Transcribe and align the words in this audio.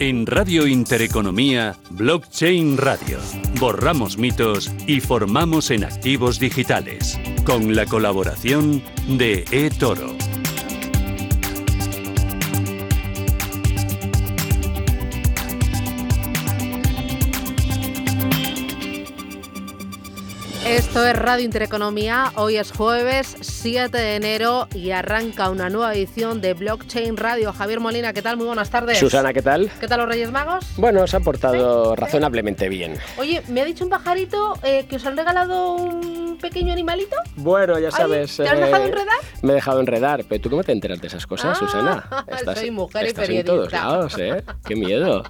En 0.00 0.26
Radio 0.26 0.64
Intereconomía, 0.68 1.76
Blockchain 1.90 2.76
Radio. 2.76 3.18
Borramos 3.58 4.16
mitos 4.16 4.70
y 4.86 5.00
formamos 5.00 5.72
en 5.72 5.82
activos 5.82 6.38
digitales. 6.38 7.18
Con 7.44 7.74
la 7.74 7.84
colaboración 7.84 8.80
de 9.08 9.44
eToro. 9.50 10.14
Esto 20.64 21.04
es 21.04 21.16
Radio 21.16 21.44
Intereconomía. 21.44 22.30
Hoy 22.36 22.56
es 22.56 22.70
jueves 22.70 23.36
7 23.60 23.98
de 23.98 24.14
enero 24.14 24.68
y 24.72 24.92
arranca 24.92 25.50
una 25.50 25.68
nueva 25.68 25.92
edición 25.92 26.40
de 26.40 26.54
Blockchain 26.54 27.16
Radio. 27.16 27.52
Javier 27.52 27.80
Molina, 27.80 28.12
¿qué 28.12 28.22
tal? 28.22 28.36
Muy 28.36 28.46
buenas 28.46 28.70
tardes. 28.70 28.98
Susana, 28.98 29.32
¿qué 29.32 29.42
tal? 29.42 29.68
¿Qué 29.80 29.88
tal 29.88 29.98
los 29.98 30.08
Reyes 30.08 30.30
Magos? 30.30 30.64
Bueno, 30.76 31.04
se 31.08 31.16
ha 31.16 31.20
portado 31.20 31.96
razonablemente 31.96 32.68
bien. 32.68 32.94
Oye, 33.18 33.42
me 33.48 33.60
ha 33.60 33.64
dicho 33.64 33.82
un 33.82 33.90
pajarito 33.90 34.54
eh, 34.62 34.86
que 34.88 34.94
os 34.96 35.04
han 35.06 35.16
regalado 35.16 35.72
un 35.74 36.38
pequeño 36.40 36.72
animalito. 36.72 37.16
Bueno, 37.34 37.80
ya 37.80 37.90
sabes. 37.90 38.36
¿Te 38.36 38.48
has 38.48 38.60
dejado 38.60 38.84
enredar? 38.84 39.16
Me 39.42 39.50
he 39.50 39.54
dejado 39.56 39.80
enredar. 39.80 40.24
Pero 40.28 40.40
¿tú 40.40 40.50
cómo 40.50 40.62
te 40.62 40.70
enteras 40.70 41.00
de 41.00 41.08
esas 41.08 41.26
cosas, 41.26 41.58
Ah, 41.60 41.66
Susana? 41.66 42.54
soy 42.54 42.70
mujer 42.70 43.06
y 43.06 43.08
estás 43.08 43.28
en 43.28 43.36
periodista. 43.44 43.52
todos 43.52 43.72
lados, 43.72 44.18
¿eh? 44.18 44.44
Qué 44.64 44.76
miedo. 44.76 45.24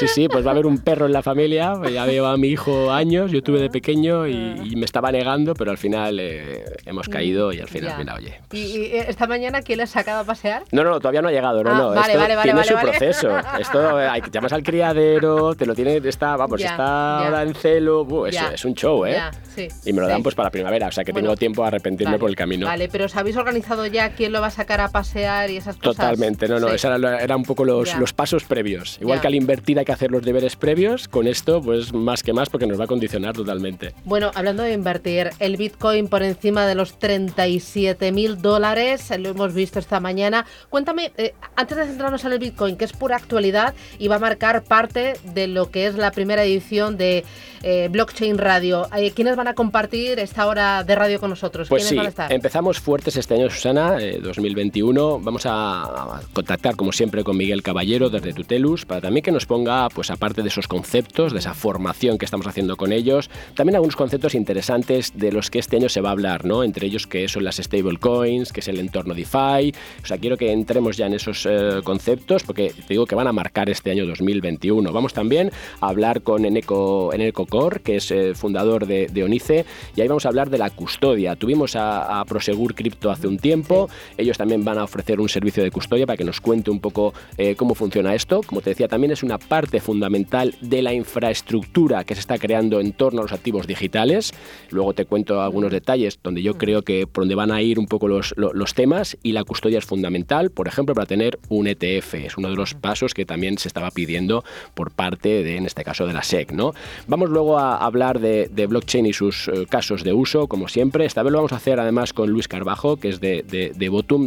Sí, 0.00 0.08
sí, 0.08 0.26
pues 0.28 0.44
va 0.44 0.50
a 0.50 0.52
haber 0.54 0.66
un 0.66 0.78
perro 0.78 1.06
en 1.06 1.12
la 1.12 1.22
familia. 1.22 1.74
Ya 1.92 2.06
lleva 2.06 2.32
a 2.32 2.36
mi 2.36 2.48
hijo 2.48 2.90
años, 2.90 3.30
yo 3.30 3.40
tuve 3.40 3.60
de 3.60 3.70
pequeño 3.70 4.26
y, 4.26 4.32
y 4.64 4.74
me 4.74 4.84
estaba 4.84 5.12
negando, 5.12 5.54
pero 5.54 5.70
al 5.70 5.78
final 5.78 6.18
eh, 6.18 6.64
hemos 6.86 7.08
caído 7.08 7.51
y 7.52 7.60
al 7.60 7.68
final, 7.68 7.90
Ya. 7.90 7.98
mira, 7.98 8.14
oye. 8.14 8.40
¿Y, 8.52 8.58
y, 8.58 8.76
eh, 8.96 9.04
esta 9.08 9.26
mañana 9.26 9.62
quién 9.62 9.78
le 9.78 9.84
has 9.84 9.90
sacado 9.90 10.20
a 10.20 10.24
pasear? 10.24 10.62
No, 10.72 10.84
no, 10.84 10.98
todavía 11.00 11.22
no 11.22 11.28
ha 11.28 11.32
llegado, 11.32 11.62
no, 11.62 11.70
Ah, 11.70 11.74
no. 11.74 11.88
vale, 11.90 12.00
Esto 12.12 12.18
vale, 12.20 12.36
vale, 12.36 12.52
tiene 12.52 12.64
su 12.64 12.74
proceso. 12.74 13.38
Esto, 13.58 14.00
eh, 14.00 14.08
hay- 14.08 14.22
llamas 14.30 14.52
al 14.52 14.62
criadero, 14.62 15.54
te 15.54 15.66
lo 15.66 15.74
tiene, 15.74 15.96
está, 16.08 16.36
vamos, 16.36 16.60
Ya, 16.60 16.70
está 16.70 16.76
ya. 16.84 17.24
ahora 17.26 17.42
en 17.42 17.54
celo. 17.54 18.26
eso 18.26 18.46
es 18.52 18.64
un 18.64 18.74
show, 18.74 19.04
¿eh? 19.06 19.16
Sí, 19.54 19.68
y 19.84 19.92
me 19.92 20.00
lo 20.00 20.08
dan 20.08 20.18
sí. 20.18 20.22
pues 20.22 20.34
para 20.34 20.46
la 20.46 20.50
primavera, 20.50 20.86
o 20.88 20.92
sea 20.92 21.04
que 21.04 21.12
Bueno, 21.12 21.28
tengo 21.28 21.36
tiempo 21.36 21.64
a 21.64 21.68
arrepentirme 21.68 22.18
por 22.18 22.30
el 22.30 22.36
camino. 22.36 22.66
Vale, 22.66 22.88
pero 22.88 23.04
¿os 23.06 23.16
habéis 23.16 23.36
organizado 23.36 23.86
ya 23.86 24.10
quién 24.14 24.32
lo 24.32 24.40
va 24.40 24.46
a 24.46 24.50
sacar 24.50 24.80
a 24.80 24.88
pasear 24.88 25.50
y 25.50 25.56
esas 25.58 25.76
cosas? 25.76 25.96
Totalmente, 25.96 26.48
no, 26.48 26.58
no, 26.58 26.68
Sí. 26.68 26.74
esos 26.76 26.84
eran 26.98 27.20
era 27.20 27.36
un 27.36 27.42
poco 27.44 27.64
los, 27.64 27.94
los 27.96 28.12
pasos 28.12 28.44
previos. 28.44 28.98
Igual 29.00 29.20
que 29.20 29.26
al 29.26 29.34
invertir 29.34 29.78
hay 29.78 29.84
que 29.84 29.92
hacer 29.92 30.10
los 30.10 30.22
deberes 30.22 30.56
previos, 30.56 31.08
con 31.08 31.26
esto 31.26 31.60
pues 31.60 31.92
más 31.92 32.22
que 32.22 32.32
más 32.32 32.48
porque 32.48 32.66
nos 32.66 32.80
va 32.80 32.84
a 32.84 32.86
condicionar 32.86 33.34
totalmente. 33.34 33.94
Bueno, 34.04 34.30
hablando 34.34 34.62
de 34.62 34.72
invertir, 34.72 35.30
el 35.38 35.56
Bitcoin 35.56 36.08
por 36.08 36.22
encima 36.22 36.66
de 36.66 36.74
los 36.74 36.98
37 37.42 38.12
mil 38.12 38.40
dólares, 38.40 39.10
eh, 39.10 39.18
lo 39.18 39.30
hemos 39.30 39.52
visto 39.52 39.80
esta 39.80 39.98
mañana. 39.98 40.46
Cuéntame, 40.70 41.12
eh, 41.16 41.34
antes 41.56 41.76
de 41.76 41.86
centrarnos 41.86 42.24
en 42.24 42.32
el 42.32 42.38
Bitcoin, 42.38 42.76
que 42.76 42.84
es 42.84 42.92
pura 42.92 43.16
actualidad 43.16 43.74
y 43.98 44.06
va 44.06 44.16
a 44.16 44.18
marcar 44.20 44.62
parte 44.62 45.14
de 45.34 45.48
lo 45.48 45.70
que 45.70 45.86
es 45.86 45.96
la 45.96 46.12
primera 46.12 46.44
edición 46.44 46.96
de 46.96 47.24
eh, 47.62 47.88
Blockchain 47.90 48.38
Radio. 48.38 48.88
¿Quiénes 49.14 49.36
van 49.36 49.46
a 49.46 49.54
compartir 49.54 50.18
esta 50.18 50.46
hora 50.46 50.82
de 50.82 50.94
radio 50.94 51.20
con 51.20 51.30
nosotros? 51.30 51.68
Pues 51.68 51.82
¿Quiénes 51.82 51.90
sí, 51.90 51.96
van 51.96 52.06
a 52.06 52.08
estar? 52.08 52.32
empezamos 52.32 52.80
fuertes 52.80 53.16
este 53.16 53.34
año, 53.34 53.48
Susana, 53.50 53.98
eh, 54.00 54.18
2021. 54.20 55.20
Vamos 55.20 55.42
a, 55.46 56.20
contactar, 56.32 56.74
como 56.76 56.92
siempre, 56.92 57.22
con 57.22 57.36
Miguel 57.36 57.62
Caballero 57.62 58.10
desde 58.10 58.32
Tutelus, 58.32 58.84
para 58.84 59.00
también 59.00 59.22
que 59.22 59.32
nos 59.32 59.46
ponga, 59.46 59.88
pues 59.90 60.10
aparte 60.10 60.42
de 60.42 60.48
esos 60.48 60.66
conceptos, 60.66 61.32
de 61.32 61.38
esa 61.38 61.54
formación 61.54 62.18
que 62.18 62.24
estamos 62.24 62.46
haciendo 62.46 62.76
con 62.76 62.92
ellos, 62.92 63.30
también 63.54 63.76
algunos 63.76 63.96
conceptos 63.96 64.34
interesantes 64.34 65.12
de 65.16 65.30
los 65.30 65.50
que 65.50 65.60
este 65.60 65.76
año 65.76 65.88
se 65.88 66.00
va 66.00 66.08
a 66.08 66.12
hablar, 66.12 66.44
¿no? 66.44 66.64
Entre 66.64 66.86
ellos 66.86 67.06
que 67.06 67.24
son 67.32 67.44
las 67.44 67.56
stablecoins, 67.56 68.52
que 68.52 68.60
es 68.60 68.68
el 68.68 68.78
entorno 68.78 69.14
DeFi. 69.14 69.72
O 70.02 70.06
sea, 70.06 70.18
quiero 70.18 70.36
que 70.36 70.52
entremos 70.52 70.96
ya 70.96 71.06
en 71.06 71.14
esos 71.14 71.46
eh, 71.46 71.80
conceptos, 71.82 72.42
porque 72.44 72.70
te 72.70 72.94
digo 72.94 73.06
que 73.06 73.14
van 73.14 73.26
a 73.26 73.32
marcar 73.32 73.68
este 73.70 73.90
año 73.90 74.06
2021. 74.06 74.92
Vamos 74.92 75.12
también 75.12 75.50
a 75.80 75.88
hablar 75.88 76.22
con 76.22 76.44
Eneco, 76.44 77.12
Eneco 77.12 77.46
Cor, 77.46 77.80
que 77.80 77.96
es 77.96 78.10
eh, 78.10 78.34
fundador 78.34 78.86
de, 78.86 79.08
de 79.08 79.24
Onice, 79.24 79.64
y 79.96 80.00
ahí 80.00 80.08
vamos 80.08 80.26
a 80.26 80.28
hablar 80.28 80.50
de 80.50 80.58
la 80.58 80.70
custodia. 80.70 81.36
Tuvimos 81.36 81.76
a, 81.76 82.20
a 82.20 82.24
Prosegur 82.24 82.74
Crypto 82.74 83.10
hace 83.10 83.26
un 83.26 83.38
tiempo, 83.38 83.88
ellos 84.16 84.38
también 84.38 84.64
van 84.64 84.78
a 84.78 84.84
ofrecer 84.84 85.20
un 85.20 85.28
servicio 85.28 85.62
de 85.62 85.70
custodia 85.70 86.06
para 86.06 86.16
que 86.16 86.24
nos 86.24 86.40
cuente 86.40 86.70
un 86.70 86.80
poco 86.80 87.14
eh, 87.38 87.54
cómo 87.56 87.74
funciona 87.74 88.14
esto. 88.14 88.42
Como 88.44 88.60
te 88.60 88.70
decía, 88.70 88.88
también 88.88 89.12
es 89.12 89.22
una 89.22 89.38
parte 89.38 89.80
fundamental 89.80 90.54
de 90.60 90.82
la 90.82 90.92
infraestructura 90.92 92.04
que 92.04 92.14
se 92.14 92.20
está 92.20 92.38
creando 92.38 92.80
en 92.80 92.92
torno 92.92 93.20
a 93.20 93.22
los 93.24 93.32
activos 93.32 93.66
digitales. 93.66 94.32
Luego 94.70 94.92
te 94.92 95.06
cuento 95.06 95.40
algunos 95.40 95.70
detalles 95.70 96.18
donde 96.22 96.42
yo 96.42 96.58
creo 96.58 96.82
que 96.82 97.06
donde 97.22 97.34
van 97.36 97.52
a 97.52 97.62
ir 97.62 97.78
un 97.78 97.86
poco 97.86 98.08
los, 98.08 98.34
lo- 98.36 98.52
los 98.52 98.74
temas 98.74 99.16
y 99.22 99.30
la 99.32 99.44
custodia 99.44 99.78
es 99.78 99.84
fundamental, 99.84 100.50
por 100.50 100.66
ejemplo, 100.66 100.94
para 100.94 101.06
tener 101.06 101.38
un 101.48 101.66
ETF. 101.68 102.14
Es 102.14 102.36
uno 102.36 102.50
de 102.50 102.56
los 102.56 102.74
pasos 102.74 103.14
que 103.14 103.24
también 103.24 103.58
se 103.58 103.68
estaba 103.68 103.90
pidiendo 103.92 104.42
por 104.74 104.90
parte 104.90 105.42
de, 105.44 105.56
en 105.56 105.66
este 105.66 105.84
caso, 105.84 106.06
de 106.06 106.12
la 106.12 106.22
SEC. 106.24 106.52
¿no? 106.52 106.74
Vamos 107.06 107.30
luego 107.30 107.58
a 107.58 107.76
hablar 107.76 108.18
de, 108.18 108.48
de 108.52 108.66
blockchain 108.66 109.06
y 109.06 109.12
sus 109.12 109.46
eh, 109.48 109.66
casos 109.68 110.02
de 110.02 110.12
uso, 110.12 110.48
como 110.48 110.66
siempre. 110.66 111.04
Esta 111.04 111.22
vez 111.22 111.30
lo 111.32 111.38
vamos 111.38 111.52
a 111.52 111.56
hacer 111.56 111.78
además 111.78 112.12
con 112.12 112.30
Luis 112.30 112.48
Carbajo, 112.48 112.96
que 112.96 113.08
es 113.10 113.20
de, 113.20 113.42
de, 113.42 113.72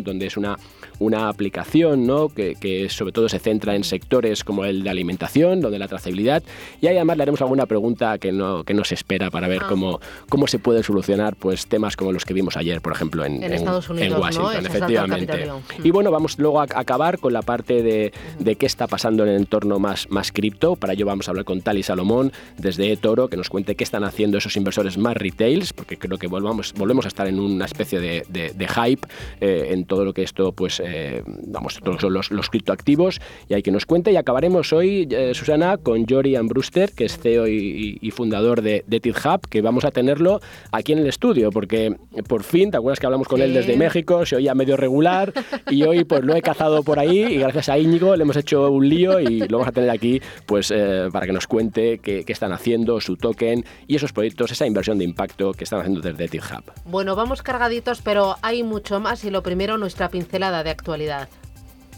donde 0.03 0.25
es 0.27 0.37
una, 0.37 0.57
una 0.99 1.29
aplicación 1.29 2.05
¿no? 2.07 2.29
que, 2.29 2.55
que 2.55 2.89
sobre 2.89 3.11
todo 3.11 3.29
se 3.29 3.39
centra 3.39 3.75
en 3.75 3.83
sectores 3.83 4.43
como 4.43 4.65
el 4.65 4.83
de 4.83 4.89
alimentación, 4.89 5.61
donde 5.61 5.79
la 5.79 5.87
trazabilidad. 5.87 6.43
Y 6.81 6.87
ahí 6.87 6.95
además 6.95 7.17
le 7.17 7.23
haremos 7.23 7.41
alguna 7.41 7.65
pregunta 7.65 8.17
que 8.17 8.31
no, 8.31 8.63
que 8.63 8.73
no 8.73 8.83
se 8.83 8.95
espera 8.95 9.29
para 9.31 9.47
ver 9.47 9.55
Ah. 9.63 9.67
cómo, 9.69 9.99
cómo 10.29 10.47
se 10.47 10.59
pueden 10.59 10.83
solucionar 10.83 11.35
pues, 11.35 11.67
temas 11.67 11.95
como 11.95 12.11
los 12.11 12.25
que 12.25 12.33
vimos 12.33 12.57
ayer, 12.57 12.81
por 12.81 12.91
ejemplo, 12.93 13.23
en, 13.25 13.41
En 13.43 13.53
Estados 13.53 13.89
Unidos, 13.89 14.11
¿no? 14.17 14.19
Washington, 14.19 14.55
al 14.57 14.65
efectivamente. 14.65 15.47
Y 15.83 15.91
bueno, 15.91 16.11
vamos 16.11 16.37
luego 16.39 16.59
a 16.61 16.63
acabar 16.63 17.19
con 17.19 17.33
la 17.33 17.41
parte 17.41 17.81
de, 17.81 18.11
de 18.39 18.55
qué 18.55 18.65
está 18.65 18.87
pasando 18.87 19.23
en 19.23 19.29
el 19.29 19.35
entorno 19.37 19.79
más, 19.79 20.09
más 20.09 20.31
cripto. 20.31 20.75
Para 20.75 20.93
ello 20.93 21.05
vamos 21.05 21.27
a 21.27 21.31
hablar 21.31 21.45
con 21.45 21.61
Tali 21.61 21.83
Salomón 21.83 22.31
desde 22.57 22.91
eToro, 22.91 23.27
que 23.29 23.37
nos 23.37 23.49
cuente 23.49 23.75
qué 23.75 23.83
están 23.83 24.03
haciendo 24.03 24.37
esos 24.37 24.55
inversores 24.57 24.97
más 24.97 25.15
retails, 25.17 25.73
porque 25.73 25.97
creo 25.97 26.17
que 26.17 26.27
volvamos, 26.27 26.73
volvemos 26.73 27.05
a 27.05 27.07
estar 27.07 27.27
en 27.27 27.39
una 27.39 27.65
especie 27.65 27.99
de, 27.99 28.25
de- 28.29 28.51
de 28.53 28.67
hype 28.67 29.07
eh, 29.41 29.69
en 29.71 29.85
todo 29.85 30.03
lo 30.05 30.13
que 30.13 30.23
esto, 30.23 30.51
pues, 30.51 30.79
eh, 30.85 31.23
vamos, 31.47 31.79
todos 31.83 32.03
los, 32.03 32.31
los 32.31 32.49
criptoactivos, 32.49 33.19
y 33.49 33.53
hay 33.53 33.63
que 33.63 33.71
nos 33.71 33.85
cuente. 33.85 34.11
Y 34.11 34.15
acabaremos 34.17 34.71
hoy, 34.73 35.07
eh, 35.11 35.31
Susana, 35.33 35.77
con 35.77 36.05
Jorian 36.05 36.47
Brewster, 36.47 36.91
que 36.91 37.05
es 37.05 37.17
CEO 37.17 37.47
y, 37.47 37.97
y- 38.01 38.11
fundador 38.11 38.61
de, 38.61 38.83
de 38.87 39.01
que 39.49 39.61
vamos 39.61 39.83
a 39.85 39.91
tenerlo 39.91 40.39
aquí 40.71 40.93
en 40.93 40.99
el 40.99 41.07
estudio, 41.07 41.49
porque 41.51 41.95
por 42.27 42.43
fin, 42.43 42.71
¿te 42.71 42.77
acuerdas 42.77 42.99
que 42.99 43.05
hablamos 43.05 43.27
con 43.27 43.41
él 43.41 43.49
Sí. 43.51 43.55
desde 43.57 43.77
México? 43.77 44.25
Se 44.25 44.35
oía 44.35 44.53
medio 44.55 44.77
regular 44.77 45.33
y 45.69 45.83
hoy 45.83 46.03
pues 46.05 46.23
lo 46.23 46.35
he 46.35 46.41
cazado 46.41 46.81
por 46.83 46.97
ahí 46.99 47.19
y 47.23 47.37
gracias 47.37 47.69
a 47.69 47.77
Íñigo 47.77 48.15
le 48.15 48.23
hemos 48.23 48.35
hecho 48.37 48.71
un 48.71 48.87
lío 48.87 49.19
y 49.19 49.39
lo 49.41 49.57
vamos 49.57 49.67
a 49.67 49.71
tener 49.71 49.89
aquí 49.89 50.21
pues 50.45 50.71
eh, 50.71 51.09
para 51.11 51.25
que 51.25 51.33
nos 51.33 51.45
cuente 51.47 51.99
qué, 51.99 52.23
qué 52.25 52.33
están 52.33 52.51
haciendo, 52.53 52.99
su 53.01 53.15
token 53.17 53.63
y 53.87 53.95
esos 53.95 54.11
proyectos, 54.13 54.51
esa 54.51 54.65
inversión 54.65 54.97
de 54.97 55.03
impacto 55.05 55.51
que 55.53 55.63
están 55.65 55.79
haciendo 55.81 56.01
desde 56.01 56.27
TidHub. 56.27 56.63
Bueno, 56.85 57.15
vamos 57.15 57.41
cargaditos, 57.43 58.01
pero 58.01 58.35
hay 58.41 58.63
mucho 58.63 58.99
más 58.99 59.23
y 59.25 59.29
lo 59.29 59.43
primero, 59.43 59.77
nuestra 59.77 60.09
pincelada 60.09 60.63
de 60.63 60.74
actualidad. 60.75 61.29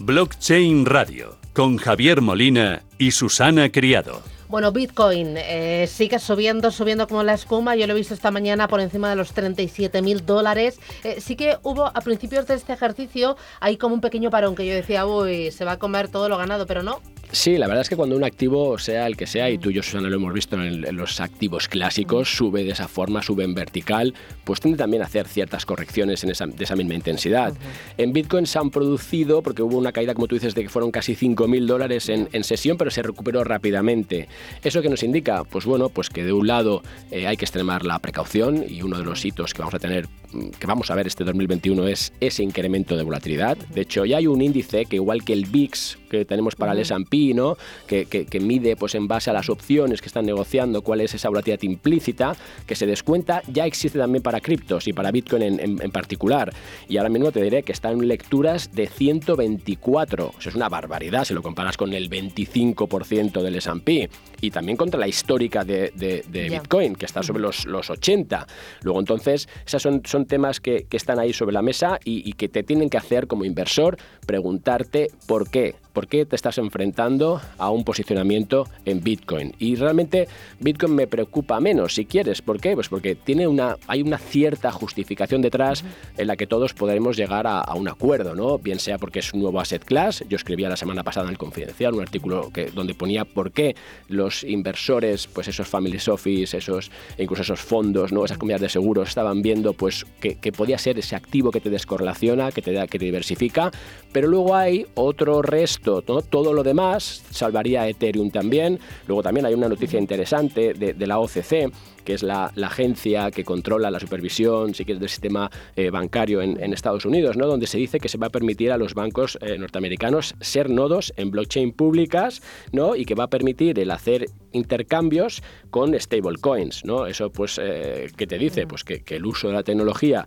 Blockchain 0.00 0.86
Radio. 0.86 1.36
Con 1.52 1.76
Javier 1.76 2.20
Molina 2.22 2.82
y 2.98 3.10
Susana 3.10 3.70
Criado. 3.70 4.22
Bueno, 4.48 4.72
Bitcoin 4.72 5.34
eh, 5.36 5.86
sigue 5.92 6.18
subiendo, 6.18 6.70
subiendo 6.70 7.06
como 7.06 7.22
la 7.22 7.34
espuma. 7.34 7.76
Yo 7.76 7.86
lo 7.86 7.92
he 7.92 7.96
visto 7.96 8.14
esta 8.14 8.30
mañana 8.30 8.66
por 8.66 8.80
encima 8.80 9.10
de 9.10 9.16
los 9.16 9.32
37 9.32 10.00
mil 10.00 10.24
dólares. 10.24 10.80
Eh, 11.04 11.20
sí 11.20 11.36
que 11.36 11.58
hubo 11.64 11.84
a 11.84 12.00
principios 12.00 12.46
de 12.46 12.54
este 12.54 12.72
ejercicio, 12.72 13.36
hay 13.60 13.76
como 13.76 13.94
un 13.94 14.00
pequeño 14.00 14.30
parón 14.30 14.54
que 14.54 14.66
yo 14.66 14.72
decía, 14.72 15.04
uy, 15.04 15.50
se 15.50 15.66
va 15.66 15.72
a 15.72 15.78
comer 15.78 16.08
todo 16.08 16.30
lo 16.30 16.38
ganado, 16.38 16.66
pero 16.66 16.82
no. 16.82 17.00
Sí, 17.30 17.58
la 17.58 17.66
verdad 17.66 17.82
es 17.82 17.90
que 17.90 17.96
cuando 17.96 18.16
un 18.16 18.24
activo, 18.24 18.78
sea 18.78 19.06
el 19.06 19.16
que 19.16 19.26
sea, 19.26 19.50
y 19.50 19.58
tú 19.58 19.68
y 19.70 19.74
yo, 19.74 19.82
Susana, 19.82 20.08
lo 20.08 20.16
hemos 20.16 20.32
visto 20.32 20.56
en, 20.62 20.96
los 20.96 21.20
activos 21.20 21.68
clásicos, 21.68 22.34
sube 22.34 22.64
de 22.64 22.70
esa 22.70 22.88
forma, 22.88 23.22
sube 23.22 23.44
en 23.44 23.54
vertical, 23.54 24.14
pues 24.44 24.60
tiende 24.60 24.78
también 24.78 25.02
a 25.02 25.06
hacer 25.06 25.28
ciertas 25.28 25.66
correcciones 25.66 26.24
en 26.24 26.30
esa, 26.30 26.46
de 26.46 26.64
esa 26.64 26.74
misma 26.74 26.94
intensidad. 26.94 27.54
En 27.98 28.14
Bitcoin 28.14 28.46
se 28.46 28.58
han 28.58 28.70
producido, 28.70 29.42
porque 29.42 29.62
hubo 29.62 29.76
una 29.76 29.92
caída, 29.92 30.14
como 30.14 30.26
tú 30.26 30.36
dices, 30.36 30.54
de 30.54 30.62
que 30.62 30.68
fueron 30.70 30.90
casi 30.90 31.14
5.000 31.14 31.66
dólares 31.66 32.08
en, 32.08 32.30
en 32.32 32.44
sesión, 32.44 32.78
pero 32.78 32.90
se 32.90 33.02
recuperó 33.02 33.44
rápidamente. 33.44 34.26
¿Eso 34.64 34.80
que 34.80 34.88
nos 34.88 35.02
indica? 35.02 35.44
Pues 35.44 35.66
bueno, 35.66 35.90
pues 35.90 36.08
que 36.08 36.24
de 36.24 36.32
un 36.32 36.46
lado 36.46 36.82
eh, 37.10 37.26
hay 37.26 37.36
que 37.36 37.44
extremar 37.44 37.84
la 37.84 37.98
precaución 37.98 38.64
y 38.66 38.80
uno 38.82 38.96
de 38.96 39.04
los 39.04 39.22
hitos 39.24 39.52
que 39.52 39.58
vamos 39.60 39.74
a 39.74 39.78
tener, 39.78 40.06
mm, 40.32 40.48
que 40.58 40.66
vamos 40.66 40.90
a 40.90 40.94
ver 40.94 41.06
este 41.06 41.24
2021 41.24 41.86
es 41.88 42.12
ese 42.20 42.42
incremento 42.42 42.96
de 42.96 43.02
volatilidad. 43.02 43.56
De 43.56 43.82
hecho, 43.82 44.06
ya 44.06 44.16
hay 44.16 44.26
un 44.26 44.40
índice 44.40 44.86
que 44.86 44.96
igual 44.96 45.24
que 45.24 45.34
el 45.34 45.44
VIX 45.44 45.98
que 46.08 46.24
tenemos 46.24 46.56
para 46.56 46.72
el 46.72 46.78
S&P, 46.78 47.17
¿no? 47.34 47.56
Que, 47.86 48.06
que- 48.06 48.26
que 48.26 48.40
mide 48.40 48.76
pues 48.76 48.94
en 48.94 49.08
base 49.08 49.30
a 49.30 49.32
las 49.32 49.48
opciones 49.50 50.00
que 50.00 50.06
están 50.06 50.26
negociando 50.26 50.82
cuál 50.82 51.00
es 51.00 51.14
esa 51.14 51.28
volatilidad 51.28 51.62
implícita 51.62 52.36
que 52.66 52.74
se 52.74 52.86
descuenta, 52.86 53.42
ya 53.52 53.66
existe 53.66 53.98
también 53.98 54.22
para 54.22 54.40
criptos 54.40 54.86
y 54.88 54.92
para 54.92 55.10
Bitcoin 55.10 55.42
en, 55.42 55.60
en- 55.60 55.82
en 55.82 55.90
particular. 55.90 56.52
Y 56.88 56.96
ahora 56.96 57.08
mismo 57.10 57.32
te 57.32 57.42
diré 57.42 57.62
que 57.62 57.72
están 57.72 57.92
en 57.92 58.08
lecturas 58.08 58.70
de 58.74 58.86
124. 58.88 60.32
Eso 60.38 60.48
es 60.48 60.54
una 60.54 60.68
barbaridad 60.68 61.24
si 61.24 61.34
lo 61.34 61.42
comparas 61.42 61.76
con 61.76 61.92
el 61.92 62.08
25% 62.10 63.42
del 63.42 63.56
S&P 63.56 64.08
y 64.40 64.50
también 64.50 64.76
contra 64.76 64.98
la 65.00 65.08
histórica 65.08 65.64
de, 65.64 65.92
de-. 65.96 66.24
Bitcoin, 66.60 66.94
que 66.94 67.06
está 67.06 67.22
sobre 67.22 67.40
los, 67.42 67.66
los 67.66 67.90
80. 67.90 68.46
Luego, 68.82 69.00
entonces, 69.00 69.48
esos 69.66 69.82
son, 69.82 70.02
son 70.04 70.26
temas 70.26 70.60
que, 70.60 70.86
que 70.88 70.96
están 70.96 71.18
ahí 71.18 71.32
sobre 71.32 71.52
la 71.52 71.62
mesa 71.62 71.98
y, 72.04 72.28
y 72.28 72.32
que 72.34 72.48
te 72.48 72.62
tienen 72.62 72.90
que 72.90 72.96
hacer 72.98 73.26
como 73.26 73.44
inversor 73.44 73.96
preguntarte 74.26 75.08
por 75.26 75.50
qué. 75.50 75.74
Por 75.98 76.06
qué 76.06 76.24
te 76.24 76.36
estás 76.36 76.58
enfrentando 76.58 77.40
a 77.58 77.70
un 77.70 77.82
posicionamiento 77.82 78.68
en 78.84 79.02
Bitcoin. 79.02 79.52
Y 79.58 79.74
realmente 79.74 80.28
Bitcoin 80.60 80.94
me 80.94 81.08
preocupa 81.08 81.58
menos, 81.58 81.96
si 81.96 82.04
quieres. 82.04 82.40
¿Por 82.40 82.60
qué? 82.60 82.74
Pues 82.74 82.88
porque 82.88 83.16
tiene 83.16 83.48
una, 83.48 83.76
hay 83.88 84.02
una 84.02 84.16
cierta 84.18 84.70
justificación 84.70 85.42
detrás 85.42 85.82
en 86.16 86.28
la 86.28 86.36
que 86.36 86.46
todos 86.46 86.72
podremos 86.72 87.16
llegar 87.16 87.48
a, 87.48 87.74
un 87.74 87.88
acuerdo, 87.88 88.36
¿no? 88.36 88.58
Bien 88.58 88.78
sea 88.78 88.96
porque 88.96 89.18
es 89.18 89.34
un 89.34 89.40
nuevo 89.40 89.58
asset 89.58 89.84
class. 89.84 90.22
Yo 90.28 90.36
escribía 90.36 90.68
la 90.68 90.76
semana 90.76 91.02
pasada 91.02 91.26
en 91.26 91.32
el 91.32 91.38
Confidencial 91.38 91.94
un 91.94 92.02
artículo 92.02 92.52
que, 92.52 92.66
donde 92.66 92.94
ponía 92.94 93.24
por 93.24 93.50
qué 93.50 93.74
los 94.06 94.44
inversores, 94.44 95.26
pues 95.26 95.48
esos 95.48 95.66
family 95.66 95.98
office, 96.08 96.58
esos, 96.58 96.92
incluso 97.18 97.42
esos 97.42 97.58
fondos, 97.60 98.12
¿no? 98.12 98.24
Esas 98.24 98.38
comunidades 98.38 98.62
de 98.62 98.68
seguros 98.68 99.08
estaban 99.08 99.42
viendo 99.42 99.72
pues 99.72 100.06
que, 100.20 100.36
que 100.36 100.52
podía 100.52 100.78
ser 100.78 100.96
ese 100.96 101.16
activo 101.16 101.50
que 101.50 101.60
te 101.60 101.70
descorrelaciona, 101.70 102.52
que 102.52 102.62
te 102.62 102.72
da, 102.72 102.86
que 102.86 103.00
te 103.00 103.06
diversifica, 103.06 103.72
pero 104.12 104.28
luego 104.28 104.54
hay 104.54 104.86
otro 104.94 105.42
resto, 105.42 105.87
¿no? 105.88 106.22
todo 106.22 106.52
lo 106.52 106.62
demás, 106.62 107.22
salvaría 107.30 107.88
Ethereum 107.88 108.30
también. 108.30 108.78
Luego 109.06 109.22
también 109.22 109.46
hay 109.46 109.54
una 109.54 109.68
noticia 109.68 109.98
interesante 109.98 110.74
de, 110.74 110.94
de 110.94 111.06
la 111.06 111.18
OCC 111.18 111.72
que 112.08 112.14
es 112.14 112.22
la, 112.22 112.50
agencia 112.62 113.30
que 113.30 113.44
controla 113.44 113.90
la 113.90 114.00
supervisión, 114.00 114.74
si 114.74 114.86
quieres, 114.86 114.98
del 114.98 115.10
sistema 115.10 115.50
eh, 115.76 115.90
bancario 115.90 116.40
en, 116.40 116.72
Estados 116.72 117.04
Unidos, 117.04 117.36
¿no? 117.36 117.46
donde 117.46 117.66
se 117.66 117.76
dice 117.76 118.00
que 118.00 118.08
se 118.08 118.16
va 118.16 118.28
a 118.28 118.30
permitir 118.30 118.72
a 118.72 118.78
los 118.78 118.94
bancos 118.94 119.36
eh, 119.42 119.58
norteamericanos 119.58 120.34
ser 120.40 120.70
nodos 120.70 121.12
en 121.18 121.30
blockchain 121.30 121.72
públicas 121.72 122.40
¿no? 122.72 122.96
y 122.96 123.04
que 123.04 123.14
va 123.14 123.24
a 123.24 123.28
permitir 123.28 123.78
el 123.78 123.90
hacer 123.90 124.30
intercambios 124.52 125.42
con 125.68 125.98
stablecoins. 126.00 126.86
¿no? 126.86 127.06
Eso, 127.06 127.30
pues, 127.30 127.60
eh, 127.62 128.06
¿qué 128.16 128.26
te 128.26 128.38
dice? 128.38 128.66
Pues 128.66 128.84
que, 128.84 129.02
el 129.06 129.26
uso 129.26 129.48
de 129.48 129.54
la 129.54 129.62
tecnología 129.62 130.26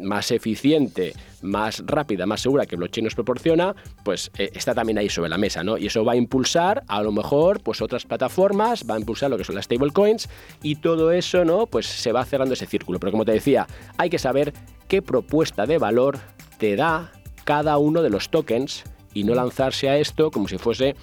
más 0.00 0.30
eficiente, 0.30 1.12
más 1.42 1.82
rápida, 1.84 2.24
más 2.24 2.40
segura 2.40 2.64
que 2.64 2.76
blockchain 2.76 3.04
nos 3.04 3.14
proporciona, 3.14 3.74
pues 4.04 4.30
está 4.38 4.74
también 4.74 4.98
ahí 4.98 5.08
sobre 5.08 5.28
la 5.28 5.38
mesa. 5.38 5.62
¿no? 5.64 5.76
Y 5.76 5.86
eso 5.86 6.04
va 6.04 6.12
a 6.12 6.16
impulsar, 6.16 6.84
a 6.86 7.02
lo 7.02 7.12
mejor, 7.12 7.60
pues 7.62 7.82
otras 7.82 8.06
plataformas, 8.06 8.84
va 8.88 8.94
a 8.94 9.00
impulsar 9.00 9.28
lo 9.28 9.36
que 9.36 9.44
son 9.44 9.56
las 9.56 9.66
stablecoins 9.66 10.28
y 10.62 10.76
todo 10.76 11.12
eso, 11.12 11.44
¿no? 11.44 11.66
Pues 11.66 11.86
se 11.86 12.12
va 12.12 12.24
cerrando 12.24 12.54
ese 12.54 12.66
círculo. 12.66 12.98
Pero 12.98 13.12
como 13.12 13.24
te 13.24 13.32
decía, 13.32 13.66
hay 13.96 14.10
que 14.10 14.18
saber 14.18 14.52
qué 14.88 15.02
propuesta 15.02 15.66
de 15.66 15.78
valor 15.78 16.18
te 16.58 16.76
da 16.76 17.12
cada 17.44 17.78
uno 17.78 18.02
de 18.02 18.10
los 18.10 18.30
tokens 18.30 18.84
y 19.14 19.24
no 19.24 19.34
lanzarse 19.34 19.88
a 19.88 19.98
esto 19.98 20.30
como 20.30 20.48
si 20.48 20.58
fuese 20.58 20.96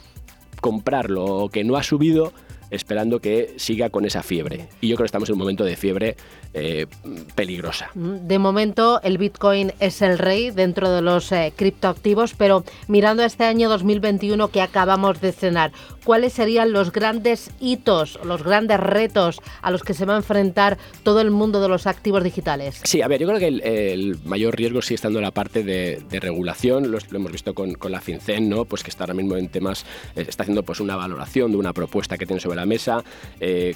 comprarlo 0.61 1.25
o 1.25 1.49
que 1.49 1.63
no 1.63 1.75
ha 1.75 1.83
subido 1.83 2.33
esperando 2.71 3.19
que 3.19 3.53
siga 3.57 3.89
con 3.89 4.05
esa 4.05 4.23
fiebre. 4.23 4.67
Y 4.81 4.87
yo 4.87 4.95
creo 4.95 5.05
que 5.05 5.07
estamos 5.07 5.29
en 5.29 5.33
un 5.33 5.39
momento 5.39 5.63
de 5.63 5.75
fiebre 5.75 6.15
eh, 6.53 6.87
peligrosa. 7.35 7.91
De 7.93 8.39
momento 8.39 9.01
el 9.03 9.17
Bitcoin 9.17 9.71
es 9.79 10.01
el 10.01 10.17
rey 10.17 10.51
dentro 10.51 10.89
de 10.89 11.01
los 11.01 11.31
eh, 11.31 11.53
criptoactivos, 11.55 12.33
pero 12.33 12.63
mirando 12.87 13.23
a 13.23 13.25
este 13.25 13.45
año 13.45 13.69
2021 13.69 14.49
que 14.49 14.61
acabamos 14.61 15.21
de 15.21 15.31
cenar, 15.31 15.71
¿cuáles 16.03 16.33
serían 16.33 16.71
los 16.71 16.91
grandes 16.91 17.51
hitos, 17.59 18.19
los 18.23 18.43
grandes 18.43 18.79
retos 18.79 19.39
a 19.61 19.71
los 19.71 19.83
que 19.83 19.93
se 19.93 20.05
va 20.05 20.13
a 20.13 20.17
enfrentar 20.17 20.77
todo 21.03 21.21
el 21.21 21.31
mundo 21.31 21.61
de 21.61 21.69
los 21.69 21.87
activos 21.87 22.23
digitales? 22.23 22.81
Sí, 22.83 23.01
a 23.01 23.07
ver, 23.07 23.21
yo 23.21 23.27
creo 23.27 23.39
que 23.39 23.47
el, 23.47 24.17
mayor 24.25 24.55
riesgo 24.55 24.81
sigue 24.81 24.95
estando 24.95 25.19
en 25.19 25.23
la 25.25 25.31
parte 25.31 25.63
de, 25.63 26.01
regulación, 26.19 26.91
lo, 26.91 26.97
hemos 27.11 27.31
visto 27.31 27.53
con, 27.53 27.75
la 27.89 28.01
FinCEN, 28.01 28.49
¿no? 28.49 28.65
pues 28.65 28.83
que 28.83 28.89
está 28.89 29.05
ahora 29.05 29.13
mismo 29.13 29.35
en 29.35 29.49
temas, 29.49 29.85
eh, 30.15 30.25
está 30.27 30.43
haciendo 30.43 30.63
pues 30.63 30.79
una 30.79 30.95
valoración 30.95 31.51
de 31.51 31.57
una 31.57 31.73
propuesta 31.73 32.17
que 32.17 32.25
tiene 32.25 32.39
sobre 32.39 32.58
la 32.59 32.65
mesa 32.65 33.03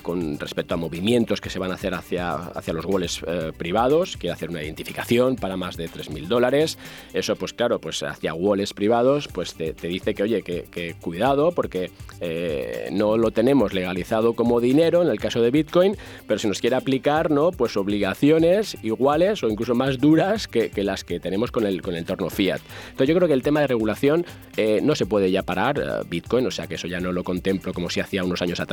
con 0.01 0.39
respecto 0.39 0.73
a 0.73 0.77
movimientos 0.77 1.41
que 1.41 1.49
se 1.49 1.59
van 1.59 1.71
a 1.71 1.75
hacer 1.75 1.93
hacia 1.93 2.33
hacia 2.53 2.73
los 2.73 2.85
wallets 2.85 3.21
eh, 3.25 3.51
privados, 3.57 4.17
quiere 4.17 4.33
hacer 4.33 4.49
una 4.49 4.63
identificación 4.63 5.35
para 5.35 5.57
más 5.57 5.77
de 5.77 5.89
3.000 5.89 6.27
dólares. 6.27 6.77
Eso, 7.13 7.35
pues 7.35 7.53
claro, 7.53 7.79
pues 7.79 8.03
hacia 8.03 8.33
wallets 8.33 8.73
privados, 8.73 9.27
pues 9.27 9.53
te, 9.53 9.73
dice 9.73 10.13
que, 10.13 10.23
oye, 10.23 10.41
que, 10.43 10.95
cuidado, 11.01 11.51
porque 11.51 11.91
eh, 12.21 12.89
no 12.91 13.17
lo 13.17 13.31
tenemos 13.31 13.73
legalizado 13.73 14.33
como 14.33 14.59
dinero 14.59 15.01
en 15.01 15.09
el 15.09 15.19
caso 15.19 15.41
de 15.41 15.51
Bitcoin, 15.51 15.97
pero 16.27 16.39
si 16.39 16.47
nos 16.47 16.59
quiere 16.59 16.75
aplicar, 16.75 17.31
¿no? 17.31 17.51
Pues 17.51 17.77
obligaciones 17.77 18.77
iguales 18.83 19.43
o 19.43 19.49
incluso 19.49 19.75
más 19.75 19.99
duras 19.99 20.47
que, 20.47 20.71
las 20.83 21.03
que 21.03 21.19
tenemos 21.19 21.51
con 21.51 21.65
el, 21.65 21.81
con 21.81 21.93
el 21.93 21.99
entorno 21.99 22.29
fiat. 22.29 22.61
Entonces 22.85 23.07
yo 23.07 23.15
creo 23.15 23.27
que 23.27 23.33
el 23.33 23.41
tema 23.41 23.61
de 23.61 23.67
regulación 23.67 24.25
eh, 24.57 24.79
no 24.83 24.95
se 24.95 25.05
puede 25.05 25.31
ya 25.31 25.43
parar 25.43 26.05
Bitcoin, 26.09 26.45
o 26.47 26.51
sea 26.51 26.67
que 26.67 26.75
eso 26.75 26.87
ya 26.87 26.99
no 26.99 27.11
lo 27.11 27.23
contemplo 27.23 27.73
como 27.73 27.89
si 27.89 27.99
hacía 27.99 28.23
unos 28.23 28.41
años 28.41 28.59
atrás, 28.59 28.72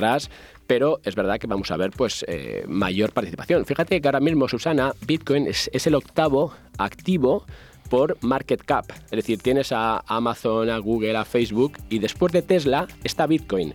pero 0.67 1.01
es 1.05 1.15
verdad 1.15 1.39
que 1.39 1.47
vamos 1.47 1.71
a 1.71 1.77
ver 1.77 1.91
pues 1.91 2.25
mayor 2.69 3.13
participación. 3.13 3.67
Fíjate 3.67 4.01
que 4.01 4.09
ahora 4.09 4.21
mismo, 4.21 4.49
Susana, 4.49 4.95
Bitcoin 5.07 5.47
es, 5.47 5.69
el 5.87 5.95
octavo 5.95 6.53
activo 6.79 7.45
por 7.89 8.17
market 8.21 8.63
cap. 8.65 8.87
Es 9.07 9.17
decir, 9.17 9.41
tienes 9.41 9.73
a 9.73 10.05
Amazon, 10.07 10.71
a 10.71 10.79
Google, 10.79 11.17
a 11.17 11.25
Facebook 11.25 11.73
y 11.89 11.99
después 11.99 12.33
de 12.33 12.43
Tesla 12.43 12.87
está 13.03 13.27
Bitcoin. 13.27 13.75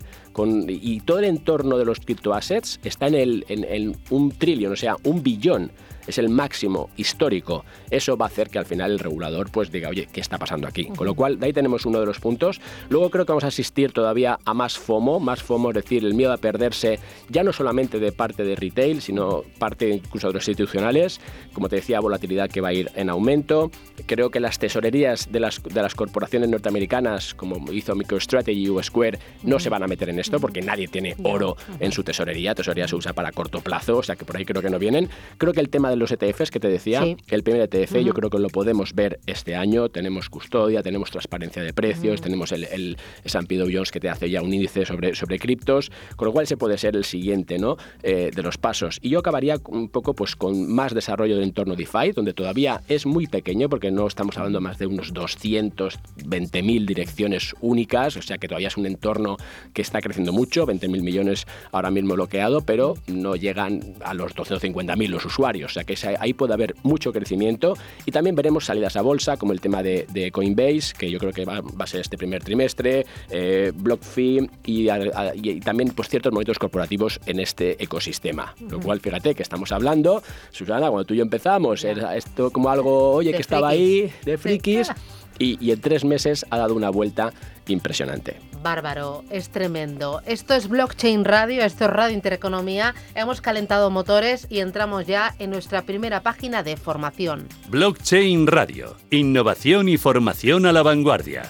Y 0.67 1.01
todo 1.01 1.19
el 1.19 1.25
entorno 1.25 1.77
de 1.77 1.85
los 1.85 1.99
criptoassets 1.99 2.79
está 2.83 3.07
en, 3.07 3.15
el, 3.15 3.45
en 3.47 3.95
un 4.09 4.31
trillón, 4.31 4.73
o 4.73 4.75
sea, 4.75 4.95
un 5.03 5.21
billón 5.23 5.71
es 6.07 6.17
el 6.17 6.29
máximo 6.29 6.89
histórico, 6.97 7.65
eso 7.89 8.17
va 8.17 8.25
a 8.25 8.29
hacer 8.29 8.49
que 8.49 8.59
al 8.59 8.65
final 8.65 8.91
el 8.91 8.99
regulador 8.99 9.49
pues 9.51 9.71
diga, 9.71 9.89
oye, 9.89 10.07
¿qué 10.11 10.21
está 10.21 10.37
pasando 10.37 10.67
aquí? 10.67 10.85
Con 10.85 11.05
lo 11.05 11.15
cual, 11.15 11.39
de 11.39 11.47
ahí 11.47 11.53
tenemos 11.53 11.85
uno 11.85 11.99
de 11.99 12.05
los 12.05 12.19
puntos. 12.19 12.59
Luego 12.89 13.09
creo 13.09 13.25
que 13.25 13.31
vamos 13.31 13.43
a 13.43 13.47
asistir 13.47 13.91
todavía 13.91 14.39
a 14.45 14.53
más 14.53 14.77
FOMO, 14.77 15.19
más 15.19 15.43
FOMO, 15.43 15.69
es 15.69 15.75
decir, 15.75 16.05
el 16.05 16.13
miedo 16.13 16.33
a 16.33 16.37
perderse 16.37 16.99
ya 17.29 17.43
no 17.43 17.53
solamente 17.53 17.99
de 17.99 18.11
parte 18.11 18.43
de 18.43 18.55
retail, 18.55 19.01
sino 19.01 19.43
parte 19.59 19.89
incluso 19.89 20.27
de 20.27 20.33
los 20.33 20.47
institucionales. 20.47 21.19
Como 21.53 21.69
te 21.69 21.77
decía, 21.77 21.99
volatilidad 21.99 22.49
que 22.49 22.61
va 22.61 22.69
a 22.69 22.73
ir 22.73 22.91
en 22.95 23.09
aumento. 23.09 23.71
Creo 24.05 24.29
que 24.29 24.39
las 24.39 24.59
tesorerías 24.59 25.31
de 25.31 25.39
las, 25.39 25.61
de 25.63 25.81
las 25.81 25.95
corporaciones 25.95 26.49
norteamericanas, 26.49 27.33
como 27.33 27.71
hizo 27.71 27.95
MicroStrategy 27.95 28.69
o 28.69 28.81
Square, 28.81 29.19
no 29.43 29.59
se 29.59 29.69
van 29.69 29.83
a 29.83 29.87
meter 29.87 30.09
en 30.09 30.19
esto 30.19 30.39
porque 30.39 30.61
nadie 30.61 30.87
tiene 30.87 31.15
oro 31.23 31.57
en 31.79 31.91
su 31.91 32.03
tesorería. 32.03 32.55
Tesorería 32.55 32.87
se 32.87 32.95
usa 32.95 33.13
para 33.13 33.31
corto 33.31 33.61
plazo, 33.61 33.97
o 33.97 34.03
sea 34.03 34.15
que 34.15 34.25
por 34.25 34.37
ahí 34.37 34.45
creo 34.45 34.61
que 34.61 34.69
no 34.69 34.79
vienen. 34.79 35.09
Creo 35.37 35.53
que 35.53 35.59
el 35.61 35.69
tema 35.69 35.89
de 35.89 35.94
los 35.99 36.11
ETFs 36.11 36.51
que 36.51 36.59
te 36.59 36.67
decía, 36.67 37.03
el 37.29 37.43
primer 37.43 37.61
ETF 37.61 37.97
yo 37.99 38.13
creo 38.13 38.29
que 38.29 38.39
lo 38.39 38.49
podemos 38.49 38.93
ver 38.93 39.19
este 39.25 39.55
año. 39.55 39.89
Tenemos 39.89 40.29
custodia, 40.29 40.81
tenemos 40.83 41.11
transparencia 41.11 41.63
de 41.63 41.73
precios, 41.73 42.21
tenemos 42.21 42.51
el, 42.51 42.65
el 42.65 42.97
S&P 43.23 43.57
Dow 43.57 43.69
Jones 43.71 43.91
que 43.91 43.99
te 43.99 44.09
hace 44.09 44.29
ya 44.29 44.41
un 44.41 44.53
índice 44.53 44.85
sobre, 44.85 45.15
sobre 45.15 45.39
criptos, 45.39 45.91
con 46.15 46.27
lo 46.27 46.31
cual 46.33 46.43
ese 46.43 46.57
puede 46.57 46.77
ser 46.77 46.95
el 46.95 47.05
siguiente 47.05 47.57
¿no? 47.57 47.77
Eh, 48.03 48.31
de 48.33 48.43
los 48.43 48.57
pasos. 48.57 48.99
Y 49.01 49.09
yo 49.09 49.19
acabaría 49.19 49.57
un 49.67 49.89
poco 49.89 50.13
pues, 50.13 50.35
con 50.35 50.71
más 50.71 50.93
desarrollo 50.93 51.37
de 51.37 51.43
entorno 51.43 51.75
DeFi, 51.75 52.11
donde 52.13 52.33
todavía 52.33 52.81
es 52.87 53.05
muy 53.05 53.27
pequeño, 53.27 53.69
porque 53.69 53.91
no 53.91 54.07
estamos 54.07 54.37
hablando 54.37 54.61
más 54.61 54.77
de 54.77 54.87
unos 54.87 55.13
220.000 55.13 56.85
direcciones 56.85 57.55
únicas, 57.61 58.17
o 58.17 58.21
sea 58.21 58.37
que 58.37 58.47
todavía 58.47 58.67
es 58.67 58.77
un 58.77 58.85
entorno 58.85 59.37
que 59.73 59.81
está 59.81 60.01
creciendo 60.01 60.33
mucho, 60.33 60.65
20.000 60.65 61.01
millones 61.01 61.47
ahora 61.71 61.91
mismo 61.91 62.13
bloqueado, 62.15 62.61
pero 62.61 62.95
no 63.07 63.35
llegan 63.35 63.95
a 64.03 64.13
los 64.13 64.35
250.000 64.35 65.07
los 65.07 65.25
usuarios, 65.25 65.71
o 65.71 65.73
sea 65.73 65.83
que 65.85 65.95
ahí 66.19 66.33
puede 66.33 66.53
haber 66.53 66.75
mucho 66.83 67.11
crecimiento 67.11 67.75
y 68.05 68.11
también 68.11 68.35
veremos 68.35 68.65
salidas 68.65 68.95
a 68.95 69.01
bolsa 69.01 69.37
como 69.37 69.53
el 69.53 69.61
tema 69.61 69.83
de, 69.83 70.31
Coinbase, 70.31 70.93
que 70.97 71.09
yo 71.09 71.19
creo 71.19 71.31
que 71.31 71.45
va, 71.45 71.61
a 71.79 71.87
ser 71.87 72.01
este 72.01 72.17
primer 72.17 72.43
trimestre, 72.43 73.05
eh, 73.29 73.71
BlockFi 73.75 74.49
y, 74.65 75.59
también 75.61 75.89
pues, 75.89 76.09
ciertos 76.09 76.31
movimientos 76.31 76.59
corporativos 76.59 77.19
en 77.25 77.39
este 77.39 77.81
ecosistema. 77.83 78.55
Lo 78.69 78.79
cual, 78.79 78.99
fíjate 78.99 79.35
que 79.35 79.43
estamos 79.43 79.71
hablando, 79.71 80.21
Susana, 80.51 80.89
cuando 80.89 81.05
tú 81.05 81.13
y 81.13 81.17
yo 81.17 81.23
empezamos, 81.23 81.83
era 81.83 82.15
esto 82.15 82.51
como 82.51 82.69
algo, 82.69 83.11
oye, 83.11 83.31
que 83.31 83.41
estaba 83.41 83.69
ahí, 83.69 84.11
de 84.23 84.37
frikis, 84.37 84.91
y, 85.39 85.63
y 85.65 85.71
en 85.71 85.81
tres 85.81 86.03
meses 86.03 86.45
ha 86.49 86.57
dado 86.57 86.75
una 86.75 86.89
vuelta 86.89 87.31
impresionante. 87.67 88.54
Bárbaro, 88.65 89.23
es 89.29 89.49
tremendo. 89.49 90.23
Esto 90.25 90.55
es 90.55 90.67
Blockchain 90.67 91.23
Radio, 91.23 91.63
esto 91.63 91.85
es 91.85 91.91
Radio 91.91 92.15
Intereconomía. 92.15 92.95
Hemos 93.13 93.39
calentado 93.39 93.91
motores 93.91 94.47
y 94.49 94.57
entramos 94.57 95.05
ya 95.05 95.35
en 95.37 95.51
nuestra 95.51 95.83
primera 95.83 96.21
página 96.21 96.63
de 96.63 96.75
formación. 96.75 97.47
Blockchain 97.69 98.47
Radio, 98.47 98.97
innovación 99.11 99.87
y 99.87 99.97
formación 99.97 100.65
a 100.65 100.71
la 100.71 100.81
vanguardia. 100.81 101.43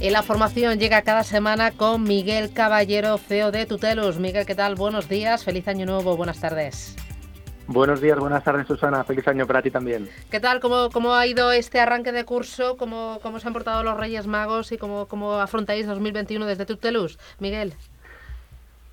Y 0.00 0.08
la 0.08 0.22
formación 0.22 0.78
llega 0.78 1.02
cada 1.02 1.22
semana 1.22 1.70
con 1.70 2.02
Miguel 2.02 2.50
Caballero, 2.54 3.18
CEO 3.18 3.52
de 3.52 3.66
Tutelus. 3.66 4.16
Miguel, 4.16 4.46
¿qué 4.46 4.54
tal? 4.54 4.74
Buenos 4.74 5.10
días, 5.10 5.44
feliz 5.44 5.68
año 5.68 5.84
nuevo, 5.84 6.16
buenas 6.16 6.40
tardes. 6.40 6.96
Buenos 7.68 8.00
días, 8.00 8.18
buenas 8.18 8.42
tardes 8.42 8.66
Susana, 8.66 9.04
feliz 9.04 9.26
año 9.28 9.46
para 9.46 9.62
ti 9.62 9.70
también. 9.70 10.08
¿Qué 10.30 10.40
tal? 10.40 10.60
¿Cómo, 10.60 10.90
cómo 10.90 11.14
ha 11.14 11.26
ido 11.26 11.52
este 11.52 11.80
arranque 11.80 12.12
de 12.12 12.24
curso? 12.24 12.76
¿Cómo, 12.76 13.20
cómo 13.22 13.38
se 13.38 13.46
han 13.46 13.52
portado 13.52 13.82
los 13.82 13.96
Reyes 13.96 14.26
Magos 14.26 14.72
y 14.72 14.78
cómo, 14.78 15.06
cómo 15.06 15.34
afrontáis 15.34 15.86
2021 15.86 16.44
desde 16.46 16.66
Tutelus? 16.66 17.18
Miguel. 17.38 17.74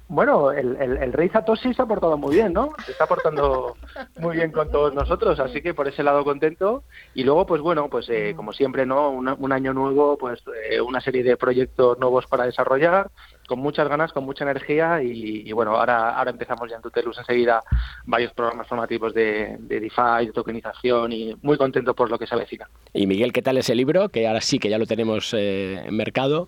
Bueno, 0.10 0.52
el, 0.52 0.76
el, 0.76 1.14
rey 1.14 1.30
Satoshi 1.30 1.72
se 1.72 1.84
ha 1.84 1.86
portado 1.86 2.18
muy 2.18 2.34
bien, 2.34 2.52
¿no? 2.52 2.72
Se 2.84 2.94
está 2.94 3.06
portando 3.06 3.76
muy 4.18 4.38
bien 4.38 4.52
con 4.52 4.72
todos 4.72 4.92
nosotros, 4.92 5.40
así 5.40 5.62
que 5.62 5.76
por 5.76 5.88
ese 5.88 6.02
lado 6.02 6.24
contento. 6.24 6.84
Y 7.14 7.24
luego, 7.24 7.46
pues 7.46 7.62
bueno, 7.62 7.90
pues 7.90 8.10
eh, 8.10 8.34
como 8.36 8.52
siempre, 8.52 8.88
¿no? 8.88 9.12
Un, 9.12 9.52
año 9.52 9.72
nuevo, 9.72 10.18
pues 10.18 10.42
eh, 10.68 10.82
una 10.82 11.00
serie 11.00 11.22
de 11.22 11.38
proyectos 11.38 12.00
nuevos 12.00 12.26
para 12.26 12.46
desarrollar, 12.46 13.12
con 13.50 13.60
muchas 13.60 13.89
ganas, 13.89 14.13
con 14.13 14.24
mucha 14.24 14.46
energía 14.46 15.01
y, 15.01 15.51
bueno, 15.51 15.75
ahora, 15.75 16.12
ahora 16.12 16.32
empezamos 16.32 16.70
ya 16.70 16.77
en 16.77 16.84
Tutelus 16.84 17.18
enseguida 17.18 17.62
varios 18.06 18.32
programas 18.32 18.68
formativos 18.68 19.13
de, 19.13 19.58
de 19.60 19.79
DeFi, 19.79 20.27
de 20.27 20.32
tokenización 20.32 21.12
y 21.12 21.36
muy 21.41 21.58
contento 21.58 21.94
por 21.96 22.10
lo 22.10 22.20
que 22.20 22.27
se 22.27 22.36
avecina. 22.36 22.70
Y 22.94 23.08
Miguel, 23.08 23.34
¿qué 23.34 23.41
tal 23.41 23.58
ese 23.58 23.74
libro? 23.74 24.10
Que 24.10 24.27
ahora 24.27 24.39
sí 24.39 24.60
que 24.60 24.70
ya 24.70 24.77
lo 24.77 24.86
tenemos 24.86 25.34
eh, 25.34 25.82
en 25.84 25.98
mercado. 25.98 26.48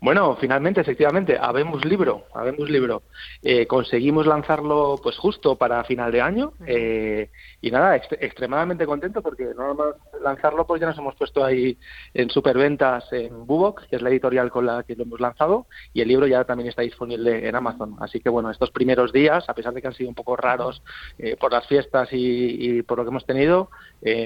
Bueno, 0.00 0.36
finalmente, 0.40 0.80
efectivamente, 0.80 1.38
habemos 1.40 1.84
libro, 1.84 2.24
habemos 2.34 2.68
libro. 2.68 3.02
Eh, 3.40 3.66
conseguimos 3.68 4.26
lanzarlo, 4.26 4.96
pues 5.00 5.16
justo 5.16 5.54
para 5.54 5.84
final 5.84 6.10
de 6.10 6.20
año 6.20 6.54
eh, 6.66 7.30
y 7.62 7.70
nada, 7.70 7.94
extremadamente 7.96 8.84
contento 8.84 9.22
porque 9.22 9.54
más 9.54 9.94
lanzarlo, 10.20 10.66
pues 10.66 10.80
ya 10.80 10.88
nos 10.88 10.98
hemos 10.98 11.14
puesto 11.14 11.44
ahí 11.44 11.78
en 12.12 12.28
superventas 12.28 13.04
en 13.12 13.46
Bubok, 13.46 13.86
que 13.86 13.96
es 13.96 14.02
la 14.02 14.10
editorial 14.10 14.50
con 14.50 14.66
la 14.66 14.82
que 14.82 14.96
lo 14.96 15.04
hemos 15.04 15.20
lanzado, 15.20 15.66
y 15.94 16.00
el 16.00 16.08
libro 16.08 16.26
ya 16.26 16.44
también 16.44 16.68
está 16.68 16.82
disponible 16.82 17.48
en 17.48 17.54
Amazon. 17.54 17.96
Así 18.00 18.18
que 18.18 18.28
bueno, 18.28 18.50
estos 18.50 18.72
primeros 18.72 19.12
días, 19.12 19.48
a 19.48 19.54
pesar 19.54 19.72
de 19.72 19.80
que 19.80 19.86
han 19.86 19.94
sido 19.94 20.08
un 20.08 20.16
poco 20.16 20.34
raros 20.34 20.82
eh, 21.18 21.36
por 21.38 21.52
las 21.52 21.66
fiestas 21.68 22.08
y, 22.10 22.82
por 22.82 22.98
lo 22.98 23.04
que 23.04 23.10
hemos 23.10 23.26
tenido, 23.26 23.70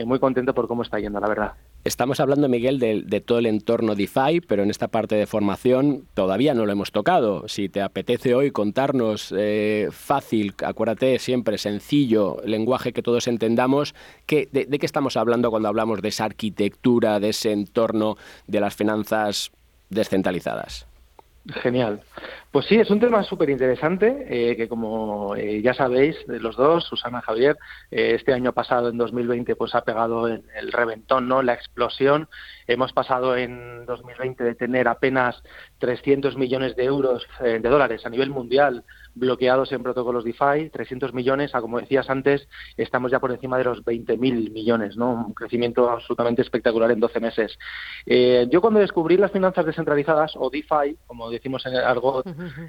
muy 0.07 0.19
contento 0.19 0.55
por 0.55 0.67
cómo 0.67 0.83
está 0.83 0.99
yendo, 0.99 1.21
la 1.21 1.29
verdad. 1.29 1.53
Estamos 1.87 2.19
hablando, 2.19 2.49
Miguel, 2.49 2.81
de, 2.81 3.21
todo 3.21 3.39
el 3.39 3.47
entorno 3.47 3.95
DeFi, 3.95 4.41
pero 4.41 4.65
en 4.65 4.71
esta 4.71 4.89
parte 4.89 5.15
de 5.15 5.29
formación 5.29 6.09
todavía 6.15 6.53
no 6.53 6.67
lo 6.67 6.73
hemos 6.73 6.91
tocado. 6.91 7.47
Si 7.47 7.69
te 7.69 7.81
apetece 7.81 8.35
hoy 8.35 8.51
contarnos 8.51 9.33
eh, 9.37 9.87
fácil, 9.93 10.55
acuérdate, 10.65 11.21
siempre 11.21 11.59
sencillo, 11.59 12.39
lenguaje 12.45 12.93
que 12.93 13.03
todos 13.03 13.26
entendamos, 13.27 13.95
de, 14.29 14.49
¿de 14.53 14.79
qué 14.79 14.87
estamos 14.87 15.17
hablando 15.17 15.51
cuando 15.51 15.69
hablamos 15.69 16.03
de 16.03 16.09
esa 16.09 16.25
arquitectura, 16.25 17.21
de 17.21 17.31
ese 17.31 17.53
entorno 17.53 18.17
de 18.47 18.61
las 18.61 18.75
finanzas 18.75 19.51
descentralizadas? 19.91 20.87
Genial. 21.63 22.01
Pues 22.51 22.67
sí, 22.67 22.77
es 22.77 22.91
un 22.91 22.99
tema 22.99 23.23
súper 23.23 23.51
interesante, 23.51 24.27
eh, 24.29 24.57
que 24.57 24.69
como 24.69 25.37
eh, 25.37 25.63
ya 25.63 25.75
sabéis, 25.75 26.17
los 26.27 26.57
dos, 26.57 26.85
Susana 26.85 27.21
Javier, 27.21 27.57
eh, 27.91 28.15
este 28.17 28.33
año 28.33 28.53
pasado, 28.53 28.89
en 28.89 28.99
2020, 28.99 29.55
pues 29.55 29.75
ha 29.77 29.85
pegado 29.85 30.27
el, 30.27 30.43
el, 30.59 30.73
reventón, 30.73 31.29
¿no? 31.29 31.43
La 31.43 31.55
explosión. 31.55 32.29
Hemos 32.67 32.93
pasado 32.93 33.37
en 33.37 33.87
2020 33.87 34.43
de 34.43 34.55
tener 34.57 34.89
apenas 34.89 35.41
300 35.79 36.37
millones 36.37 36.75
de 36.75 36.85
euros, 36.85 37.25
de 37.41 37.61
dólares 37.61 38.05
a 38.05 38.11
nivel 38.11 38.31
mundial, 38.31 38.85
bloqueados 39.17 39.73
en 39.73 39.83
protocolos 39.83 40.25
DeFi, 40.25 40.71
300 40.71 41.13
millones, 41.13 41.55
a 41.55 41.61
como 41.61 41.81
decías 41.81 42.09
antes, 42.09 42.49
estamos 42.77 43.11
ya 43.11 43.19
por 43.19 43.33
encima 43.33 43.59
de 43.59 43.65
los 43.65 43.85
20.000 43.85 44.53
millones, 44.53 44.97
¿no? 44.97 45.27
Un 45.27 45.35
crecimiento 45.35 45.91
absolutamente 45.91 46.43
espectacular 46.43 46.91
en 46.91 47.01
12 47.01 47.21
meses. 47.21 47.59
Eh, 48.05 48.47
yo 48.51 48.61
cuando 48.61 48.81
descubrí 48.81 49.17
las 49.17 49.33
finanzas 49.33 49.67
descentralizadas, 49.67 50.35
o 50.37 50.51
DeFi, 50.51 50.97
como 51.07 51.31
decimos 51.31 51.65
en 51.67 51.77
algo 51.77 52.23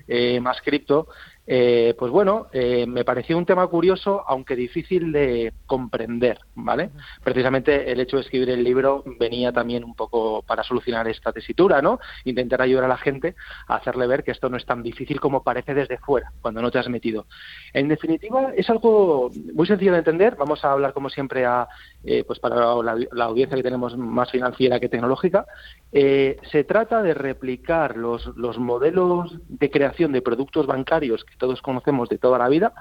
eh, 0.08 0.40
más 0.40 0.62
cripto, 0.62 1.08
eh, 1.50 1.96
pues 1.98 2.12
bueno, 2.12 2.48
eh, 2.52 2.86
me 2.86 3.06
pareció 3.06 3.38
un 3.38 3.46
tema 3.46 3.66
curioso, 3.68 4.26
aunque 4.28 4.56
difícil 4.58 5.14
de 5.14 5.54
comprender, 5.66 6.40
¿vale? 6.56 6.90
Precisamente 7.24 7.90
el 7.90 8.02
hecho 8.02 8.18
de 8.18 8.24
escribir 8.24 8.50
el 8.50 8.66
libro 8.66 9.02
venía 9.18 9.54
también 9.54 9.86
un 9.86 9.96
poco 9.96 10.42
para 10.42 10.64
solucionar 10.64 11.08
esta 11.08 11.32
tesitura, 11.32 11.82
¿no? 11.82 12.00
Intentar 12.26 12.62
ayudar 12.62 12.84
a 12.84 12.90
la 12.90 12.98
gente 12.98 13.36
a 13.68 13.76
hacerle 13.76 14.08
ver 14.08 14.26
que 14.26 14.32
esto 14.32 14.50
no 14.50 14.58
es 14.58 14.66
tan 14.66 14.84
difícil 14.84 15.22
como 15.22 15.42
parece 15.42 15.74
desde 15.74 15.98
fuera, 16.00 16.34
cuando 16.42 16.62
no 16.62 16.70
te 16.70 16.80
has 16.80 16.90
metido. 16.90 17.28
En 17.72 17.88
definitiva, 17.88 18.52
es 18.56 18.70
algo 18.70 19.32
muy 19.54 19.66
sencillo 19.68 19.94
de 19.94 20.00
entender. 20.00 20.36
Vamos 20.36 20.66
a 20.66 20.74
hablar, 20.74 20.92
como 20.92 21.10
siempre, 21.10 21.46
a, 21.46 21.70
eh, 22.08 22.24
pues 22.26 22.40
para 22.40 22.56
la, 22.56 23.26
audiencia 23.26 23.58
que 23.58 23.64
tenemos 23.64 23.98
más 23.98 24.32
financiera 24.32 24.80
que 24.80 24.90
tecnológica. 24.90 25.46
se 25.92 26.64
trata 26.66 27.04
de 27.04 27.14
replicar 27.14 27.98
los, 27.98 28.26
los 28.38 28.58
modelos 28.58 29.38
de 29.48 29.70
creación 29.70 30.14
de 30.14 30.22
productos 30.22 30.66
bancarios 30.66 31.26
que 31.26 31.36
todos 31.38 31.62
conocemos 31.62 32.08
de 32.10 32.18
toda 32.18 32.38
la 32.38 32.48
vida. 32.48 32.74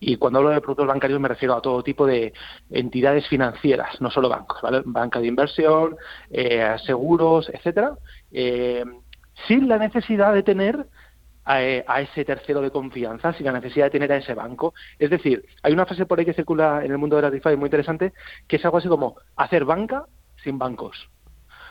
Y 0.00 0.16
cuando 0.16 0.40
hablo 0.40 0.50
de 0.50 0.60
productos 0.60 0.88
bancarios 0.88 1.20
me 1.20 1.28
refiero 1.28 1.54
a 1.54 1.62
todo 1.62 1.82
tipo 1.82 2.06
de 2.06 2.32
entidades 2.70 3.28
financieras, 3.28 4.00
no 4.00 4.10
solo 4.10 4.28
bancos, 4.28 4.60
¿vale? 4.62 4.82
Banca 4.84 5.20
de 5.20 5.28
inversión, 5.28 5.96
eh, 6.30 6.76
seguros, 6.84 7.48
etcétera, 7.52 7.96
eh, 8.30 8.84
sin 9.46 9.68
la 9.68 9.78
necesidad 9.78 10.34
de 10.34 10.42
tener 10.42 10.86
eh, 11.46 11.84
a, 11.86 12.00
ese 12.00 12.24
tercero 12.24 12.60
de 12.60 12.70
confianza, 12.70 13.32
sin 13.32 13.46
la 13.46 13.52
necesidad 13.52 13.86
de 13.86 13.90
tener 13.90 14.12
a 14.12 14.16
ese 14.16 14.34
banco. 14.34 14.74
Es 14.98 15.10
decir, 15.10 15.44
hay 15.62 15.72
una 15.72 15.86
frase 15.86 16.06
por 16.06 16.18
ahí 16.18 16.24
que 16.24 16.34
circula 16.34 16.84
en 16.84 16.92
el 16.92 16.98
mundo 16.98 17.16
de 17.16 17.22
la 17.22 17.30
DeFi 17.30 17.56
muy 17.56 17.66
interesante, 17.66 18.12
que 18.46 18.56
es 18.56 18.64
algo 18.64 18.78
así 18.78 18.88
como 18.88 19.16
hacer 19.36 19.64
banca 19.64 20.06
sin 20.44 20.58
bancos. 20.58 21.08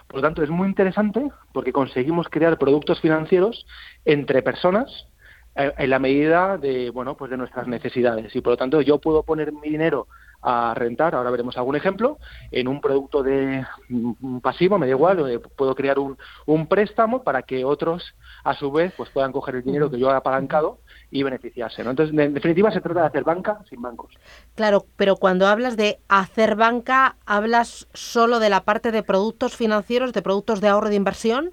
Por 0.08 0.18
lo 0.18 0.22
tanto, 0.24 0.44
es 0.44 0.50
muy 0.50 0.68
interesante 0.68 1.32
porque 1.54 1.72
conseguimos 1.72 2.28
crear 2.30 2.58
productos 2.58 3.00
financieros 3.00 3.66
entre 4.04 4.42
personas 4.42 5.08
eh, 5.56 5.72
en 5.78 5.90
la 5.90 6.00
medida 6.00 6.58
de 6.58 6.90
bueno 6.92 7.16
pues 7.18 7.30
de 7.30 7.38
nuestras 7.38 7.68
necesidades 7.68 8.34
y 8.36 8.42
por 8.42 8.54
lo 8.54 8.58
tanto 8.58 8.82
yo 8.82 9.00
puedo 9.00 9.24
poner 9.24 9.52
mi 9.52 9.70
dinero 9.70 10.08
a 10.42 10.74
rentar, 10.76 11.16
ahora 11.16 11.32
veremos 11.32 11.58
algún 11.58 11.76
ejemplo, 11.76 12.18
en 12.52 12.68
un 12.68 12.82
producto 12.82 13.24
de 13.24 13.66
mm, 13.90 14.40
pasivo, 14.40 14.78
me 14.78 14.88
da 14.88 14.92
igual, 14.92 15.42
puedo 15.56 15.76
crear 15.76 16.00
un, 16.00 16.18
un 16.46 16.68
préstamo 16.68 17.24
para 17.24 17.44
que 17.44 17.64
otros 17.64 18.16
a 18.44 18.56
su 18.56 18.72
vez 18.72 18.94
pues 18.98 19.10
puedan 19.10 19.32
coger 19.32 19.56
el 19.56 19.64
dinero 19.64 19.90
que 19.90 20.00
yo 20.00 20.10
he 20.10 20.16
apalancado 20.16 20.80
y 21.12 21.24
beneficiarse. 21.24 21.84
¿no? 21.84 21.92
Entonces, 21.92 22.18
en 22.18 22.34
definitiva, 22.34 22.72
se 22.72 22.82
trata 22.82 23.02
de 23.02 23.08
hacer 23.08 23.24
banca 23.24 23.60
sin 23.70 23.82
bancos. 23.82 24.14
Claro, 24.56 24.86
pero 24.96 25.16
cuando 25.16 25.48
hablas 25.48 25.78
de 25.78 26.00
hacer 26.08 26.56
banca, 26.56 27.18
¿hablas 27.26 27.88
solo 27.94 28.40
de 28.40 28.50
la 28.50 28.62
parte 28.64 28.92
de 28.92 29.04
productos 29.04 29.56
financieros, 29.56 30.14
de 30.14 30.22
productos 30.22 30.62
de 30.62 30.70
ahorro 30.70 30.90
de 30.90 30.96
inversión? 30.96 31.52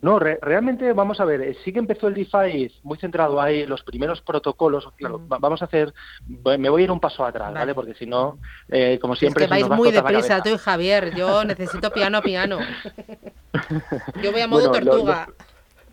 No, 0.00 0.18
realmente 0.18 0.92
vamos 0.94 1.20
a 1.20 1.24
ver, 1.24 1.42
eh, 1.42 1.56
sí 1.64 1.72
que 1.72 1.78
empezó 1.78 2.08
el 2.08 2.14
DeFi 2.14 2.72
muy 2.82 2.98
centrado 2.98 3.40
ahí, 3.40 3.66
los 3.66 3.82
primeros 3.82 4.20
protocolos, 4.22 4.88
claro, 4.96 5.20
vamos 5.26 5.62
a 5.62 5.66
hacer, 5.66 5.92
me 6.58 6.68
voy 6.70 6.82
a 6.82 6.84
ir 6.84 6.90
un 6.90 6.98
paso 6.98 7.24
atrás, 7.24 7.52
¿vale? 7.52 7.74
Porque 7.74 7.94
si 7.94 8.06
no, 8.06 8.38
eh, 8.68 8.98
como 9.00 9.14
siempre... 9.14 9.44
Es 9.44 9.50
que 9.50 9.62
vais 9.62 9.68
muy 9.68 9.92
deprisa, 9.92 10.42
tú 10.42 10.48
y 10.48 10.58
Javier, 10.58 11.14
yo 11.14 11.44
necesito 11.44 11.90
piano 11.92 12.18
a 12.18 12.22
piano. 12.22 12.58
yo 14.22 14.32
voy 14.32 14.40
a 14.40 14.48
modo 14.48 14.72
tortuga. 14.72 15.28
lo, 15.28 15.32
lo, 15.32 15.51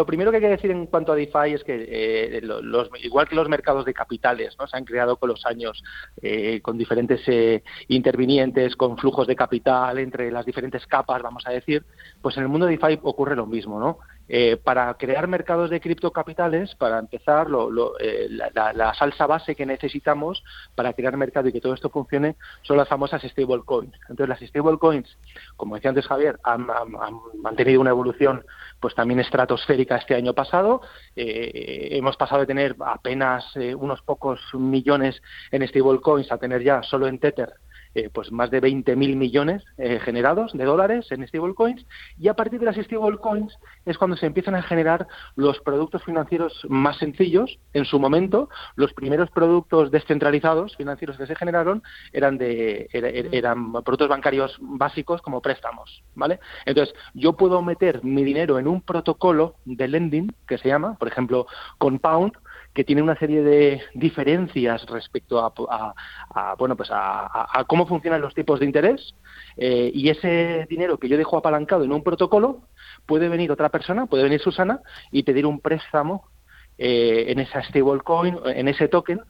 primero 0.05 0.31
que 0.31 0.37
hay 0.37 0.43
que 0.43 0.49
decir 0.49 0.71
en 0.71 0.87
cuanto 0.87 1.11
a 1.11 1.15
DeFi 1.15 1.53
es 1.53 1.63
que, 1.63 1.85
eh, 1.87 2.41
los, 2.41 2.89
igual 3.01 3.27
que 3.27 3.35
los 3.35 3.49
mercados 3.49 3.85
de 3.85 3.93
capitales, 3.93 4.55
¿no? 4.59 4.67
se 4.67 4.77
han 4.77 4.85
creado 4.85 5.17
con 5.17 5.29
los 5.29 5.45
años 5.45 5.83
eh, 6.21 6.61
con 6.61 6.77
diferentes 6.77 7.21
eh, 7.27 7.63
intervinientes, 7.87 8.75
con 8.75 8.97
flujos 8.97 9.27
de 9.27 9.35
capital 9.35 9.99
entre 9.99 10.31
las 10.31 10.45
diferentes 10.45 10.85
capas, 10.87 11.21
vamos 11.21 11.43
a 11.45 11.51
decir, 11.51 11.85
pues 12.21 12.37
en 12.37 12.43
el 12.43 12.49
mundo 12.49 12.65
de 12.65 12.77
DeFi 12.77 12.99
ocurre 13.03 13.35
lo 13.35 13.45
mismo. 13.45 13.79
¿no? 13.79 13.99
Eh, 14.29 14.55
para 14.55 14.93
crear 14.93 15.27
mercados 15.27 15.69
de 15.69 15.81
criptocapitales, 15.81 16.75
para 16.75 16.99
empezar, 16.99 17.47
eh, 17.99 18.27
la, 18.29 18.93
salsa 18.93 19.27
base 19.27 19.53
que 19.55 19.65
necesitamos 19.65 20.43
para 20.75 20.93
crear 20.93 21.17
mercado 21.17 21.49
y 21.49 21.51
que 21.51 21.59
todo 21.59 21.73
esto 21.73 21.89
funcione 21.89 22.37
son 22.61 22.77
las 22.77 22.87
famosas 22.87 23.21
stablecoins. 23.21 23.93
Entonces, 24.09 24.29
las 24.29 24.39
stablecoins, 24.39 25.17
como 25.57 25.75
decía 25.75 25.89
antes 25.89 26.07
Javier, 26.07 26.39
han, 26.43 26.67
mantenido 27.41 27.81
una 27.81 27.89
evolución 27.89 28.45
pues 28.79 28.95
también 28.95 29.19
estratosférica 29.19 29.97
este 29.97 30.15
año 30.15 30.33
pasado. 30.33 30.81
Eh, 31.15 31.89
hemos 31.91 32.15
pasado 32.15 32.41
de 32.41 32.47
tener 32.47 32.75
apenas 32.85 33.45
unos 33.77 34.01
pocos 34.03 34.39
millones 34.53 35.21
en 35.51 35.67
stablecoins 35.67 36.31
a 36.31 36.37
tener 36.37 36.63
ya 36.63 36.81
solo 36.83 37.07
en 37.07 37.19
Tether 37.19 37.53
eh, 37.95 38.09
pues 38.11 38.31
más 38.31 38.49
de 38.51 38.61
20.000 38.61 39.15
millones 39.15 39.63
eh, 39.77 39.99
generados 39.99 40.53
de 40.53 40.65
dólares 40.65 41.07
en 41.11 41.27
stablecoins 41.27 41.85
y 42.19 42.27
a 42.27 42.33
partir 42.33 42.59
de 42.59 42.65
las 42.65 42.75
stablecoins 42.75 43.57
es 43.85 43.97
cuando 43.97 44.17
se 44.17 44.25
empiezan 44.25 44.55
a 44.55 44.63
generar 44.63 45.07
los 45.35 45.59
productos 45.59 46.03
financieros 46.03 46.65
más 46.69 46.97
sencillos. 46.97 47.59
En 47.73 47.85
su 47.85 47.99
momento, 47.99 48.49
los 48.75 48.93
primeros 48.93 49.29
productos 49.29 49.91
descentralizados 49.91 50.75
financieros 50.75 51.17
que 51.17 51.27
se 51.27 51.35
generaron 51.35 51.83
eran 52.11 52.37
de 52.37 52.89
eran 52.93 53.71
productos 53.71 54.09
bancarios 54.09 54.57
básicos 54.59 55.21
como 55.21 55.41
préstamos, 55.41 56.03
¿vale? 56.15 56.39
Entonces, 56.65 56.95
yo 57.13 57.33
puedo 57.33 57.61
meter 57.61 58.03
mi 58.03 58.23
dinero 58.23 58.59
en 58.59 58.67
un 58.67 58.81
protocolo 58.81 59.55
de 59.65 59.87
lending 59.87 60.33
que 60.47 60.57
se 60.57 60.69
llama, 60.69 60.95
por 60.95 61.07
ejemplo, 61.07 61.47
Compound 61.77 62.33
que 62.73 62.83
tiene 62.83 63.01
una 63.01 63.17
serie 63.17 63.43
de 63.43 63.81
diferencias 63.93 64.85
respecto 64.87 65.39
a, 65.39 65.93
bueno 66.57 66.75
pues 66.75 66.89
a, 66.91 67.63
cómo 67.67 67.85
funcionan 67.85 68.21
los 68.21 68.33
tipos 68.33 68.59
de 68.59 68.65
interés 68.65 69.15
eh, 69.57 69.91
y 69.93 70.09
ese 70.09 70.65
dinero 70.69 70.97
que 70.97 71.07
yo 71.07 71.17
dejo 71.17 71.37
apalancado 71.37 71.83
en 71.83 71.91
un 71.91 72.03
protocolo 72.03 72.63
puede 73.05 73.29
venir 73.29 73.51
otra 73.51 73.69
persona 73.69 74.07
puede 74.07 74.23
venir 74.23 74.39
Susana 74.39 74.81
y 75.11 75.23
pedir 75.23 75.45
un 75.45 75.59
préstamo 75.59 76.27
eh, 76.77 77.25
en 77.27 77.39
esa 77.39 77.61
stablecoin 77.63 78.39
en 78.45 78.67
ese 78.67 78.87
token 78.87 79.21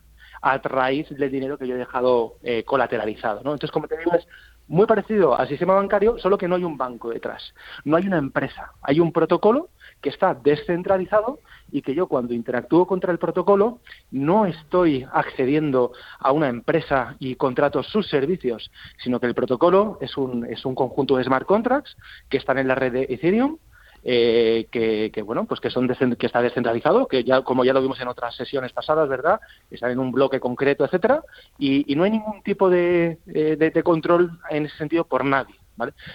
a 0.41 0.57
raíz 0.57 1.09
del 1.09 1.31
dinero 1.31 1.57
que 1.57 1.67
yo 1.67 1.75
he 1.75 1.79
dejado 1.79 2.35
eh, 2.43 2.63
colateralizado 2.63 3.41
¿no? 3.43 3.51
entonces 3.51 3.71
como 3.71 3.87
te 3.87 3.97
digo 3.97 4.13
es 4.13 4.25
muy 4.67 4.85
parecido 4.85 5.37
al 5.37 5.47
sistema 5.47 5.73
bancario, 5.73 6.17
solo 6.19 6.37
que 6.37 6.47
no 6.47 6.55
hay 6.55 6.63
un 6.63 6.77
banco 6.77 7.09
detrás, 7.09 7.53
no 7.83 7.97
hay 7.97 8.07
una 8.07 8.17
empresa, 8.17 8.71
hay 8.81 8.99
un 8.99 9.11
protocolo 9.11 9.69
que 10.03 10.09
está 10.09 10.35
descentralizado 10.35 11.39
y 11.71 11.81
que 11.81 11.95
yo 11.95 12.07
cuando 12.07 12.35
interactúo 12.35 12.85
contra 12.85 13.11
el 13.11 13.17
protocolo 13.17 13.79
no 14.11 14.45
estoy 14.45 15.07
accediendo 15.11 15.93
a 16.19 16.31
una 16.31 16.49
empresa 16.49 17.15
y 17.19 17.35
contrato 17.35 17.81
sus 17.81 18.07
servicios, 18.09 18.69
sino 19.01 19.19
que 19.19 19.27
el 19.27 19.33
protocolo 19.33 19.97
es 20.01 20.15
un, 20.17 20.45
es 20.45 20.65
un 20.65 20.75
conjunto 20.75 21.15
de 21.15 21.23
smart 21.23 21.47
contracts 21.47 21.97
que 22.29 22.37
están 22.37 22.59
en 22.59 22.67
la 22.67 22.75
red 22.75 22.91
de 22.91 23.07
Ethereum 23.09 23.57
eh, 24.03 24.67
que, 24.69 25.21
bueno, 25.21 25.45
pues 25.45 25.61
que 25.61 25.69
son 25.69 25.87
que 25.87 26.25
está 26.25 26.41
descentralizado, 26.41 27.07
que 27.07 27.23
ya 27.23 27.41
como 27.41 27.63
ya 27.63 27.71
lo 27.71 27.81
vimos 27.81 28.01
en 28.01 28.09
otras 28.09 28.35
sesiones 28.35 28.73
pasadas, 28.73 29.07
¿verdad? 29.07 29.39
Están 29.71 29.91
en 29.91 29.99
un 29.99 30.11
bloque 30.11 30.41
concreto, 30.41 30.83
etcétera, 30.83 31.23
y, 31.57 31.95
no 31.95 32.03
hay 32.03 32.11
ningún 32.11 32.43
tipo 32.43 32.69
de, 32.69 33.19
de 33.25 33.83
control 33.83 34.37
en 34.49 34.65
ese 34.65 34.75
sentido 34.75 35.05
por 35.05 35.23
nadie. 35.23 35.55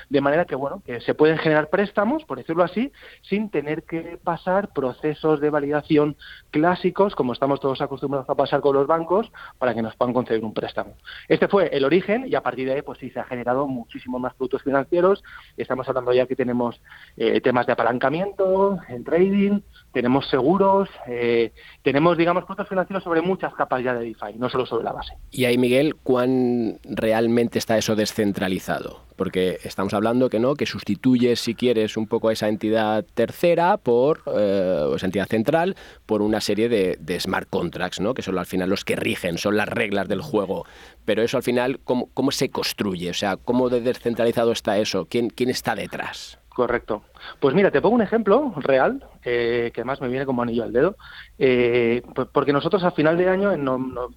De 0.08 0.20
manera 0.20 0.44
que, 0.44 0.54
bueno, 0.54 0.82
que 0.84 1.00
se 1.00 1.14
pueden 1.14 1.38
generar 1.38 1.68
préstamos, 1.68 2.24
por 2.24 2.38
decirlo 2.38 2.62
así, 2.62 2.92
sin 3.22 3.50
tener 3.50 3.82
que 3.82 4.18
pasar 4.22 4.72
procesos 4.72 5.40
de 5.40 5.50
validación 5.50 6.16
clásicos, 6.50 7.14
como 7.14 7.32
estamos 7.32 7.60
todos 7.60 7.80
acostumbrados 7.80 8.28
a 8.30 8.34
pasar 8.34 8.60
con 8.60 8.74
los 8.74 8.86
bancos, 8.86 9.30
para 9.58 9.74
que 9.74 9.82
nos 9.82 9.96
puedan 9.96 10.14
conceder 10.14 10.44
un 10.44 10.54
préstamo. 10.54 10.94
Este 11.28 11.48
fue 11.48 11.68
el 11.72 11.84
origen 11.84 12.26
y 12.26 12.34
a 12.34 12.42
partir 12.42 12.66
de 12.66 12.74
ahí, 12.74 12.82
pues 12.82 12.98
sí, 12.98 13.10
se 13.10 13.20
ha 13.20 13.24
generado 13.24 13.66
muchísimos 13.66 14.20
más 14.20 14.34
productos 14.34 14.62
financieros. 14.62 15.22
Estamos 15.56 15.88
hablando 15.88 16.12
ya 16.12 16.26
que 16.26 16.36
tenemos 16.36 16.80
eh, 17.16 17.40
temas 17.40 17.66
de 17.66 17.72
apalancamiento, 17.72 18.78
en 18.88 19.04
trading, 19.04 19.60
tenemos 19.92 20.28
seguros, 20.28 20.88
eh, 21.06 21.52
tenemos, 21.82 22.16
digamos, 22.16 22.44
productos 22.44 22.68
financieros 22.68 23.02
sobre 23.02 23.22
muchas 23.22 23.54
capas 23.54 23.82
ya 23.82 23.94
de 23.94 24.04
DeFi, 24.04 24.38
no 24.38 24.48
solo 24.48 24.66
sobre 24.66 24.84
la 24.84 24.92
base. 24.92 25.14
Y 25.30 25.44
ahí, 25.44 25.58
Miguel, 25.58 25.96
¿cuán 25.96 26.78
realmente 26.84 27.58
está 27.58 27.76
eso 27.76 27.96
descentralizado? 27.96 29.07
Porque 29.18 29.58
estamos 29.64 29.92
hablando 29.94 30.30
que 30.30 30.38
no, 30.38 30.54
que 30.54 30.64
sustituyes, 30.64 31.40
si 31.40 31.56
quieres, 31.56 31.96
un 31.96 32.06
poco 32.06 32.28
a 32.28 32.32
esa 32.32 32.48
entidad 32.48 33.04
tercera 33.14 33.76
por, 33.76 34.22
eh, 34.34 34.90
esa 34.94 35.06
entidad 35.06 35.26
central, 35.26 35.74
por 36.06 36.22
una 36.22 36.40
serie 36.40 36.68
de, 36.68 37.20
smart 37.20 37.48
contracts, 37.50 38.00
¿no? 38.00 38.14
Que 38.14 38.22
son 38.22 38.38
al 38.38 38.46
final 38.46 38.70
los 38.70 38.84
que 38.84 38.94
rigen, 38.94 39.36
son 39.36 39.56
las 39.56 39.68
reglas 39.68 40.08
del 40.08 40.22
juego. 40.22 40.64
Pero 41.04 41.22
eso 41.22 41.36
al 41.36 41.42
final, 41.42 41.80
¿cómo, 41.82 42.08
cómo 42.14 42.30
se 42.30 42.48
construye? 42.48 43.10
O 43.10 43.14
sea, 43.14 43.36
¿cómo 43.36 43.68
de 43.68 43.80
descentralizado 43.80 44.52
está 44.52 44.78
eso? 44.78 45.06
¿Quién, 45.06 45.30
quién 45.30 45.50
está 45.50 45.74
detrás? 45.74 46.38
Correcto. 46.58 47.04
Pues 47.38 47.54
mira, 47.54 47.70
te 47.70 47.80
pongo 47.80 47.94
un 47.94 48.02
ejemplo 48.02 48.52
real, 48.56 49.06
eh, 49.22 49.70
que 49.72 49.82
además 49.82 50.00
me 50.00 50.08
viene 50.08 50.26
como 50.26 50.42
anillo 50.42 50.64
al 50.64 50.72
dedo, 50.72 50.96
eh, 51.38 52.02
porque 52.32 52.52
nosotros 52.52 52.82
a 52.82 52.90
final 52.90 53.16
de 53.16 53.28
año, 53.28 53.52
en 53.52 53.64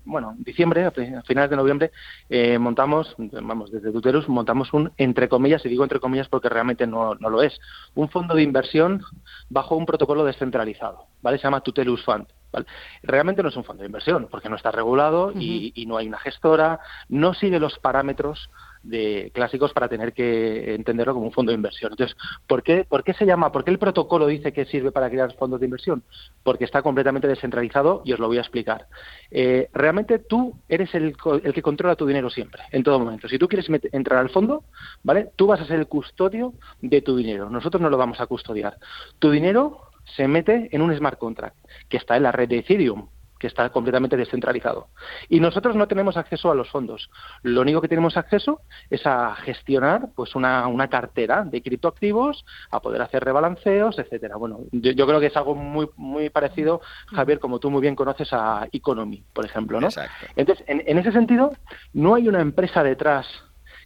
bueno, 0.05 0.33
diciembre, 0.39 0.85
a 0.85 0.91
finales 1.21 1.51
de 1.51 1.55
noviembre, 1.55 1.91
eh, 2.29 2.57
montamos, 2.57 3.13
vamos, 3.19 3.71
desde 3.71 3.91
Tuterus, 3.91 4.27
montamos 4.27 4.73
un, 4.73 4.91
entre 4.97 5.29
comillas, 5.29 5.63
y 5.67 5.69
digo 5.69 5.83
entre 5.83 5.99
comillas 5.99 6.29
porque 6.29 6.49
realmente 6.49 6.87
no, 6.87 7.13
no 7.13 7.29
lo 7.29 7.43
es, 7.43 7.59
un 7.93 8.09
fondo 8.09 8.33
de 8.33 8.41
inversión 8.41 9.03
bajo 9.47 9.75
un 9.75 9.85
protocolo 9.85 10.25
descentralizado, 10.25 11.05
¿vale? 11.21 11.37
Se 11.37 11.43
llama 11.43 11.61
Tutelus 11.61 12.03
Fund. 12.03 12.25
¿Vale? 12.51 12.65
Realmente 13.03 13.41
no 13.43 13.47
es 13.49 13.55
un 13.55 13.63
fondo 13.63 13.83
de 13.83 13.87
inversión, 13.87 14.27
porque 14.29 14.49
no 14.49 14.57
está 14.57 14.71
regulado 14.71 15.31
y, 15.31 15.71
y, 15.73 15.85
no 15.85 15.95
hay 15.95 16.07
una 16.07 16.19
gestora, 16.19 16.81
no 17.07 17.33
sigue 17.33 17.61
los 17.61 17.79
parámetros 17.79 18.49
de 18.83 19.31
clásicos 19.33 19.73
para 19.73 19.87
tener 19.87 20.13
que 20.13 20.73
entenderlo 20.73 21.13
como 21.13 21.27
un 21.27 21.31
fondo 21.31 21.51
de 21.51 21.55
inversión. 21.55 21.91
Entonces, 21.91 22.17
¿por 22.47 22.63
qué, 22.63 22.83
¿por 22.83 23.03
qué 23.03 23.13
se 23.13 23.25
llama, 23.25 23.51
por 23.51 23.63
qué 23.63 23.71
el 23.71 23.79
protocolo 23.79 24.27
dice 24.27 24.53
que 24.53 24.65
sirve 24.65 24.91
para 24.91 25.09
crear 25.09 25.33
fondos 25.35 25.59
de 25.59 25.67
inversión? 25.67 26.03
Porque 26.43 26.65
está 26.65 26.81
completamente 26.81 27.27
descentralizado 27.27 28.01
y 28.05 28.13
os 28.13 28.19
lo 28.19 28.27
voy 28.27 28.37
a 28.37 28.41
explicar. 28.41 28.87
Eh, 29.29 29.69
realmente 29.73 30.19
tú 30.19 30.55
eres 30.67 30.93
el, 30.95 31.15
el, 31.43 31.53
que 31.53 31.61
controla 31.61 31.95
tu 31.95 32.05
dinero 32.05 32.29
siempre, 32.29 32.63
en 32.71 32.83
todo 32.83 32.99
momento. 32.99 33.27
Si 33.27 33.37
tú 33.37 33.47
quieres 33.47 33.67
entrar 33.91 34.19
al 34.19 34.29
fondo, 34.29 34.63
¿vale? 35.03 35.29
Tú 35.35 35.47
vas 35.47 35.61
a 35.61 35.65
ser 35.65 35.79
el 35.79 35.87
custodio 35.87 36.53
de 36.81 37.01
tu 37.01 37.15
dinero. 37.15 37.49
Nosotros 37.49 37.81
no 37.81 37.89
lo 37.89 37.97
vamos 37.97 38.19
a 38.19 38.27
custodiar. 38.27 38.77
Tu 39.19 39.31
dinero 39.31 39.91
se 40.15 40.27
mete 40.27 40.69
en 40.71 40.81
un 40.81 40.95
smart 40.95 41.19
contract 41.19 41.57
que 41.87 41.97
está 41.97 42.17
en 42.17 42.23
la 42.23 42.31
red 42.31 42.49
de 42.49 42.59
Ethereum 42.59 43.07
que 43.41 43.47
está 43.47 43.71
completamente 43.71 44.15
descentralizado. 44.15 44.89
Y 45.27 45.39
nosotros 45.39 45.75
no 45.75 45.87
tenemos 45.87 46.15
acceso 46.15 46.51
a 46.51 46.55
los 46.55 46.69
fondos. 46.69 47.09
Lo 47.41 47.61
único 47.61 47.81
que 47.81 47.87
tenemos 47.87 48.15
acceso 48.15 48.61
es 48.91 49.03
a 49.07 49.33
gestionar 49.33 50.09
pues 50.15 50.35
una, 50.35 50.67
una 50.67 50.89
cartera 50.89 51.43
de 51.43 51.63
criptoactivos, 51.63 52.45
a 52.69 52.79
poder 52.81 53.01
hacer 53.01 53.23
rebalanceos, 53.23 53.97
etcétera. 53.97 54.35
Bueno, 54.35 54.59
yo, 54.71 55.07
creo 55.07 55.19
que 55.19 55.25
es 55.25 55.35
algo 55.35 55.55
muy 55.55 55.89
muy 55.97 56.29
parecido, 56.29 56.81
Javier, 57.07 57.39
como 57.39 57.57
tú 57.57 57.71
muy 57.71 57.81
bien 57.81 57.95
conoces 57.95 58.31
a 58.31 58.67
Economy, 58.71 59.23
por 59.33 59.43
ejemplo, 59.43 59.81
¿no? 59.81 59.87
Entonces, 60.35 60.63
en, 60.67 60.83
en 60.85 60.99
ese 60.99 61.11
sentido, 61.11 61.51
no 61.93 62.13
hay 62.13 62.27
una 62.27 62.41
empresa 62.41 62.83
detrás 62.83 63.25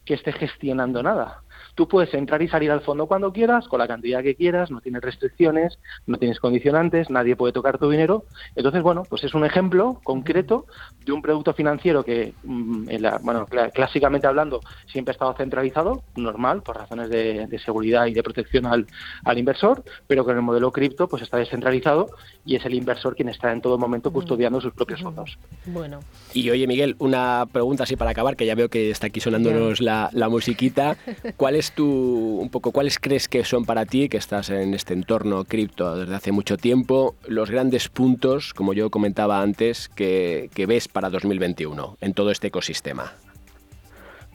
que 0.04 0.16
esté 0.16 0.34
gestionando 0.34 1.02
nada. 1.02 1.45
Tú 1.76 1.88
puedes 1.88 2.14
entrar 2.14 2.42
y 2.42 2.48
salir 2.48 2.72
al 2.72 2.82
fondo 2.82 3.06
cuando 3.06 3.34
quieras, 3.34 3.68
con 3.68 3.80
la 3.80 3.88
cantidad 3.88 4.24
que 4.24 4.36
quieras, 4.36 4.72
no 4.72 4.82
tienes 4.82 5.02
restricciones, 5.02 5.78
no 6.08 6.18
tienes 6.18 6.40
condicionantes, 6.40 7.10
nadie 7.10 7.36
puede 7.36 7.54
tocar 7.54 7.78
tu 7.78 7.90
dinero. 7.90 8.24
Entonces, 8.56 8.82
bueno, 8.82 9.04
pues 9.10 9.24
es 9.24 9.34
un 9.34 9.46
ejemplo 9.46 10.00
concreto 10.04 10.66
de 11.06 11.12
un 11.12 11.22
producto 11.22 11.54
financiero 11.54 12.04
que, 12.04 12.34
mm, 12.44 12.88
bueno, 13.22 13.46
clásicamente 13.74 14.28
hablando, 14.28 14.62
siempre 14.88 15.12
ha 15.12 15.14
estado 15.14 15.34
centralizado, 15.34 16.04
normal, 16.16 16.62
por 16.62 16.78
razones 16.78 17.10
de, 17.10 17.60
seguridad 17.66 18.06
y 18.06 18.14
de 18.14 18.22
protección 18.22 18.66
al, 18.66 18.86
al, 19.24 19.38
inversor, 19.38 19.84
pero 20.08 20.24
con 20.26 20.36
el 20.36 20.42
modelo 20.42 20.72
cripto, 20.72 21.08
pues 21.08 21.24
está 21.24 21.38
descentralizado 21.38 22.10
y 22.46 22.56
es 22.56 22.66
el 22.66 22.74
inversor 22.74 23.16
quien 23.16 23.30
está 23.30 23.52
en 23.52 23.62
todo 23.62 23.78
momento 23.78 24.12
custodiando 24.12 24.62
sus 24.62 24.74
propios 24.74 25.02
fondos. 25.02 25.38
Bueno. 25.66 26.00
Y 26.34 26.50
oye, 26.50 26.68
Miguel, 26.68 26.96
una 27.00 27.48
pregunta 27.52 27.84
así 27.84 27.96
para 27.96 28.12
acabar, 28.12 28.36
que 28.36 28.46
ya 28.46 28.56
veo 28.56 28.70
que 28.70 28.92
está 28.92 29.08
aquí 29.08 29.20
sonándonos 29.20 29.82
la, 29.82 30.10
la 30.14 30.30
musiquita. 30.30 30.98
¿Cuál 31.38 31.56
es 31.56 31.65
tú, 31.72 32.40
un 32.42 32.50
poco, 32.50 32.72
cuáles 32.72 33.00
crees 33.00 33.28
que 33.28 33.44
son 33.44 33.66
para 33.66 33.86
ti, 33.86 34.10
que 34.10 34.18
estás 34.18 34.50
en 34.50 34.74
este 34.74 34.94
entorno 34.94 35.46
cripto 35.46 35.96
desde 35.98 36.16
hace 36.16 36.32
mucho 36.32 36.58
tiempo, 36.58 37.16
los 37.28 37.52
grandes 37.52 37.90
puntos, 37.90 38.54
como 38.54 38.74
yo 38.74 38.90
comentaba 38.90 39.42
antes, 39.42 39.90
que, 39.90 40.50
que 40.54 40.66
ves 40.66 40.88
para 40.88 41.10
2021 41.10 41.98
en 42.02 42.14
todo 42.14 42.32
este 42.32 42.48
ecosistema? 42.48 43.14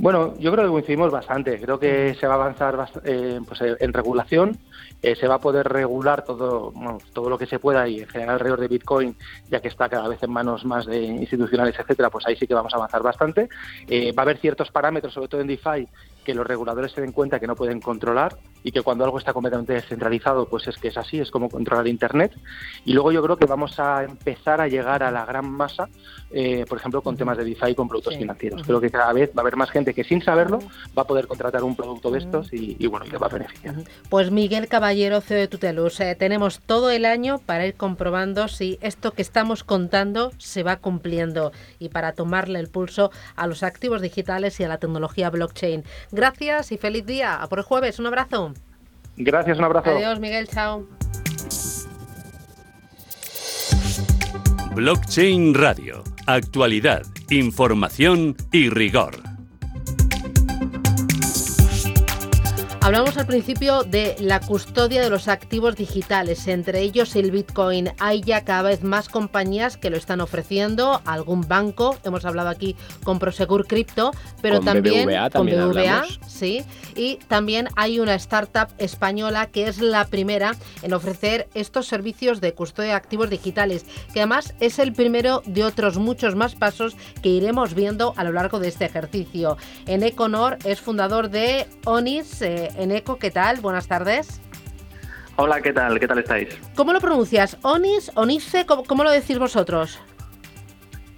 Bueno, 0.01 0.35
yo 0.38 0.51
creo 0.51 0.64
que 0.64 0.71
coincidimos 0.71 1.11
bastante. 1.11 1.61
Creo 1.61 1.79
que 1.79 2.14
se 2.14 2.27
va 2.27 2.33
a 2.33 2.37
avanzar 2.37 2.88
eh, 3.05 3.38
pues, 3.47 3.61
eh, 3.61 3.77
en 3.81 3.93
regulación, 3.93 4.57
eh, 5.03 5.14
se 5.14 5.29
va 5.29 5.35
a 5.35 5.40
poder 5.40 5.69
regular 5.69 6.25
todo, 6.25 6.73
todo 7.12 7.29
lo 7.29 7.37
que 7.37 7.45
se 7.45 7.59
pueda 7.59 7.87
y 7.87 8.01
en 8.01 8.09
general 8.09 8.37
alrededor 8.37 8.61
de 8.61 8.69
Bitcoin, 8.69 9.14
ya 9.51 9.61
que 9.61 9.69
está 9.69 9.90
cada 9.90 10.09
vez 10.09 10.23
en 10.23 10.31
manos 10.31 10.64
más 10.64 10.87
de 10.87 11.03
institucionales, 11.03 11.79
etcétera, 11.79 12.09
pues 12.09 12.27
ahí 12.27 12.35
sí 12.35 12.47
que 12.47 12.55
vamos 12.55 12.73
a 12.73 12.79
avanzar 12.79 13.03
bastante. 13.03 13.51
va 13.90 14.14
a 14.16 14.23
haber 14.23 14.38
ciertos 14.38 14.71
parámetros, 14.71 15.12
sobre 15.12 15.29
todo 15.29 15.43
en 15.43 15.49
DeFi, 15.49 15.87
que 16.25 16.35
los 16.35 16.47
reguladores 16.47 16.93
se 16.93 17.01
den 17.01 17.13
cuenta 17.13 17.41
que 17.41 17.47
no 17.47 17.57
pueden 17.57 17.81
controlar 17.81 18.37
y 18.62 18.73
que 18.73 18.83
cuando 18.83 19.05
algo 19.05 19.18
está 19.18 19.33
completamente 19.33 19.73
descentralizado, 19.73 20.46
pues 20.46 20.68
es 20.68 20.77
que 20.77 20.88
es 20.88 20.96
así, 20.96 21.18
es 21.18 21.31
como 21.31 21.49
controlar 21.49 21.87
Internet. 21.87 22.33
Y 22.85 22.92
luego 22.92 23.12
yo 23.12 23.23
creo 23.23 23.37
que 23.37 23.46
vamos 23.46 23.79
a 23.79 24.05
empezar 24.05 24.61
a 24.61 24.68
llegar 24.68 25.03
a 25.03 25.11
la 25.11 25.25
gran 25.25 25.51
masa, 25.51 25.88
eh, 26.31 26.64
por 26.68 26.79
ejemplo, 26.79 27.03
con 27.03 27.16
temas 27.16 27.37
de 27.38 27.44
DeFi 27.44 27.75
con 27.75 27.88
productos 27.88 28.16
financieros. 28.16 28.62
Creo 28.62 28.81
que 28.81 28.90
cada 28.90 29.12
vez 29.12 29.31
va 29.31 29.38
a 29.38 29.40
haber 29.40 29.57
más 29.57 29.70
gente 29.70 29.94
que 29.94 30.05
sin 30.05 30.23
saberlo 30.23 30.59
va 30.96 31.03
a 31.03 31.07
poder 31.07 31.27
contratar 31.27 31.64
un 31.64 31.77
producto 31.77 32.11
de 32.11 32.18
estos 32.18 32.53
y, 32.53 32.87
bueno, 32.87 33.07
y 33.07 33.11
le 33.11 33.18
va 33.18 33.27
a 33.27 33.31
beneficiar. 33.31 33.75
Pues 34.09 34.31
Miguel 34.31 34.68
Caballero, 34.68 35.20
CEO 35.20 35.38
de 35.38 35.49
Tutelus, 35.49 36.01
eh, 36.01 36.14
tenemos 36.18 36.61
todo 36.61 36.90
el 36.90 37.05
año 37.05 37.38
para 37.38 37.66
ir 37.66 37.75
comprobando 37.75 38.49
si 38.49 38.79
esto 38.81 39.12
que 39.12 39.23
estamos 39.23 39.64
contando 39.64 40.33
se 40.38 40.62
va 40.62 40.77
cumpliendo 40.77 41.53
y 41.79 41.88
para 41.88 42.12
tomarle 42.12 42.59
el 42.59 42.68
pulso 42.68 43.11
a 43.37 43.46
los 43.46 43.62
activos 43.62 44.03
digitales 44.03 44.59
y 44.61 44.64
a 44.64 44.68
la 44.68 44.79
tecnología 44.79 45.31
blockchain. 45.31 45.85
Gracias 46.12 46.73
y 46.73 46.79
feliz 46.79 47.07
día. 47.07 47.42
A 47.42 47.49
por 47.49 47.59
el 47.59 47.64
jueves. 47.64 47.99
Un 47.99 48.07
abrazo. 48.07 48.50
Gracias, 49.16 49.59
un 49.59 49.64
abrazo. 49.64 49.90
Adiós, 49.90 50.20
Miguel. 50.20 50.49
Chao. 50.49 50.87
Blockchain 54.75 55.55
Radio. 55.55 56.03
Actualidad, 56.27 57.03
información 57.29 58.37
y 58.53 58.70
rigor. 58.70 59.30
Hablamos 62.83 63.19
al 63.19 63.27
principio 63.27 63.85
de 63.85 64.16
la 64.21 64.40
custodia 64.40 65.03
de 65.03 65.11
los 65.11 65.29
activos 65.29 65.77
digitales, 65.77 66.49
entre 66.49 66.81
ellos 66.81 67.14
el 67.14 67.31
Bitcoin. 67.31 67.90
Hay 67.99 68.23
ya 68.23 68.43
cada 68.43 68.62
vez 68.62 68.83
más 68.83 69.11
compañías 69.11 69.77
que 69.77 69.90
lo 69.90 69.99
están 69.99 70.23
ofreciendo, 70.23 71.03
algún 71.05 71.43
banco, 71.43 71.99
hemos 72.05 72.25
hablado 72.25 72.49
aquí 72.49 72.77
con 73.05 73.19
Prosegur 73.19 73.66
Crypto, 73.66 74.12
pero 74.40 74.61
también 74.61 75.11
con 75.31 75.47
BBVA, 75.47 76.05
sí, 76.27 76.64
y 76.97 77.16
también 77.29 77.69
hay 77.77 78.01
una 78.01 78.14
startup 78.14 78.69
española 78.79 79.47
que 79.47 79.69
es 79.69 79.83
la 79.83 80.07
primera 80.07 80.57
en 80.81 80.95
ofrecer 80.95 81.49
estos 81.53 81.87
servicios 81.87 82.40
de 82.40 82.55
custodia 82.55 82.90
de 82.90 82.95
activos 82.95 83.29
digitales, 83.29 83.85
que 84.14 84.21
además 84.21 84.55
es 84.59 84.79
el 84.79 84.95
primero 84.95 85.43
de 85.45 85.64
otros 85.64 85.99
muchos 85.99 86.35
más 86.35 86.55
pasos 86.55 86.97
que 87.23 87.29
iremos 87.29 87.75
viendo 87.75 88.14
a 88.16 88.25
lo 88.25 88.33
largo 88.33 88.59
de 88.59 88.69
este 88.69 88.87
ejercicio. 88.87 89.59
En 89.87 90.03
Econor 90.03 90.57
es 90.64 90.81
fundador 90.81 91.29
de 91.29 91.69
Onis. 91.85 92.40
Eh, 92.40 92.70
Eneco, 92.77 93.19
¿qué 93.19 93.31
tal? 93.31 93.61
Buenas 93.61 93.87
tardes. 93.89 94.41
Hola, 95.37 95.61
¿qué 95.61 95.73
tal? 95.73 95.99
¿Qué 95.99 96.07
tal 96.07 96.19
estáis? 96.19 96.49
¿Cómo 96.75 96.93
lo 96.93 97.01
pronuncias? 97.01 97.57
¿Onis? 97.63 98.11
¿Onice? 98.15 98.67
¿Cómo, 98.67 99.05
lo 99.05 99.11
decís 99.11 99.39
vosotros? 99.39 99.99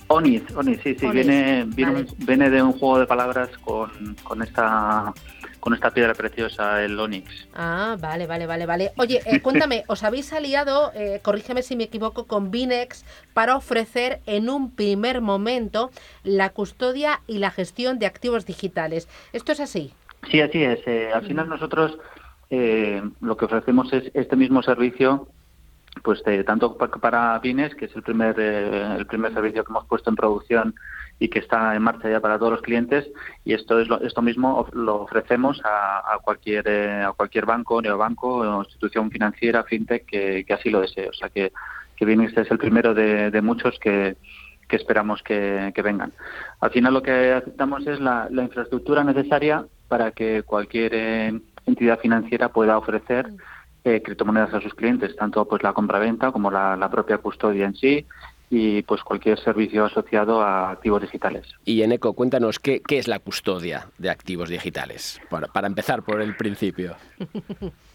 Onis, 0.08 0.42
Onis, 0.54 0.78
sí, 0.84 0.94
sí, 0.98 1.08
viene, 1.08 1.64
viene, 1.66 2.50
de 2.50 2.62
un 2.62 2.72
juego 2.72 2.98
de 2.98 3.06
palabras 3.06 3.48
con, 3.64 4.14
con 4.22 4.42
esta 4.42 5.12
con 5.62 5.74
esta 5.74 5.92
piedra 5.92 6.12
preciosa, 6.12 6.82
el 6.82 6.98
Onix. 6.98 7.46
Ah, 7.54 7.96
vale, 8.00 8.26
vale, 8.26 8.48
vale, 8.48 8.66
vale. 8.66 8.92
Oye, 8.96 9.22
eh, 9.24 9.40
cuéntame, 9.42 9.84
¿os 9.86 10.02
habéis 10.02 10.32
aliado, 10.32 10.90
eh, 10.92 11.20
corrígeme 11.22 11.62
si 11.62 11.76
me 11.76 11.84
equivoco, 11.84 12.26
con 12.26 12.50
Binex 12.50 13.04
para 13.32 13.54
ofrecer 13.54 14.20
en 14.26 14.50
un 14.50 14.72
primer 14.72 15.20
momento 15.20 15.92
la 16.24 16.48
custodia 16.50 17.20
y 17.28 17.38
la 17.38 17.52
gestión 17.52 18.00
de 18.00 18.06
activos 18.06 18.44
digitales? 18.44 19.06
¿Esto 19.32 19.52
es 19.52 19.60
así? 19.60 19.94
Sí, 20.30 20.40
así 20.40 20.62
es. 20.62 20.80
Eh, 20.86 21.10
al 21.12 21.26
final 21.26 21.48
nosotros 21.48 21.98
lo 23.20 23.34
que 23.38 23.46
ofrecemos 23.46 23.90
es 23.94 24.10
este 24.12 24.36
mismo 24.36 24.62
servicio 24.62 25.26
pues 26.02 26.22
tanto 26.44 26.76
para 26.76 27.40
Pines, 27.40 27.74
que 27.74 27.86
es 27.86 27.96
el 27.96 28.02
primer 28.02 28.38
el 28.38 29.06
primer 29.06 29.32
servicio 29.32 29.64
que 29.64 29.72
hemos 29.72 29.86
puesto 29.86 30.10
en 30.10 30.16
producción 30.16 30.74
y 31.22 31.28
que 31.28 31.38
está 31.38 31.74
en 31.76 31.82
marcha 31.82 32.10
ya 32.10 32.20
para 32.20 32.36
todos 32.38 32.52
los 32.52 32.62
clientes 32.62 33.08
y 33.44 33.52
esto 33.54 33.78
es 33.78 33.88
lo, 33.88 34.00
esto 34.00 34.22
mismo 34.22 34.66
lo 34.72 35.02
ofrecemos 35.02 35.60
a, 35.64 36.18
cualquier 36.22 36.66
eh, 36.66 37.02
a 37.02 37.12
cualquier 37.12 37.46
banco, 37.46 37.80
neobanco 37.80 38.38
o 38.38 38.62
institución 38.62 39.10
financiera, 39.10 39.62
fintech 39.62 40.04
que, 40.04 40.44
así 40.52 40.70
lo 40.70 40.80
desee. 40.80 41.08
O 41.08 41.12
sea 41.12 41.28
que, 41.28 41.52
que 41.96 42.12
este 42.24 42.40
es 42.40 42.50
el 42.50 42.58
primero 42.58 42.92
de, 42.92 43.40
muchos 43.40 43.78
que, 43.78 44.16
que 44.68 44.76
esperamos 44.76 45.22
que, 45.22 45.72
vengan. 45.84 46.12
Al 46.60 46.70
final 46.70 46.94
lo 46.94 47.02
que 47.02 47.32
aceptamos 47.32 47.86
es 47.86 48.00
la, 48.00 48.28
infraestructura 48.30 49.04
necesaria 49.04 49.64
para 49.92 50.12
que 50.12 50.42
cualquier 50.42 50.94
eh, 50.94 51.38
entidad 51.66 52.00
financiera 52.00 52.48
pueda 52.48 52.78
ofrecer 52.78 53.30
eh, 53.84 54.00
criptomonedas 54.02 54.54
a 54.54 54.62
sus 54.62 54.72
clientes, 54.72 55.14
tanto 55.16 55.44
pues 55.46 55.62
la 55.62 55.74
compraventa 55.74 56.32
como 56.32 56.50
la, 56.50 56.78
la 56.78 56.90
propia 56.90 57.18
custodia 57.18 57.66
en 57.66 57.74
sí, 57.74 58.06
y 58.48 58.80
pues 58.84 59.02
cualquier 59.02 59.38
servicio 59.38 59.84
asociado 59.84 60.40
a 60.40 60.70
activos 60.70 61.02
digitales. 61.02 61.46
Y 61.66 61.82
Eneco, 61.82 62.14
cuéntanos 62.14 62.58
qué, 62.58 62.80
qué 62.80 62.96
es 62.96 63.06
la 63.06 63.18
custodia 63.18 63.88
de 63.98 64.08
activos 64.08 64.48
digitales, 64.48 65.20
para, 65.28 65.48
para 65.48 65.66
empezar 65.66 66.02
por 66.02 66.22
el 66.22 66.36
principio. 66.36 66.96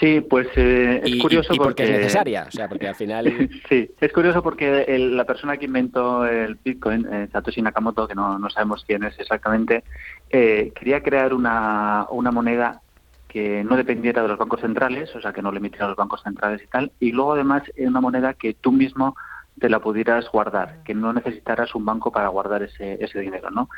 Sí, 0.00 0.20
pues 0.20 0.48
eh, 0.56 1.00
es 1.04 1.20
curioso 1.20 1.54
y, 1.54 1.58
porque, 1.58 1.84
es 1.84 1.90
necesaria, 1.90 2.46
o 2.48 2.50
sea, 2.50 2.68
porque 2.68 2.88
al 2.88 2.94
final... 2.94 3.50
sí, 3.68 3.90
es 4.00 4.12
curioso 4.12 4.42
porque 4.42 4.84
la 4.98 5.24
persona 5.24 5.56
que 5.56 5.66
inventó 5.66 6.24
el 6.26 6.56
Bitcoin, 6.56 7.06
eh, 7.10 7.28
Satoshi 7.32 7.62
Nakamoto, 7.62 8.06
que 8.06 8.14
no, 8.14 8.38
no, 8.38 8.50
sabemos 8.50 8.84
quién 8.86 9.04
es 9.04 9.18
exactamente, 9.18 9.84
eh, 10.30 10.72
quería 10.74 11.02
crear 11.02 11.34
una, 11.34 12.06
una 12.10 12.30
moneda 12.30 12.80
que 13.28 13.64
no 13.64 13.76
dependiera 13.76 14.22
de 14.22 14.28
los 14.28 14.38
bancos 14.38 14.60
centrales, 14.60 15.14
o 15.16 15.20
sea, 15.20 15.32
que 15.32 15.42
no 15.42 15.50
le 15.50 15.58
emitiera 15.58 15.86
a 15.86 15.88
los 15.88 15.96
bancos 15.96 16.22
centrales 16.22 16.62
y 16.62 16.66
tal, 16.68 16.92
y 17.00 17.12
luego 17.12 17.32
además 17.32 17.64
una 17.76 18.00
moneda 18.00 18.34
que 18.34 18.54
tú 18.54 18.70
mismo 18.70 19.16
te 19.58 19.68
la 19.68 19.80
pudieras 19.80 20.28
guardar, 20.30 20.82
que 20.84 20.94
no 20.94 21.12
necesitaras 21.12 21.74
un 21.74 21.84
banco 21.84 22.12
para 22.12 22.28
guardar 22.28 22.62
ese, 22.62 22.96
ese 23.00 23.20
dinero, 23.20 23.50
¿no? 23.50 23.68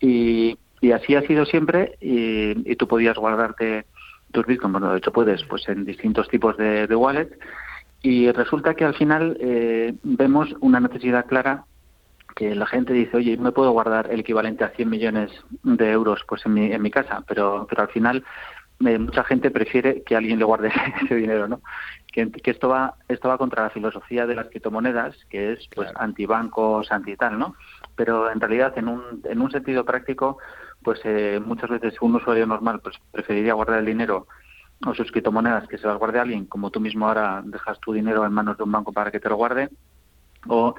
Y, 0.00 0.58
y 0.80 0.92
así 0.92 1.14
ha 1.14 1.22
sido 1.22 1.44
siempre 1.44 1.96
y, 2.00 2.70
y, 2.70 2.76
tú 2.76 2.86
podías 2.86 3.16
guardarte 3.16 3.86
tus 4.34 4.46
bitcoins, 4.46 4.72
bueno, 4.72 4.92
de 4.92 4.98
hecho 4.98 5.12
puedes, 5.12 5.42
pues 5.44 5.66
en 5.68 5.84
distintos 5.84 6.28
tipos 6.28 6.56
de, 6.58 6.86
de 6.86 6.96
wallets 6.96 7.34
y 8.02 8.30
resulta 8.32 8.74
que 8.74 8.84
al 8.84 8.94
final 8.94 9.36
eh, 9.40 9.94
vemos 10.02 10.54
una 10.60 10.78
necesidad 10.78 11.24
clara 11.24 11.64
que 12.36 12.54
la 12.54 12.66
gente 12.66 12.92
dice, 12.92 13.16
oye, 13.16 13.36
me 13.38 13.52
puedo 13.52 13.70
guardar 13.70 14.10
el 14.10 14.20
equivalente 14.20 14.64
a 14.64 14.70
100 14.70 14.90
millones 14.90 15.30
de 15.62 15.90
euros 15.90 16.22
pues 16.28 16.44
en 16.44 16.52
mi, 16.52 16.72
en 16.72 16.82
mi 16.82 16.90
casa, 16.90 17.24
pero, 17.26 17.66
pero 17.70 17.82
al 17.82 17.88
final 17.88 18.24
eh, 18.84 18.98
mucha 18.98 19.24
gente 19.24 19.50
prefiere 19.50 20.02
que 20.02 20.16
alguien 20.16 20.38
le 20.38 20.44
guarde 20.44 20.70
ese 21.04 21.14
dinero, 21.14 21.48
¿no? 21.48 21.62
que, 22.14 22.50
esto 22.50 22.68
va 22.68 22.94
esto 23.08 23.28
va 23.28 23.38
contra 23.38 23.64
la 23.64 23.70
filosofía 23.70 24.26
de 24.26 24.36
las 24.36 24.48
criptomonedas, 24.48 25.16
que 25.28 25.52
es 25.52 25.68
pues 25.74 25.90
antibancos, 25.96 26.90
anti 26.92 27.16
tal, 27.16 27.38
¿no? 27.38 27.56
Pero 27.96 28.30
en 28.30 28.40
realidad 28.40 28.72
en 28.78 28.88
un, 28.88 29.20
en 29.24 29.40
un 29.40 29.50
sentido 29.50 29.84
práctico, 29.84 30.38
pues 30.84 31.00
eh, 31.04 31.40
muchas 31.44 31.70
veces 31.70 31.94
un 32.00 32.14
usuario 32.14 32.46
normal 32.46 32.80
pues 32.80 32.96
preferiría 33.10 33.54
guardar 33.54 33.80
el 33.80 33.86
dinero 33.86 34.26
o 34.86 34.94
sus 34.94 35.10
criptomonedas 35.10 35.66
que 35.66 35.78
se 35.78 35.86
las 35.86 35.98
guarde 35.98 36.20
alguien, 36.20 36.44
como 36.44 36.70
tú 36.70 36.78
mismo 36.78 37.08
ahora 37.08 37.42
dejas 37.44 37.80
tu 37.80 37.92
dinero 37.92 38.24
en 38.24 38.32
manos 38.32 38.56
de 38.58 38.64
un 38.64 38.72
banco 38.72 38.92
para 38.92 39.10
que 39.10 39.20
te 39.20 39.28
lo 39.28 39.36
guarde, 39.36 39.70
o 40.46 40.74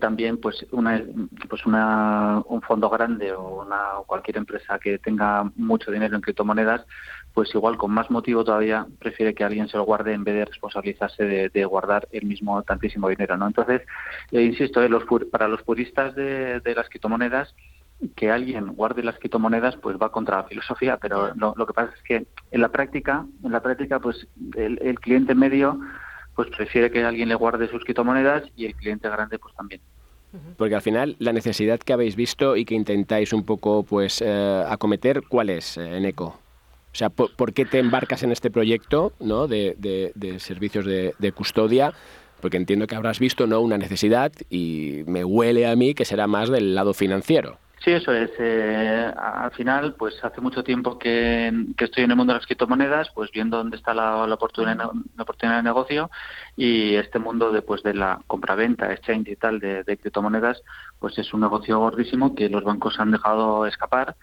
también 0.00 0.38
pues 0.38 0.64
una 0.70 1.02
pues 1.48 1.66
una, 1.66 2.42
un 2.46 2.62
fondo 2.62 2.88
grande 2.88 3.32
o 3.32 3.62
una 3.62 3.94
cualquier 4.06 4.36
empresa 4.36 4.78
que 4.78 4.98
tenga 4.98 5.50
mucho 5.56 5.90
dinero 5.90 6.14
en 6.14 6.22
criptomonedas 6.22 6.86
pues 7.34 7.52
igual 7.54 7.76
con 7.76 7.90
más 7.90 8.10
motivo 8.10 8.44
todavía 8.44 8.86
prefiere 8.98 9.34
que 9.34 9.44
alguien 9.44 9.68
se 9.68 9.76
lo 9.76 9.84
guarde 9.84 10.12
en 10.12 10.24
vez 10.24 10.34
de 10.36 10.44
responsabilizarse 10.44 11.50
de, 11.50 11.64
guardar 11.64 12.08
el 12.12 12.24
mismo 12.24 12.62
tantísimo 12.62 13.08
dinero 13.08 13.36
no 13.36 13.48
entonces 13.48 13.82
eh, 14.30 14.42
insisto 14.42 14.82
eh, 14.82 14.88
los 14.88 15.04
para 15.30 15.48
los 15.48 15.62
puristas 15.62 16.14
de, 16.14 16.62
las 16.64 16.88
criptomonedas 16.88 17.54
que 18.16 18.30
alguien 18.30 18.74
guarde 18.74 19.02
las 19.02 19.18
criptomonedas 19.18 19.76
pues 19.76 19.96
va 20.00 20.10
contra 20.10 20.38
la 20.38 20.44
filosofía 20.44 20.96
pero 20.96 21.34
lo, 21.34 21.54
lo 21.56 21.66
que 21.66 21.74
pasa 21.74 21.92
es 21.94 22.02
que 22.02 22.26
en 22.50 22.60
la 22.60 22.70
práctica 22.70 23.26
en 23.44 23.52
la 23.52 23.60
práctica 23.60 24.00
pues 24.00 24.26
el, 24.56 24.78
el 24.82 24.98
cliente 24.98 25.34
medio 25.34 25.78
pues 26.34 26.48
prefiere 26.56 26.90
que 26.90 27.04
alguien 27.04 27.28
le 27.28 27.34
guarde 27.34 27.68
sus 27.68 27.84
criptomonedas 27.84 28.44
y 28.56 28.66
el 28.66 28.74
cliente 28.74 29.08
grande 29.08 29.38
pues 29.38 29.54
también. 29.54 29.82
Porque 30.56 30.74
al 30.74 30.82
final 30.82 31.16
la 31.18 31.32
necesidad 31.32 31.80
que 31.80 31.92
habéis 31.92 32.14
visto 32.14 32.56
y 32.56 32.64
que 32.64 32.74
intentáis 32.74 33.32
un 33.32 33.44
poco 33.44 33.82
pues 33.82 34.22
eh, 34.24 34.64
acometer, 34.66 35.22
¿cuál 35.28 35.50
es 35.50 35.76
eh, 35.76 35.96
en 35.96 36.04
ECO? 36.04 36.26
O 36.26 36.96
sea, 36.96 37.10
¿por, 37.10 37.52
qué 37.52 37.64
te 37.66 37.78
embarcas 37.78 38.22
en 38.22 38.32
este 38.32 38.50
proyecto 38.50 39.12
¿no? 39.20 39.46
de, 39.46 39.76
de, 39.78 40.40
servicios 40.40 40.86
de, 40.86 41.14
de, 41.18 41.32
custodia? 41.32 41.92
Porque 42.40 42.56
entiendo 42.56 42.86
que 42.86 42.96
habrás 42.96 43.18
visto 43.18 43.46
¿no? 43.46 43.60
una 43.60 43.78
necesidad 43.78 44.32
y 44.48 45.02
me 45.06 45.24
huele 45.24 45.68
a 45.68 45.76
mí 45.76 45.94
que 45.94 46.04
será 46.04 46.26
más 46.26 46.48
del 46.48 46.74
lado 46.74 46.94
financiero. 46.94 47.58
Sí, 47.82 47.92
eso 47.92 48.12
es. 48.12 48.30
Eh, 48.38 49.10
al 49.16 49.52
final, 49.52 49.94
pues 49.94 50.22
hace 50.22 50.42
mucho 50.42 50.62
tiempo 50.62 50.98
que, 50.98 51.50
estoy 51.78 52.04
en 52.04 52.10
el 52.10 52.16
mundo 52.16 52.34
de 52.34 52.38
las 52.38 52.46
criptomonedas, 52.46 53.08
pues 53.14 53.30
viendo 53.30 53.56
dónde 53.56 53.78
está 53.78 53.94
la, 53.94 54.24
oportunidad, 54.34 54.76
la 55.16 55.22
oportunidad 55.22 55.56
de 55.56 55.62
negocio 55.62 56.10
y 56.56 56.94
este 56.96 57.18
mundo 57.18 57.50
de, 57.52 57.62
pues, 57.62 57.82
de 57.82 57.94
la 57.94 58.20
compraventa, 58.26 58.92
exchange 58.92 59.28
y 59.30 59.36
tal 59.36 59.60
de, 59.60 59.82
de 59.82 59.96
criptomonedas, 59.96 60.62
pues 60.98 61.16
es 61.18 61.32
un 61.32 61.40
negocio 61.40 61.78
gordísimo 61.78 62.34
que 62.34 62.50
los 62.50 62.64
bancos 62.64 63.00
han 63.00 63.12
dejado 63.12 63.64
escapar 63.64 64.14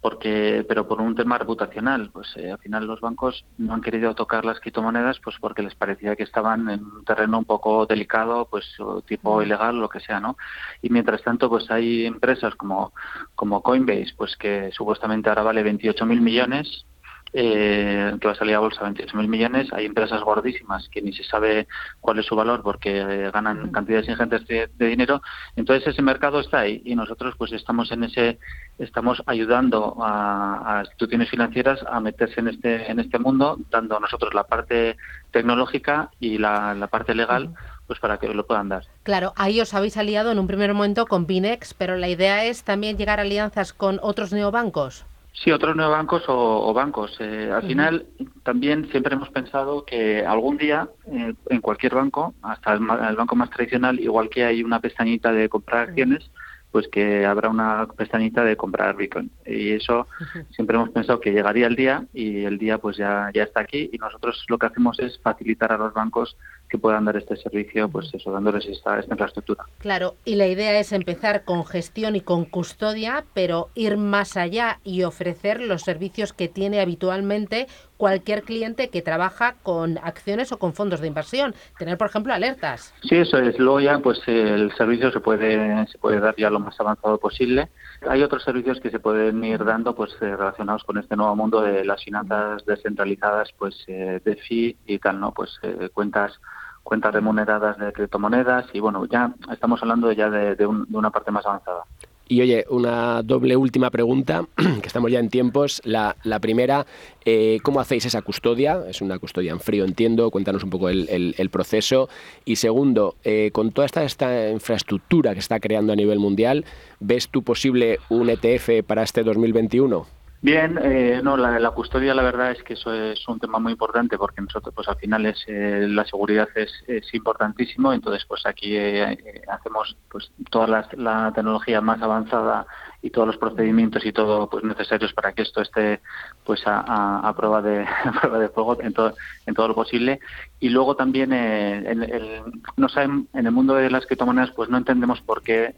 porque 0.00 0.64
pero 0.68 0.86
por 0.86 1.00
un 1.00 1.14
tema 1.14 1.38
reputacional 1.38 2.10
pues 2.12 2.28
eh, 2.36 2.52
al 2.52 2.58
final 2.58 2.86
los 2.86 3.00
bancos 3.00 3.44
no 3.56 3.74
han 3.74 3.80
querido 3.80 4.14
tocar 4.14 4.44
las 4.44 4.60
criptomonedas 4.60 5.18
pues 5.20 5.36
porque 5.40 5.62
les 5.62 5.74
parecía 5.74 6.14
que 6.14 6.22
estaban 6.22 6.68
en 6.70 6.84
un 6.84 7.04
terreno 7.04 7.38
un 7.38 7.44
poco 7.44 7.86
delicado 7.86 8.46
pues 8.48 8.64
tipo 9.06 9.42
ilegal 9.42 9.80
lo 9.80 9.88
que 9.88 10.00
sea 10.00 10.20
no 10.20 10.36
y 10.82 10.90
mientras 10.90 11.22
tanto 11.22 11.48
pues 11.48 11.70
hay 11.70 12.06
empresas 12.06 12.54
como 12.54 12.92
como 13.34 13.62
Coinbase 13.62 14.14
pues 14.16 14.36
que 14.36 14.70
supuestamente 14.72 15.28
ahora 15.28 15.42
vale 15.42 15.62
28 15.62 16.06
mil 16.06 16.20
millones 16.20 16.86
eh, 17.32 18.16
que 18.20 18.26
va 18.26 18.32
a 18.32 18.36
salir 18.36 18.54
a 18.54 18.60
bolsa 18.60 18.82
28 18.82 19.16
mil 19.16 19.28
millones. 19.28 19.68
Hay 19.72 19.86
empresas 19.86 20.22
gordísimas 20.22 20.88
que 20.88 21.02
ni 21.02 21.12
se 21.12 21.24
sabe 21.24 21.66
cuál 22.00 22.18
es 22.18 22.26
su 22.26 22.34
valor 22.34 22.62
porque 22.62 22.98
eh, 22.98 23.30
ganan 23.30 23.70
cantidades 23.70 24.08
ingentes 24.08 24.46
de, 24.46 24.68
dinero. 24.78 25.22
Entonces 25.56 25.88
ese 25.88 26.02
mercado 26.02 26.40
está 26.40 26.60
ahí 26.60 26.82
y 26.84 26.94
nosotros 26.94 27.34
pues 27.36 27.52
estamos 27.52 27.92
en 27.92 28.04
ese, 28.04 28.38
estamos 28.78 29.22
ayudando 29.26 29.96
a, 30.00 30.82
instituciones 30.84 31.28
financieras 31.28 31.80
a 31.90 32.00
meterse 32.00 32.40
en 32.40 32.48
este, 32.48 32.90
en 32.90 33.00
este 33.00 33.18
mundo, 33.18 33.58
dando 33.70 33.96
a 33.96 34.00
nosotros 34.00 34.32
la 34.34 34.44
parte 34.44 34.96
tecnológica 35.30 36.10
y 36.20 36.38
la, 36.38 36.74
la 36.74 36.86
parte 36.86 37.14
legal. 37.14 37.50
pues 37.86 37.98
para 38.00 38.18
que 38.18 38.28
lo 38.28 38.46
puedan 38.46 38.68
dar. 38.68 38.84
Claro, 39.02 39.32
ahí 39.34 39.62
os 39.62 39.72
habéis 39.72 39.96
aliado 39.96 40.30
en 40.30 40.38
un 40.38 40.46
primer 40.46 40.74
momento 40.74 41.06
con 41.06 41.26
Binex, 41.26 41.72
pero 41.72 41.96
la 41.96 42.08
idea 42.08 42.44
es 42.44 42.62
también 42.62 42.98
llegar 42.98 43.18
a 43.18 43.22
alianzas 43.22 43.72
con 43.72 43.98
otros 44.02 44.30
neobancos. 44.30 45.06
Sí, 45.32 45.52
otros 45.52 45.76
neobancos 45.76 46.24
o, 46.26 46.72
bancos. 46.74 47.16
Eh, 47.20 47.50
al 47.52 47.62
final, 47.62 48.06
también 48.42 48.90
siempre 48.90 49.14
hemos 49.14 49.30
pensado 49.30 49.84
que 49.84 50.24
algún 50.26 50.56
día, 50.56 50.88
eh, 51.06 51.32
en 51.48 51.60
cualquier 51.60 51.94
banco, 51.94 52.34
hasta 52.42 52.72
el, 52.72 52.80
banco 52.80 53.36
más 53.36 53.50
tradicional, 53.50 54.00
igual 54.00 54.28
que 54.30 54.44
hay 54.44 54.64
una 54.64 54.80
pestañita 54.80 55.30
de 55.32 55.48
comprar 55.48 55.90
acciones, 55.90 56.28
pues 56.72 56.88
que 56.88 57.24
habrá 57.24 57.48
una 57.48 57.86
pestañita 57.96 58.44
de 58.44 58.56
comprar 58.56 58.96
Bitcoin. 58.96 59.30
Y 59.46 59.72
eso 59.72 60.06
siempre 60.50 60.76
hemos 60.76 60.90
pensado 60.90 61.20
que 61.20 61.32
llegaría 61.32 61.66
el 61.66 61.76
día 61.76 62.04
y 62.12 62.44
el 62.44 62.58
día 62.58 62.78
pues 62.78 62.96
ya, 62.96 63.30
ya 63.32 63.44
está 63.44 63.60
aquí 63.60 63.88
y 63.92 63.98
nosotros 63.98 64.44
lo 64.48 64.58
que 64.58 64.66
hacemos 64.66 64.98
es 64.98 65.18
facilitar 65.20 65.72
a 65.72 65.78
los 65.78 65.94
bancos 65.94 66.36
que 66.68 66.78
puedan 66.78 67.04
dar 67.04 67.16
este 67.16 67.36
servicio, 67.36 67.88
pues 67.88 68.12
eso, 68.12 68.30
dándoles 68.30 68.66
esta, 68.66 68.98
esta 68.98 69.14
infraestructura. 69.14 69.64
Claro, 69.78 70.16
y 70.24 70.36
la 70.36 70.46
idea 70.46 70.78
es 70.78 70.92
empezar 70.92 71.44
con 71.44 71.64
gestión 71.64 72.16
y 72.16 72.20
con 72.20 72.44
custodia, 72.44 73.24
pero 73.34 73.68
ir 73.74 73.96
más 73.96 74.36
allá 74.36 74.80
y 74.84 75.02
ofrecer 75.02 75.60
los 75.60 75.82
servicios 75.82 76.32
que 76.32 76.48
tiene 76.48 76.80
habitualmente 76.80 77.66
cualquier 77.98 78.44
cliente 78.44 78.88
que 78.88 79.02
trabaja 79.02 79.56
con 79.62 79.98
acciones 79.98 80.52
o 80.52 80.58
con 80.58 80.72
fondos 80.72 81.00
de 81.00 81.08
inversión. 81.08 81.54
Tener, 81.78 81.98
por 81.98 82.08
ejemplo, 82.08 82.32
alertas. 82.32 82.94
Sí, 83.02 83.16
eso 83.16 83.38
es. 83.38 83.58
Luego 83.58 83.80
ya, 83.80 83.98
pues 83.98 84.20
el 84.26 84.72
servicio 84.76 85.10
se 85.10 85.20
puede, 85.20 85.86
se 85.88 85.98
puede 85.98 86.20
dar 86.20 86.34
ya 86.36 86.48
lo 86.48 86.60
más 86.60 86.78
avanzado 86.80 87.18
posible. 87.18 87.68
Hay 88.08 88.22
otros 88.22 88.44
servicios 88.44 88.80
que 88.80 88.90
se 88.90 89.00
pueden 89.00 89.42
ir 89.44 89.64
dando, 89.64 89.94
pues 89.94 90.12
eh, 90.20 90.36
relacionados 90.36 90.84
con 90.84 90.98
este 90.98 91.16
nuevo 91.16 91.34
mundo 91.34 91.60
de 91.60 91.84
las 91.84 92.02
finanzas 92.04 92.64
descentralizadas, 92.64 93.52
pues 93.58 93.84
eh, 93.88 94.20
DeFi 94.24 94.76
y 94.86 94.98
tal, 95.00 95.18
¿no? 95.20 95.32
Pues 95.32 95.58
eh, 95.62 95.90
cuentas 95.92 96.40
cuentas 96.88 97.12
remuneradas 97.12 97.76
de 97.76 97.92
criptomonedas 97.92 98.64
y 98.72 98.80
bueno, 98.80 99.04
ya 99.04 99.34
estamos 99.52 99.82
hablando 99.82 100.10
ya 100.10 100.30
de, 100.30 100.66
una 100.66 101.10
parte 101.10 101.30
más 101.30 101.44
avanzada. 101.44 101.84
Y 102.26 102.40
oye, 102.40 102.64
una 102.70 103.22
doble 103.22 103.56
última 103.56 103.90
pregunta, 103.90 104.46
que 104.56 104.86
estamos 104.86 105.10
ya 105.12 105.18
en 105.18 105.28
tiempos. 105.28 105.82
La, 105.84 106.14
primera, 106.40 106.86
eh, 107.26 107.58
¿cómo 107.62 107.80
hacéis 107.80 108.06
esa 108.06 108.22
custodia? 108.22 108.84
Es 108.88 109.02
una 109.02 109.18
custodia 109.18 109.52
en 109.52 109.60
frío, 109.60 109.84
entiendo. 109.84 110.30
Cuéntanos 110.30 110.64
un 110.64 110.70
poco 110.70 110.88
el, 110.88 111.50
proceso. 111.52 112.08
Y 112.46 112.56
segundo, 112.56 113.16
eh, 113.22 113.50
con 113.52 113.70
toda 113.72 113.84
esta, 113.84 114.02
esta 114.04 114.50
infraestructura 114.50 115.34
que 115.34 115.40
está 115.40 115.60
creando 115.60 115.92
a 115.92 115.96
nivel 115.96 116.18
mundial, 116.18 116.64
¿ves 117.00 117.28
tú 117.28 117.42
posible 117.42 117.98
un 118.08 118.30
ETF 118.30 118.82
para 118.86 119.02
este 119.02 119.22
2021? 119.24 120.17
Bien, 120.40 120.78
eh, 120.80 121.20
no, 121.20 121.36
la, 121.36 121.70
custodia 121.72 122.14
la 122.14 122.22
verdad 122.22 122.52
es 122.52 122.62
que 122.62 122.74
eso 122.74 122.94
es 122.94 123.26
un 123.26 123.40
tema 123.40 123.58
muy 123.58 123.72
importante 123.72 124.16
porque 124.16 124.40
nosotros 124.40 124.72
pues 124.72 124.86
al 124.86 124.94
final 124.94 125.26
es 125.26 125.44
eh, 125.48 125.86
la 125.88 126.04
seguridad 126.04 126.48
es, 126.54 126.72
es, 126.86 127.12
importantísimo, 127.12 127.92
entonces 127.92 128.24
pues 128.24 128.46
aquí 128.46 128.76
eh, 128.76 129.42
hacemos 129.48 129.96
pues 130.08 130.30
toda 130.48 130.86
la, 130.96 131.32
tecnología 131.32 131.80
más 131.80 132.00
avanzada 132.00 132.68
y 133.02 133.10
todos 133.10 133.26
los 133.26 133.36
procedimientos 133.36 134.06
y 134.06 134.12
todo 134.12 134.48
pues 134.48 134.62
necesarios 134.62 135.12
para 135.12 135.32
que 135.32 135.42
esto 135.42 135.60
esté 135.60 136.00
pues 136.44 136.62
a, 136.66 137.34
prueba 137.36 137.60
de 137.60 137.84
prueba 138.20 138.38
de 138.38 138.48
fuego 138.50 138.80
en 138.80 138.92
todo 138.92 139.14
en 139.44 139.54
todo 139.54 139.66
lo 139.66 139.74
posible. 139.74 140.20
Y 140.60 140.68
luego 140.68 140.94
también 140.94 141.32
en, 141.32 142.04
el, 142.04 142.42
no 142.76 142.88
saben, 142.88 143.26
en 143.34 143.46
el 143.46 143.52
mundo 143.52 143.74
de 143.74 143.90
las 143.90 144.06
criptomonedas 144.06 144.52
pues 144.52 144.68
no 144.68 144.76
entendemos 144.76 145.20
por 145.20 145.42
qué 145.42 145.74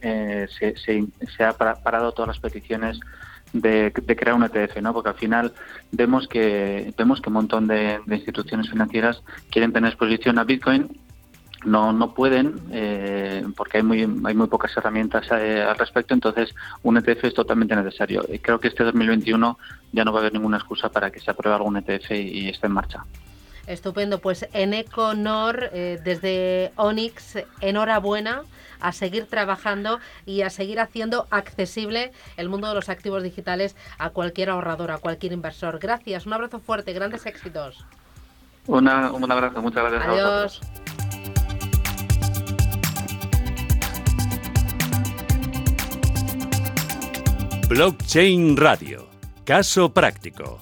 se, 0.59 0.77
se, 0.77 1.07
se 1.35 1.44
ha 1.44 1.55
parado 1.55 2.12
todas 2.12 2.29
las 2.29 2.40
peticiones 2.40 3.01
de, 3.52 3.92
crear 3.92 4.34
un 4.34 4.44
ETF, 4.44 4.80
¿no? 4.80 4.92
Porque 4.92 5.10
al 5.10 5.16
final 5.16 5.52
vemos 5.90 6.28
que 6.28 6.92
vemos 6.96 7.20
que 7.20 7.28
un 7.28 7.34
montón 7.34 7.66
de, 7.66 8.00
instituciones 8.08 8.70
financieras 8.70 9.22
quieren 9.50 9.72
tener 9.72 9.90
exposición 9.90 10.38
a 10.38 10.44
Bitcoin 10.44 10.88
no 11.64 11.92
no 11.92 12.14
pueden 12.14 12.54
eh, 12.72 13.44
porque 13.54 13.78
hay 13.78 13.82
muy 13.82 14.00
hay 14.00 14.34
muy 14.34 14.46
pocas 14.46 14.74
herramientas 14.74 15.26
eh, 15.30 15.62
al 15.62 15.76
respecto 15.76 16.14
entonces 16.14 16.54
un 16.82 16.96
ETF 16.96 17.24
es 17.24 17.34
totalmente 17.34 17.76
necesario. 17.76 18.24
Y 18.32 18.38
creo 18.38 18.60
que 18.60 18.68
este 18.68 18.84
2021 18.84 19.58
ya 19.92 20.04
no 20.04 20.12
va 20.12 20.18
a 20.18 20.20
haber 20.22 20.32
ninguna 20.32 20.56
excusa 20.56 20.88
para 20.88 21.10
que 21.10 21.20
se 21.20 21.30
apruebe 21.30 21.56
algún 21.56 21.76
ETF 21.76 22.12
y, 22.12 22.48
esté 22.48 22.66
en 22.66 22.72
marcha. 22.72 23.04
Estupendo, 23.66 24.18
pues 24.18 24.48
en 24.52 24.74
Econor, 24.74 25.70
eh, 25.72 26.00
desde 26.02 26.72
Onyx, 26.76 27.38
enhorabuena 27.60 28.42
a 28.80 28.92
seguir 28.92 29.26
trabajando 29.26 30.00
y 30.26 30.42
a 30.42 30.50
seguir 30.50 30.80
haciendo 30.80 31.26
accesible 31.30 32.12
el 32.36 32.48
mundo 32.48 32.68
de 32.68 32.74
los 32.74 32.88
activos 32.88 33.22
digitales 33.22 33.76
a 33.98 34.10
cualquier 34.10 34.50
ahorrador, 34.50 34.90
a 34.90 34.98
cualquier 34.98 35.32
inversor. 35.32 35.78
Gracias, 35.78 36.26
un 36.26 36.32
abrazo 36.32 36.60
fuerte, 36.60 36.92
grandes 36.92 37.26
éxitos. 37.26 37.84
Una, 38.66 39.10
un 39.10 39.30
abrazo, 39.30 39.62
muchas 39.62 39.90
gracias. 39.90 40.08
Adiós. 40.08 40.60
Blockchain 47.68 48.56
Radio. 48.56 49.08
Caso 49.44 49.92
práctico. 49.92 50.58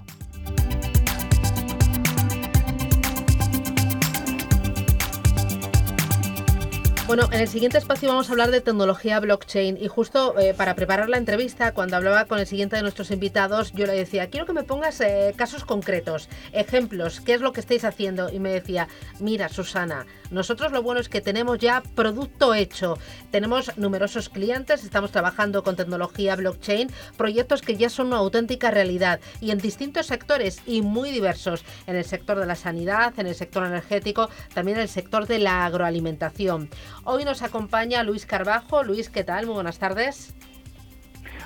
Bueno, 7.08 7.26
en 7.32 7.40
el 7.40 7.48
siguiente 7.48 7.78
espacio 7.78 8.10
vamos 8.10 8.28
a 8.28 8.32
hablar 8.32 8.50
de 8.50 8.60
tecnología 8.60 9.18
blockchain 9.18 9.78
y 9.80 9.88
justo 9.88 10.38
eh, 10.38 10.52
para 10.52 10.74
preparar 10.74 11.08
la 11.08 11.16
entrevista, 11.16 11.72
cuando 11.72 11.96
hablaba 11.96 12.26
con 12.26 12.38
el 12.38 12.46
siguiente 12.46 12.76
de 12.76 12.82
nuestros 12.82 13.10
invitados, 13.10 13.72
yo 13.72 13.86
le 13.86 13.94
decía, 13.94 14.28
quiero 14.28 14.44
que 14.44 14.52
me 14.52 14.62
pongas 14.62 15.00
eh, 15.00 15.32
casos 15.34 15.64
concretos, 15.64 16.28
ejemplos, 16.52 17.22
qué 17.22 17.32
es 17.32 17.40
lo 17.40 17.54
que 17.54 17.60
estáis 17.60 17.84
haciendo. 17.84 18.28
Y 18.30 18.40
me 18.40 18.50
decía, 18.50 18.88
mira, 19.20 19.48
Susana, 19.48 20.04
nosotros 20.30 20.70
lo 20.70 20.82
bueno 20.82 21.00
es 21.00 21.08
que 21.08 21.22
tenemos 21.22 21.58
ya 21.58 21.82
producto 21.94 22.52
hecho, 22.52 22.98
tenemos 23.30 23.78
numerosos 23.78 24.28
clientes, 24.28 24.84
estamos 24.84 25.10
trabajando 25.10 25.62
con 25.62 25.76
tecnología 25.76 26.36
blockchain, 26.36 26.90
proyectos 27.16 27.62
que 27.62 27.76
ya 27.76 27.88
son 27.88 28.08
una 28.08 28.18
auténtica 28.18 28.70
realidad 28.70 29.18
y 29.40 29.50
en 29.50 29.56
distintos 29.56 30.08
sectores 30.08 30.60
y 30.66 30.82
muy 30.82 31.10
diversos, 31.10 31.64
en 31.86 31.96
el 31.96 32.04
sector 32.04 32.38
de 32.38 32.44
la 32.44 32.54
sanidad, 32.54 33.14
en 33.16 33.28
el 33.28 33.34
sector 33.34 33.64
energético, 33.64 34.28
también 34.52 34.76
en 34.76 34.82
el 34.82 34.90
sector 34.90 35.26
de 35.26 35.38
la 35.38 35.64
agroalimentación. 35.64 36.68
Hoy 37.10 37.24
nos 37.24 37.42
acompaña 37.42 38.02
Luis 38.02 38.26
Carbajo. 38.26 38.84
Luis, 38.84 39.08
¿qué 39.08 39.24
tal? 39.24 39.46
Muy 39.46 39.54
buenas 39.54 39.78
tardes. 39.78 40.34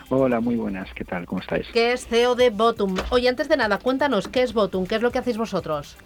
Hola, 0.09 0.41
muy 0.41 0.57
buenas. 0.57 0.93
¿Qué 0.93 1.05
tal? 1.05 1.25
¿Cómo 1.25 1.41
estáis? 1.41 1.69
¿Qué 1.73 1.93
es 1.93 2.05
CEO 2.09 2.35
de 2.35 2.51
Botum? 2.51 2.97
Oye, 3.11 3.29
antes 3.29 3.49
de 3.49 3.57
nada, 3.57 3.79
cuéntanos, 3.79 4.27
¿qué 4.27 4.43
es 4.43 4.55
Botum? 4.55 4.87
¿Qué 4.87 4.97
es 4.97 5.03
lo 5.03 5.13
que 5.13 5.21
hacéis 5.21 5.39
vosotros? 5.39 5.97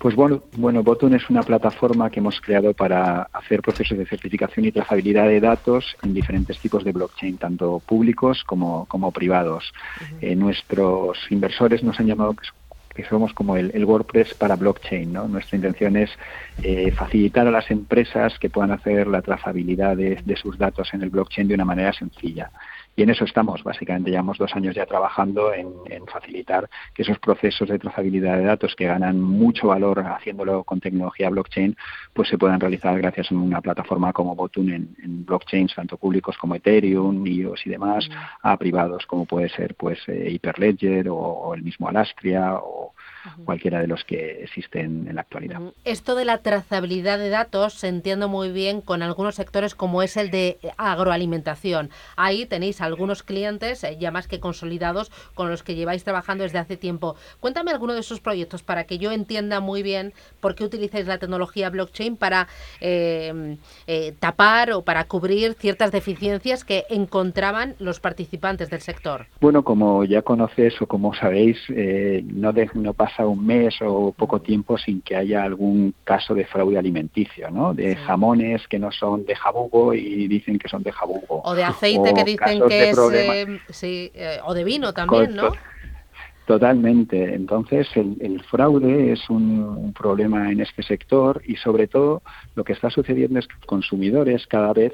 Pues 0.00 0.16
bueno, 0.16 0.42
bueno, 0.56 0.82
Botum 0.82 1.14
es 1.14 1.30
una 1.30 1.44
plataforma 1.44 2.10
que 2.10 2.18
hemos 2.18 2.40
creado 2.40 2.74
para 2.74 3.28
hacer 3.32 3.62
procesos 3.62 3.96
de 3.96 4.04
certificación 4.04 4.66
y 4.66 4.72
trazabilidad 4.72 5.28
de 5.28 5.38
datos 5.38 5.96
en 6.02 6.12
diferentes 6.12 6.58
tipos 6.58 6.82
de 6.82 6.90
blockchain, 6.90 7.38
tanto 7.38 7.80
públicos 7.86 8.42
como, 8.42 8.86
como 8.86 9.12
privados. 9.12 9.72
Eh, 10.20 10.34
nuestros 10.34 11.18
inversores 11.30 11.84
nos 11.84 12.00
han 12.00 12.08
llamado 12.08 12.34
que 12.94 13.04
somos 13.04 13.34
como 13.34 13.56
el, 13.56 13.84
WordPress 13.84 14.34
para 14.34 14.56
blockchain. 14.56 15.12
¿no? 15.12 15.26
Nuestra 15.26 15.56
intención 15.56 15.96
es 15.96 16.10
eh, 16.62 16.92
facilitar 16.92 17.46
a 17.46 17.50
las 17.50 17.70
empresas 17.70 18.38
que 18.38 18.50
puedan 18.50 18.70
hacer 18.70 19.08
la 19.08 19.20
trazabilidad 19.20 19.96
de, 19.96 20.36
sus 20.36 20.56
datos 20.56 20.94
en 20.94 21.02
el 21.02 21.10
blockchain 21.10 21.48
de 21.48 21.54
una 21.54 21.64
manera 21.64 21.92
sencilla. 21.92 22.50
Y 22.96 23.02
en 23.02 23.10
eso 23.10 23.24
estamos, 23.24 23.62
básicamente 23.64 24.10
llevamos 24.10 24.38
dos 24.38 24.54
años 24.54 24.74
ya 24.74 24.86
trabajando 24.86 25.52
en, 25.52 25.74
facilitar 26.06 26.68
que 26.94 27.02
esos 27.02 27.18
procesos 27.18 27.68
de 27.68 27.78
trazabilidad 27.78 28.36
de 28.36 28.44
datos 28.44 28.76
que 28.76 28.86
ganan 28.86 29.20
mucho 29.20 29.68
valor 29.68 30.00
haciéndolo 30.00 30.62
con 30.64 30.80
tecnología 30.80 31.30
blockchain, 31.30 31.76
pues 32.12 32.28
se 32.28 32.38
puedan 32.38 32.60
realizar 32.60 32.96
gracias 32.98 33.32
a 33.32 33.34
una 33.34 33.60
plataforma 33.60 34.12
como 34.12 34.36
Botun 34.36 34.70
en, 34.72 35.24
blockchains 35.24 35.74
tanto 35.74 35.96
públicos 35.96 36.36
como 36.38 36.54
Ethereum, 36.54 37.26
IOS 37.26 37.66
y 37.66 37.70
demás, 37.70 38.08
mm. 38.08 38.12
a 38.42 38.56
privados 38.56 39.06
como 39.06 39.24
puede 39.24 39.48
ser 39.48 39.74
pues 39.74 39.98
eh, 40.06 40.30
Hyperledger 40.30 41.08
o, 41.08 41.54
el 41.54 41.62
mismo 41.62 41.88
Alastria 41.88 42.54
o 42.54 42.93
cualquiera 43.44 43.80
de 43.80 43.86
los 43.86 44.04
que 44.04 44.42
existen 44.42 45.06
en 45.08 45.14
la 45.14 45.22
actualidad. 45.22 45.60
Esto 45.84 46.14
de 46.14 46.24
la 46.24 46.38
trazabilidad 46.38 47.18
de 47.18 47.30
datos 47.30 47.74
se 47.74 47.88
entiende 47.88 48.26
muy 48.26 48.50
bien 48.50 48.80
con 48.80 49.02
algunos 49.02 49.34
sectores 49.34 49.74
como 49.74 50.02
es 50.02 50.16
el 50.16 50.30
de 50.30 50.58
agroalimentación. 50.76 51.90
Ahí 52.16 52.46
tenéis 52.46 52.80
algunos 52.80 53.22
clientes 53.22 53.84
eh, 53.84 53.96
ya 53.98 54.10
más 54.10 54.28
que 54.28 54.40
consolidados 54.40 55.10
con 55.34 55.50
los 55.50 55.62
que 55.62 55.74
lleváis 55.74 56.04
trabajando 56.04 56.44
desde 56.44 56.58
hace 56.58 56.76
tiempo. 56.76 57.16
Cuéntame 57.40 57.70
alguno 57.70 57.94
de 57.94 58.00
esos 58.00 58.20
proyectos 58.20 58.62
para 58.62 58.84
que 58.84 58.98
yo 58.98 59.12
entienda 59.12 59.60
muy 59.60 59.82
bien 59.82 60.12
por 60.40 60.54
qué 60.54 60.64
utilizáis 60.64 61.06
la 61.06 61.18
tecnología 61.18 61.70
blockchain 61.70 62.16
para 62.16 62.48
em, 62.80 63.58
eh, 63.86 64.14
tapar 64.18 64.72
o 64.72 64.82
para 64.82 65.04
cubrir 65.04 65.54
ciertas 65.54 65.92
deficiencias 65.92 66.64
que 66.64 66.84
encontraban 66.90 67.74
los 67.78 68.00
participantes 68.00 68.70
del 68.70 68.80
sector. 68.80 69.26
Bueno, 69.40 69.62
como 69.62 70.04
ya 70.04 70.22
conoces 70.22 70.80
o 70.80 70.86
como 70.86 71.14
sabéis, 71.14 71.58
eh, 71.68 72.22
no, 72.24 72.52
de, 72.52 72.68
no 72.74 72.94
pasa 72.94 73.13
un 73.22 73.46
mes 73.46 73.76
o 73.82 74.12
poco 74.12 74.40
tiempo 74.40 74.76
sin 74.76 75.00
que 75.02 75.14
haya 75.14 75.44
algún 75.44 75.94
caso 76.04 76.34
de 76.34 76.44
fraude 76.44 76.78
alimenticio, 76.78 77.50
¿no? 77.50 77.72
De 77.72 77.94
jamones 77.94 78.66
que 78.66 78.78
no 78.78 78.90
son 78.90 79.24
de 79.24 79.36
jabugo 79.36 79.94
y 79.94 80.26
dicen 80.26 80.58
que 80.58 80.68
son 80.68 80.82
de 80.82 80.90
jabugo. 80.90 81.42
O 81.44 81.54
de 81.54 81.64
aceite 81.64 82.12
que 82.12 82.24
dicen 82.24 82.62
que 82.68 82.90
es... 82.90 82.98
Eh, 83.12 83.60
sí, 83.70 84.10
eh, 84.14 84.38
o 84.44 84.54
de 84.54 84.64
vino 84.64 84.92
también, 84.92 85.36
¿no? 85.36 85.52
Totalmente. 86.46 87.34
Entonces, 87.34 87.88
el, 87.94 88.42
fraude 88.50 89.12
es 89.12 89.30
un, 89.30 89.94
problema 89.98 90.50
en 90.50 90.60
este 90.60 90.82
sector 90.82 91.40
y, 91.46 91.56
sobre 91.56 91.86
todo, 91.86 92.22
lo 92.54 92.64
que 92.64 92.74
está 92.74 92.90
sucediendo 92.90 93.38
es 93.38 93.46
que 93.46 93.54
los 93.54 93.66
consumidores 93.66 94.46
cada 94.46 94.72
vez 94.74 94.92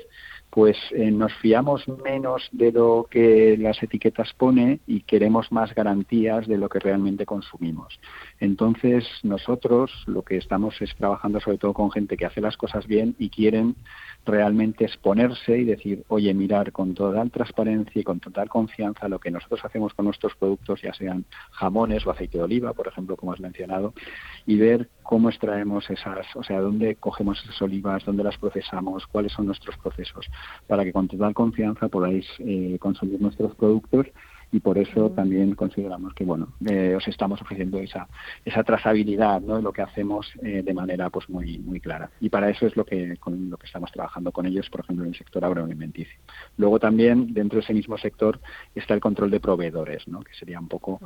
pues 0.50 0.76
eh, 0.90 1.10
nos 1.10 1.32
fiamos 1.34 1.86
menos 1.88 2.48
de 2.52 2.72
lo 2.72 3.06
que 3.08 3.56
las 3.58 3.82
etiquetas 3.82 4.32
pone 4.34 4.80
y 4.86 5.02
queremos 5.02 5.50
más 5.52 5.74
garantías 5.74 6.46
de 6.48 6.58
lo 6.58 6.68
que 6.68 6.80
realmente 6.80 7.24
consumimos. 7.24 7.98
Entonces, 8.40 9.06
nosotros 9.22 9.92
lo 10.06 10.22
que 10.22 10.38
estamos 10.38 10.80
es 10.80 10.94
trabajando 10.96 11.40
sobre 11.40 11.58
todo 11.58 11.74
con 11.74 11.90
gente 11.90 12.16
que 12.16 12.24
hace 12.24 12.40
las 12.40 12.56
cosas 12.56 12.86
bien 12.86 13.14
y 13.18 13.28
quieren 13.28 13.76
realmente 14.24 14.84
exponerse 14.84 15.58
y 15.58 15.64
decir, 15.64 16.04
oye, 16.08 16.32
mirar 16.32 16.72
con 16.72 16.94
total 16.94 17.30
transparencia 17.30 18.00
y 18.00 18.04
con 18.04 18.18
total 18.18 18.48
confianza 18.48 19.08
lo 19.08 19.18
que 19.18 19.30
nosotros 19.30 19.64
hacemos 19.64 19.92
con 19.92 20.06
nuestros 20.06 20.34
productos, 20.36 20.80
ya 20.80 20.94
sean 20.94 21.24
jamones 21.52 22.06
o 22.06 22.10
aceite 22.10 22.38
de 22.38 22.44
oliva, 22.44 22.72
por 22.72 22.88
ejemplo, 22.88 23.16
como 23.16 23.32
has 23.32 23.40
mencionado, 23.40 23.92
y 24.46 24.56
ver 24.56 24.88
cómo 25.02 25.28
extraemos 25.28 25.88
esas, 25.90 26.26
o 26.34 26.42
sea, 26.42 26.60
dónde 26.60 26.96
cogemos 26.96 27.42
esas 27.42 27.60
olivas, 27.60 28.04
dónde 28.06 28.24
las 28.24 28.38
procesamos, 28.38 29.06
cuáles 29.06 29.32
son 29.32 29.46
nuestros 29.46 29.76
procesos, 29.76 30.26
para 30.66 30.84
que 30.84 30.92
con 30.92 31.08
total 31.08 31.34
confianza 31.34 31.88
podáis 31.88 32.26
eh, 32.38 32.78
consumir 32.80 33.20
nuestros 33.20 33.54
productos 33.54 34.06
y 34.52 34.60
por 34.60 34.78
eso 34.78 35.10
también 35.10 35.54
consideramos 35.54 36.14
que 36.14 36.24
bueno 36.24 36.48
eh, 36.68 36.94
os 36.96 37.06
estamos 37.06 37.40
ofreciendo 37.40 37.78
esa 37.78 38.08
esa 38.44 38.64
trazabilidad 38.64 39.40
¿no? 39.40 39.56
de 39.56 39.62
lo 39.62 39.72
que 39.72 39.82
hacemos 39.82 40.32
eh, 40.42 40.62
de 40.64 40.74
manera 40.74 41.10
pues 41.10 41.28
muy 41.28 41.58
muy 41.58 41.80
clara 41.80 42.10
y 42.20 42.28
para 42.28 42.50
eso 42.50 42.66
es 42.66 42.76
lo 42.76 42.84
que 42.84 43.16
con 43.18 43.50
lo 43.50 43.56
que 43.56 43.66
estamos 43.66 43.92
trabajando 43.92 44.32
con 44.32 44.46
ellos 44.46 44.68
por 44.70 44.80
ejemplo 44.80 45.04
en 45.04 45.12
el 45.12 45.18
sector 45.18 45.44
agroalimenticio 45.44 46.18
luego 46.56 46.78
también 46.78 47.32
dentro 47.32 47.58
de 47.58 47.64
ese 47.64 47.74
mismo 47.74 47.96
sector 47.98 48.40
está 48.74 48.94
el 48.94 49.00
control 49.00 49.30
de 49.30 49.40
proveedores 49.40 50.06
¿no? 50.08 50.20
que 50.20 50.34
sería 50.34 50.58
un 50.58 50.68
poco 50.68 51.00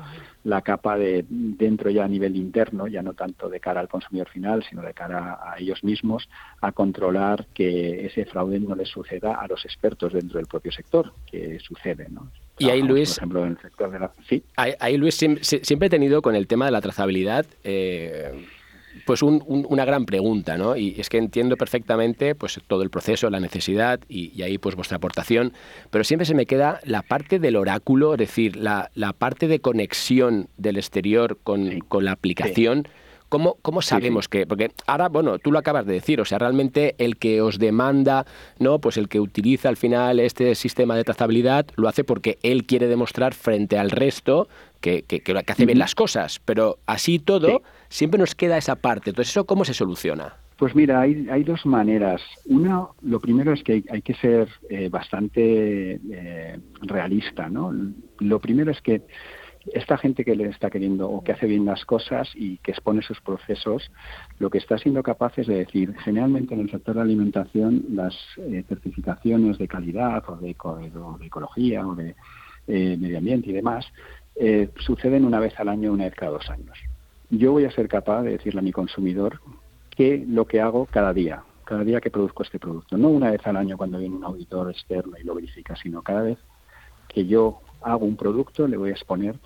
la 0.44 0.62
capa 0.62 0.96
de 0.96 1.24
dentro 1.28 1.90
ya 1.90 2.04
a 2.04 2.08
nivel 2.08 2.36
interno 2.36 2.86
ya 2.86 3.02
no 3.02 3.12
tanto 3.12 3.48
de 3.48 3.60
cara 3.60 3.80
al 3.80 3.88
consumidor 3.88 4.28
final 4.28 4.64
sino 4.68 4.82
de 4.82 4.94
cara 4.94 5.38
a 5.42 5.58
ellos 5.58 5.84
mismos 5.84 6.28
a 6.60 6.72
controlar 6.72 7.46
que 7.52 8.06
ese 8.06 8.24
fraude 8.24 8.58
no 8.60 8.74
les 8.74 8.88
suceda 8.88 9.34
a 9.34 9.46
los 9.46 9.64
expertos 9.64 10.12
dentro 10.12 10.38
del 10.38 10.46
propio 10.46 10.72
sector 10.72 11.12
que 11.26 11.58
sucede 11.60 12.08
¿no? 12.08 12.30
Y 12.58 12.70
ahí 12.70 12.82
Luis, 12.82 13.10
por 13.10 13.18
ejemplo, 13.18 13.44
en 13.44 13.50
el 13.52 13.58
sector 13.58 13.90
de 13.90 13.98
la... 13.98 14.12
¿Sí? 14.28 14.44
ahí, 14.56 14.96
Luis 14.96 15.16
siempre, 15.16 15.86
he 15.86 15.90
tenido 15.90 16.22
con 16.22 16.36
el 16.36 16.46
tema 16.46 16.66
de 16.66 16.70
la 16.70 16.80
trazabilidad 16.80 17.46
eh, 17.64 18.32
pues 19.06 19.22
una 19.22 19.84
gran 19.84 20.06
pregunta, 20.06 20.56
¿no? 20.56 20.76
Y 20.76 20.94
es 20.98 21.08
que 21.08 21.18
entiendo 21.18 21.56
perfectamente 21.56 22.34
pues 22.34 22.60
todo 22.66 22.82
el 22.82 22.90
proceso, 22.90 23.28
la 23.28 23.40
necesidad 23.40 24.00
y, 24.08 24.40
ahí 24.42 24.58
pues 24.58 24.76
vuestra 24.76 24.96
aportación, 24.96 25.52
pero 25.90 26.04
siempre 26.04 26.26
se 26.26 26.34
me 26.34 26.46
queda 26.46 26.80
la 26.84 27.02
parte 27.02 27.38
del 27.38 27.56
oráculo, 27.56 28.14
es 28.14 28.18
decir, 28.18 28.56
la, 28.56 28.90
parte 29.18 29.48
de 29.48 29.60
conexión 29.60 30.48
del 30.56 30.76
exterior 30.76 31.38
con, 31.42 31.80
la 32.00 32.12
aplicación. 32.12 32.88
¿Cómo, 33.28 33.56
¿Cómo, 33.62 33.82
sabemos 33.82 34.28
que? 34.28 34.46
Porque 34.46 34.70
ahora, 34.86 35.08
bueno, 35.08 35.38
tú 35.38 35.50
lo 35.50 35.58
acabas 35.58 35.86
de 35.86 35.94
decir, 35.94 36.20
o 36.20 36.24
sea, 36.24 36.38
realmente 36.38 36.94
el 36.98 37.16
que 37.16 37.40
os 37.40 37.58
demanda, 37.58 38.26
¿no? 38.58 38.78
Pues 38.78 38.96
el 38.96 39.08
que 39.08 39.20
utiliza 39.20 39.68
al 39.68 39.76
final 39.76 40.20
este 40.20 40.54
sistema 40.54 40.94
de 40.96 41.04
trazabilidad 41.04 41.66
lo 41.76 41.88
hace 41.88 42.04
porque 42.04 42.38
él 42.42 42.64
quiere 42.64 42.86
demostrar 42.86 43.34
frente 43.34 43.78
al 43.78 43.90
resto 43.90 44.48
que, 44.80 45.02
que, 45.02 45.20
que 45.20 45.32
hace 45.46 45.66
bien 45.66 45.78
las 45.78 45.94
cosas, 45.94 46.40
pero 46.44 46.78
así 46.86 47.18
todo 47.18 47.62
siempre 47.88 48.18
nos 48.18 48.34
queda 48.34 48.58
esa 48.58 48.76
parte. 48.76 49.10
Entonces, 49.10 49.32
¿eso 49.32 49.46
cómo 49.46 49.64
se 49.64 49.74
soluciona? 49.74 50.36
Pues 50.56 50.74
mira, 50.74 51.00
hay, 51.00 51.26
hay 51.30 51.42
dos 51.42 51.66
maneras. 51.66 52.22
Una, 52.46 52.86
lo 53.02 53.18
primero 53.18 53.52
es 53.52 53.62
que 53.64 53.82
hay, 53.90 54.02
que 54.02 54.14
ser 54.14 54.48
eh, 54.70 54.88
bastante 54.88 56.00
eh, 56.12 56.58
realista, 56.82 57.48
¿no? 57.48 57.72
Lo 58.20 58.38
primero 58.38 58.70
es 58.70 58.80
que 58.80 59.02
esta 59.72 59.96
gente 59.96 60.24
que 60.24 60.36
le 60.36 60.48
está 60.48 60.70
queriendo 60.70 61.08
o 61.08 61.22
que 61.22 61.32
hace 61.32 61.46
bien 61.46 61.64
las 61.64 61.84
cosas 61.84 62.30
y 62.34 62.58
que 62.58 62.72
expone 62.72 63.02
sus 63.02 63.20
procesos, 63.20 63.90
lo 64.38 64.50
que 64.50 64.58
está 64.58 64.78
siendo 64.78 65.02
capaz 65.02 65.38
es 65.38 65.46
de 65.46 65.56
decir, 65.56 65.94
generalmente 65.98 66.54
en 66.54 66.60
el 66.60 66.70
sector 66.70 66.96
de 66.96 67.02
alimentación, 67.02 67.84
las 67.90 68.14
eh, 68.38 68.64
certificaciones 68.68 69.58
de 69.58 69.68
calidad 69.68 70.22
o 70.28 70.36
de, 70.36 70.50
ecología 70.50 71.86
o 71.86 71.94
de 71.94 72.14
medio 72.66 73.18
ambiente 73.18 73.50
y 73.50 73.52
demás, 73.52 73.86
suceden 74.78 75.24
una 75.24 75.38
vez 75.38 75.58
al 75.60 75.68
año, 75.68 75.92
una 75.92 76.04
vez 76.04 76.14
cada 76.14 76.32
dos 76.32 76.50
años 76.50 76.78
yo 77.38 77.52
voy 77.52 77.64
a 77.64 77.70
ser 77.70 77.88
capaz 77.88 78.22
de 78.22 78.32
decirle 78.32 78.60
a 78.60 78.62
mi 78.62 78.72
consumidor 78.72 79.40
qué 79.90 80.24
lo 80.26 80.46
que 80.46 80.60
hago 80.60 80.86
cada 80.86 81.12
día, 81.12 81.42
cada 81.64 81.84
día 81.84 82.00
que 82.00 82.10
produzco 82.10 82.42
este 82.42 82.58
producto. 82.58 82.96
No 82.96 83.08
una 83.08 83.30
vez 83.30 83.46
al 83.46 83.56
año 83.56 83.76
cuando 83.76 83.98
viene 83.98 84.16
un 84.16 84.24
auditor 84.24 84.70
externo 84.70 85.16
y 85.18 85.24
lo 85.24 85.34
verifica, 85.34 85.76
sino 85.76 86.02
cada 86.02 86.22
vez 86.22 86.38
que 87.08 87.26
yo 87.26 87.60
hago 87.84 88.04
un 88.04 88.16
producto 88.16 88.66
le 88.66 88.76
voy 88.76 88.90
a 88.90 88.94
exponer 88.94 89.36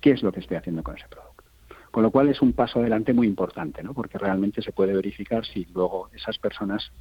qué 0.00 0.10
es 0.12 0.22
lo 0.22 0.32
que 0.32 0.40
estoy 0.40 0.56
haciendo 0.56 0.82
con 0.82 0.96
ese 0.96 1.08
producto. 1.08 1.44
Con 1.90 2.02
lo 2.02 2.10
cual 2.10 2.28
es 2.28 2.42
un 2.42 2.52
paso 2.52 2.80
adelante 2.80 3.14
muy 3.14 3.26
importante, 3.26 3.82
¿no? 3.82 3.94
porque 3.94 4.18
realmente 4.18 4.60
se 4.60 4.72
puede 4.72 4.92
verificar 4.92 5.46
si 5.46 5.64
luego 5.72 6.10
esas 6.14 6.36
personas, 6.38 6.92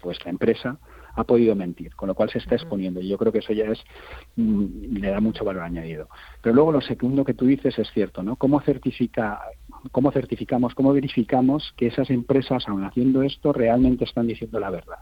pues 0.00 0.24
la 0.24 0.30
empresa, 0.30 0.78
ha 1.18 1.24
podido 1.24 1.54
mentir, 1.56 1.94
con 1.96 2.06
lo 2.06 2.14
cual 2.14 2.30
se 2.30 2.38
está 2.38 2.54
exponiendo. 2.54 3.00
Y 3.00 3.08
yo 3.08 3.18
creo 3.18 3.32
que 3.32 3.40
eso 3.40 3.52
ya 3.52 3.64
es 3.64 3.78
mm, 4.36 4.96
le 4.98 5.10
da 5.10 5.20
mucho 5.20 5.44
valor 5.44 5.64
añadido. 5.64 6.08
Pero 6.40 6.54
luego 6.54 6.72
lo 6.72 6.80
segundo 6.80 7.24
que 7.24 7.34
tú 7.34 7.44
dices 7.44 7.78
es 7.78 7.90
cierto, 7.92 8.22
¿no? 8.22 8.36
¿Cómo 8.36 8.60
certifica, 8.60 9.40
cómo 9.90 10.12
certificamos, 10.12 10.74
cómo 10.74 10.92
verificamos 10.92 11.74
que 11.76 11.88
esas 11.88 12.08
empresas, 12.10 12.68
aun 12.68 12.84
haciendo 12.84 13.22
esto, 13.22 13.52
realmente 13.52 14.04
están 14.04 14.28
diciendo 14.28 14.60
la 14.60 14.70
verdad? 14.70 14.98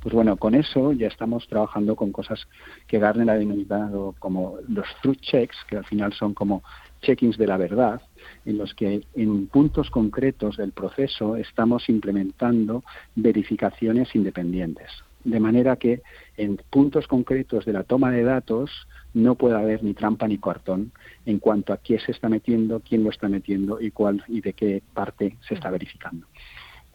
Pues 0.00 0.14
bueno, 0.14 0.36
con 0.36 0.54
eso 0.54 0.92
ya 0.92 1.08
estamos 1.08 1.46
trabajando 1.48 1.96
con 1.96 2.12
cosas 2.12 2.46
que 2.86 2.98
Garner 2.98 3.30
ha 3.30 3.34
denominado 3.34 4.14
como 4.18 4.56
los 4.68 4.86
truth 5.02 5.20
checks, 5.20 5.56
que 5.68 5.76
al 5.76 5.84
final 5.84 6.12
son 6.12 6.34
como 6.34 6.62
checkings 7.02 7.36
de 7.36 7.46
la 7.46 7.56
verdad, 7.56 8.00
en 8.44 8.58
los 8.58 8.74
que 8.74 9.02
en 9.14 9.46
puntos 9.48 9.90
concretos 9.90 10.56
del 10.56 10.72
proceso 10.72 11.36
estamos 11.36 11.88
implementando 11.88 12.84
verificaciones 13.14 14.14
independientes. 14.14 14.90
De 15.24 15.40
manera 15.40 15.74
que 15.74 16.02
en 16.36 16.56
puntos 16.70 17.08
concretos 17.08 17.64
de 17.64 17.72
la 17.72 17.82
toma 17.82 18.12
de 18.12 18.22
datos 18.22 18.70
no 19.12 19.34
puede 19.34 19.56
haber 19.56 19.82
ni 19.82 19.92
trampa 19.92 20.28
ni 20.28 20.38
cartón 20.38 20.92
en 21.24 21.40
cuanto 21.40 21.72
a 21.72 21.78
quién 21.78 21.98
se 21.98 22.12
está 22.12 22.28
metiendo, 22.28 22.80
quién 22.80 23.02
lo 23.02 23.10
está 23.10 23.28
metiendo 23.28 23.80
y 23.80 23.90
cuál 23.90 24.22
y 24.28 24.40
de 24.40 24.52
qué 24.52 24.82
parte 24.94 25.36
se 25.48 25.54
está 25.54 25.68
verificando. 25.70 26.28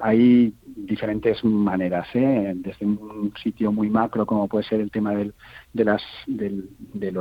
Hay 0.02 0.54
diferentes 0.66 1.44
maneras, 1.44 2.08
¿eh? 2.14 2.54
desde 2.56 2.86
un 2.86 3.34
sitio 3.42 3.72
muy 3.72 3.90
macro 3.90 4.26
como 4.26 4.48
puede 4.48 4.64
ser 4.64 4.82
el 4.82 4.92
tema 4.92 5.14
del, 5.14 5.34
de, 5.74 5.86
las, 5.86 6.02
del, 6.28 6.70
de, 6.80 7.12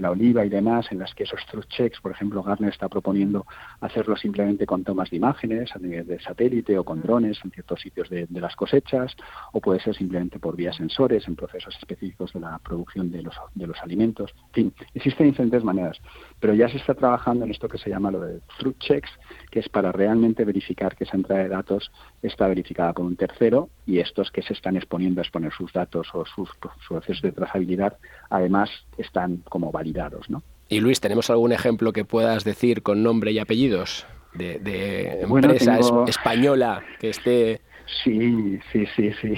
la, 0.00 0.10
oliva 0.10 0.44
y 0.44 0.48
demás, 0.48 0.90
en 0.90 0.98
las 0.98 1.14
que 1.14 1.24
esos 1.24 1.44
truth 1.46 1.66
checks, 1.68 2.00
por 2.00 2.12
ejemplo, 2.12 2.42
Garner 2.42 2.70
está 2.70 2.88
proponiendo 2.88 3.46
hacerlo 3.80 4.16
simplemente 4.16 4.66
con 4.66 4.84
tomas 4.84 5.10
de 5.10 5.16
imágenes 5.16 5.74
a 5.74 5.78
nivel 5.78 6.06
de 6.06 6.20
satélite 6.20 6.78
o 6.78 6.84
con 6.84 7.02
drones 7.02 7.38
en 7.44 7.50
ciertos 7.50 7.80
sitios 7.80 8.08
de, 8.08 8.26
las 8.30 8.56
cosechas, 8.56 9.14
o 9.52 9.60
puede 9.60 9.80
ser 9.80 9.94
simplemente 9.94 10.38
por 10.38 10.56
vía 10.56 10.72
sensores 10.72 11.28
en 11.28 11.36
procesos 11.36 11.76
específicos 11.78 12.32
de 12.32 12.40
la 12.40 12.58
producción 12.58 13.10
de 13.10 13.22
los, 13.22 13.34
de 13.54 13.66
los 13.66 13.78
alimentos. 13.82 14.34
En 14.48 14.52
fin, 14.52 14.74
existen 14.94 15.26
diferentes 15.26 15.62
maneras, 15.62 16.00
pero 16.40 16.54
ya 16.54 16.68
se 16.68 16.78
está 16.78 16.94
trabajando 16.94 17.44
en 17.44 17.50
esto 17.50 17.68
que 17.68 17.78
se 17.78 17.90
llama 17.90 18.10
lo 18.10 18.20
de 18.20 18.40
truth 18.58 18.78
checks, 18.78 19.10
que 19.50 19.60
es 19.60 19.68
para 19.68 19.92
realmente 19.92 20.44
verificar 20.44 20.96
que 20.96 21.04
esa 21.04 21.16
entrada 21.16 21.42
de 21.42 21.48
datos 21.48 21.92
está 22.22 22.48
verificada 22.48 22.92
por 22.92 23.04
un 23.04 23.16
tercero 23.16 23.68
y 23.86 23.98
estos 23.98 24.30
que 24.30 24.42
se 24.42 24.54
están 24.54 24.76
exponiendo 24.76 25.20
a 25.20 25.22
exponer 25.22 25.52
sus 25.52 25.72
datos 25.72 26.08
o 26.14 26.24
sus 26.24 26.50
procesos 26.88 27.22
de 27.22 27.32
trazabilidad, 27.32 27.98
además 28.30 28.70
están 28.96 29.38
como 29.48 29.70
validados, 29.70 30.28
¿no? 30.30 30.42
Y 30.68 30.80
Luis, 30.80 31.00
¿tenemos 31.00 31.28
algún 31.30 31.52
ejemplo 31.52 31.92
que 31.92 32.04
puedas 32.04 32.44
decir 32.44 32.82
con 32.82 33.02
nombre 33.02 33.32
y 33.32 33.38
apellidos 33.38 34.06
de, 34.34 35.20
empresa 35.22 35.78
española 36.06 36.82
que 36.98 37.10
esté... 37.10 37.60
Sí, 38.04 38.60
sí, 38.70 38.86
sí, 38.94 39.10
sí. 39.20 39.34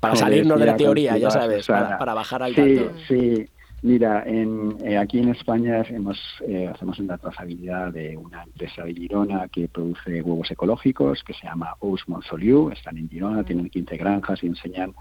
Para 0.00 0.14
salirnos 0.14 0.60
de 0.60 0.66
la 0.66 0.76
teoría, 0.76 1.16
ya 1.16 1.30
sabes, 1.30 1.66
para, 1.66 2.12
bajar 2.12 2.42
al 2.42 2.54
dato. 2.54 2.92
Sí, 3.08 3.48
Mira, 3.82 4.24
en, 4.26 4.76
eh, 4.84 4.98
aquí 4.98 5.20
en 5.20 5.30
España 5.30 5.82
hemos, 5.88 6.18
eh, 6.46 6.68
hacemos 6.68 6.98
una 6.98 7.16
trazabilidad 7.16 7.90
de 7.94 8.14
una 8.14 8.42
empresa 8.42 8.84
de 8.84 8.92
Girona 8.92 9.48
que 9.48 9.68
produce 9.68 10.20
huevos 10.20 10.50
ecológicos, 10.50 11.24
que 11.24 11.32
se 11.32 11.46
llama 11.46 11.74
Ousmont 11.80 12.22
Soliu, 12.24 12.70
están 12.70 12.98
en 12.98 13.08
Girona, 13.08 13.42
tienen 13.42 13.70
15 13.70 13.96
granjas 13.96 14.42
y 14.42 14.48
enseñan, 14.48 14.94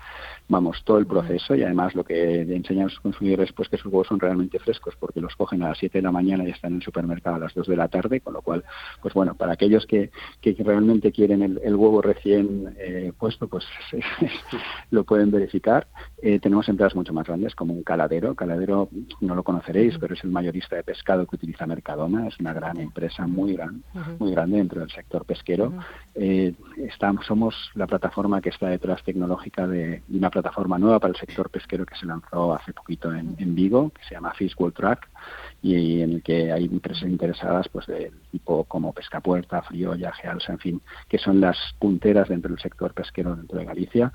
vamos, 0.47 0.81
todo 0.85 0.97
el 0.97 1.07
proceso 1.07 1.55
y 1.55 1.63
además 1.63 1.93
lo 1.93 2.05
que 2.05 2.41
enseñan 2.41 2.83
a 2.83 2.89
los 2.89 3.01
consumidores 3.01 3.51
pues 3.51 3.67
que 3.67 3.75
sus 3.75 3.87
huevos 3.87 4.07
son 4.07 4.17
realmente 4.17 4.59
frescos 4.59 4.95
porque 4.97 5.19
los 5.19 5.35
cogen 5.35 5.61
a 5.63 5.69
las 5.69 5.77
7 5.77 5.97
de 5.97 6.01
la 6.01 6.13
mañana 6.13 6.45
y 6.47 6.51
están 6.51 6.71
en 6.71 6.77
el 6.77 6.83
supermercado 6.83 7.35
a 7.35 7.39
las 7.39 7.53
2 7.53 7.67
de 7.67 7.75
la 7.75 7.89
tarde, 7.89 8.21
con 8.21 8.33
lo 8.33 8.41
cual, 8.41 8.63
pues 9.01 9.13
bueno, 9.13 9.35
para 9.35 9.53
aquellos 9.53 9.85
que, 9.87 10.09
que 10.39 10.55
realmente 10.57 11.11
quieren 11.11 11.41
el, 11.41 11.75
huevo 11.75 12.01
recién 12.01 12.73
eh, 12.79 13.11
puesto, 13.17 13.49
pues 13.49 13.65
lo 14.91 15.03
pueden 15.03 15.31
verificar. 15.31 15.87
Tenemos 16.41 16.67
empresas 16.67 16.95
mucho 16.95 17.13
más 17.13 17.27
grandes 17.27 17.55
como 17.55 17.73
un 17.73 17.83
caladero, 17.83 18.35
caladero 18.35 18.89
no 19.21 19.35
lo 19.35 19.43
conoceréis, 19.43 19.97
pero 19.99 20.13
es 20.13 20.23
el 20.23 20.31
mayorista 20.31 20.75
de 20.75 20.83
pescado 20.83 21.25
que 21.25 21.35
utiliza 21.35 21.65
Mercadona, 21.65 22.27
es 22.27 22.39
una 22.39 22.53
gran 22.53 22.79
empresa 22.79 23.27
muy 23.27 23.53
gran, 23.53 23.83
muy 24.19 24.31
grande 24.31 24.57
dentro 24.57 24.81
del 24.81 24.91
sector 24.91 25.25
pesquero. 25.25 25.73
Eh, 26.15 26.53
estamos, 26.77 27.25
somos 27.25 27.71
la 27.75 27.87
plataforma 27.87 28.41
que 28.41 28.49
está 28.49 28.67
detrás 28.67 29.03
tecnológica 29.03 29.67
de, 29.67 30.03
una 30.09 30.29
plataforma 30.29 30.77
nueva 30.77 30.99
para 30.99 31.13
el 31.13 31.19
sector 31.19 31.49
pesquero 31.49 31.85
que 31.85 31.95
se 31.95 32.05
lanzó 32.05 32.53
hace 32.53 32.73
poquito 32.73 33.13
en, 33.13 33.55
Vigo, 33.55 33.89
que 33.89 34.03
se 34.03 34.15
llama 34.15 34.33
Fish 34.33 34.55
World 34.57 34.75
Track 34.75 35.09
y 35.61 36.01
en 36.01 36.13
el 36.13 36.23
que 36.23 36.51
hay 36.51 36.65
empresas 36.65 37.09
interesadas 37.09 37.67
pues 37.69 37.87
de 37.87 38.11
tipo 38.31 38.63
como 38.65 38.93
Pescapuerta, 38.93 39.61
Friolla, 39.61 40.11
Gealsa, 40.13 40.53
en 40.53 40.59
fin, 40.59 40.81
que 41.07 41.17
son 41.17 41.41
las 41.41 41.57
punteras 41.79 42.29
dentro 42.29 42.49
del 42.49 42.61
sector 42.61 42.93
pesquero 42.93 43.35
dentro 43.35 43.59
de 43.59 43.65
Galicia 43.65 44.13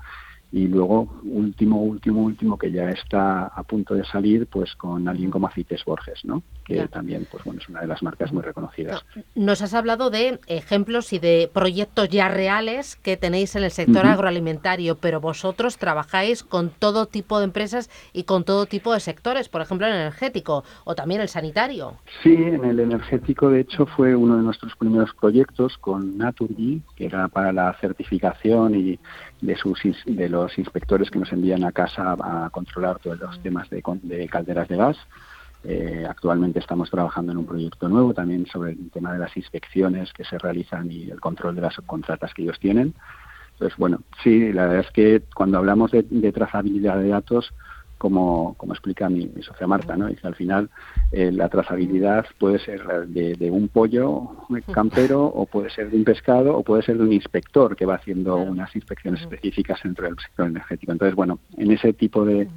y 0.55 0.69
luego 0.69 1.09
último 1.25 1.81
último 1.81 2.23
último 2.23 2.57
que 2.57 2.71
ya 2.71 2.89
está 2.89 3.47
a 3.47 3.63
punto 3.63 3.93
de 3.93 4.05
salir 4.05 4.47
pues 4.47 4.73
con 4.75 5.05
alguien 5.05 5.29
como 5.29 5.47
Acites 5.47 5.83
Borges 5.83 6.23
no 6.23 6.43
que 6.63 6.87
también 6.87 7.27
pues 7.29 7.43
bueno 7.43 7.59
es 7.61 7.67
una 7.67 7.81
de 7.81 7.87
las 7.87 8.01
marcas 8.01 8.31
muy 8.31 8.41
reconocidas. 8.41 9.03
Nos 9.35 9.61
has 9.61 9.73
hablado 9.73 10.09
de 10.09 10.39
ejemplos 10.47 11.11
y 11.11 11.19
de 11.19 11.51
proyectos 11.53 12.07
ya 12.07 12.29
reales 12.29 12.95
que 12.95 13.17
tenéis 13.17 13.57
en 13.57 13.65
el 13.65 13.71
sector 13.71 14.05
agroalimentario 14.05 14.95
pero 14.95 15.19
vosotros 15.19 15.77
trabajáis 15.77 16.41
con 16.41 16.69
todo 16.69 17.05
tipo 17.05 17.37
de 17.39 17.43
empresas 17.43 17.89
y 18.13 18.23
con 18.23 18.45
todo 18.45 18.65
tipo 18.65 18.93
de 18.93 19.01
sectores 19.01 19.49
por 19.49 19.61
ejemplo 19.61 19.87
el 19.87 19.93
energético 19.93 20.63
o 20.85 20.95
también 20.95 21.19
el 21.19 21.27
sanitario. 21.27 21.95
Sí 22.23 22.33
en 22.33 22.63
el 22.63 22.79
energético 22.79 23.49
de 23.49 23.59
hecho 23.59 23.85
fue 23.87 24.15
uno 24.15 24.37
de 24.37 24.43
nuestros 24.43 24.73
primeros 24.77 25.13
proyectos 25.19 25.77
con 25.79 26.17
Naturgy 26.17 26.81
que 26.95 27.07
era 27.07 27.27
para 27.27 27.51
la 27.51 27.73
certificación 27.81 28.73
y 28.75 28.99
de 29.45 29.55
sus 29.55 29.79
de 30.05 30.29
los 30.29 30.57
inspectores 30.57 31.09
que 31.09 31.19
nos 31.19 31.31
envían 31.31 31.63
a 31.63 31.71
casa 31.71 32.15
a 32.19 32.49
controlar 32.49 32.99
todos 32.99 33.19
los 33.19 33.41
temas 33.41 33.69
de, 33.69 33.83
de 34.03 34.27
calderas 34.27 34.67
de 34.67 34.75
gas. 34.75 34.97
Eh, 35.63 36.05
actualmente 36.07 36.59
estamos 36.59 36.91
trabajando 36.91 37.31
en 37.31 37.39
un 37.39 37.45
proyecto 37.45 37.89
nuevo 37.89 38.13
también 38.13 38.45
sobre 38.45 38.73
el 38.73 38.91
tema 38.91 39.13
de 39.13 39.19
las 39.19 39.35
inspecciones 39.35 40.13
que 40.13 40.23
se 40.23 40.37
realizan 40.37 40.91
y 40.91 41.09
el 41.09 41.19
control 41.19 41.55
de 41.55 41.61
las 41.61 41.73
subcontratas 41.73 42.33
que 42.33 42.43
ellos 42.43 42.59
tienen. 42.59 42.93
Entonces, 43.53 43.77
bueno, 43.77 44.01
sí, 44.23 44.51
la 44.51 44.65
verdad 44.65 44.85
es 44.85 44.91
que 44.91 45.23
cuando 45.33 45.57
hablamos 45.57 45.91
de, 45.91 46.03
de 46.03 46.31
trazabilidad 46.31 46.99
de 46.99 47.07
datos, 47.07 47.53
como, 47.97 48.55
como 48.57 48.73
explica 48.73 49.09
mi, 49.09 49.29
socia 49.41 49.67
Marta, 49.67 49.95
¿no? 49.95 50.07
Dice, 50.07 50.27
al 50.27 50.35
final 50.35 50.69
eh, 51.11 51.31
la 51.31 51.49
trazabilidad 51.49 52.25
puede 52.37 52.59
ser 52.59 53.07
de, 53.07 53.51
un 53.51 53.67
pollo 53.67 54.31
campero 54.71 55.23
o 55.23 55.45
puede 55.45 55.69
ser 55.69 55.89
de 55.89 55.97
un 55.97 56.03
pescado 56.03 56.57
o 56.57 56.63
puede 56.63 56.83
ser 56.83 56.97
de 56.97 57.03
un 57.03 57.13
inspector 57.13 57.75
que 57.75 57.85
va 57.85 57.95
haciendo 57.95 58.37
unas 58.37 58.75
inspecciones 58.75 59.21
específicas 59.21 59.79
dentro 59.83 60.05
del 60.05 60.19
sector 60.19 60.47
energético. 60.47 60.91
Entonces, 60.91 61.15
bueno, 61.15 61.39
en 61.57 61.71
ese 61.71 61.93
tipo 61.93 62.25
de, 62.25 62.47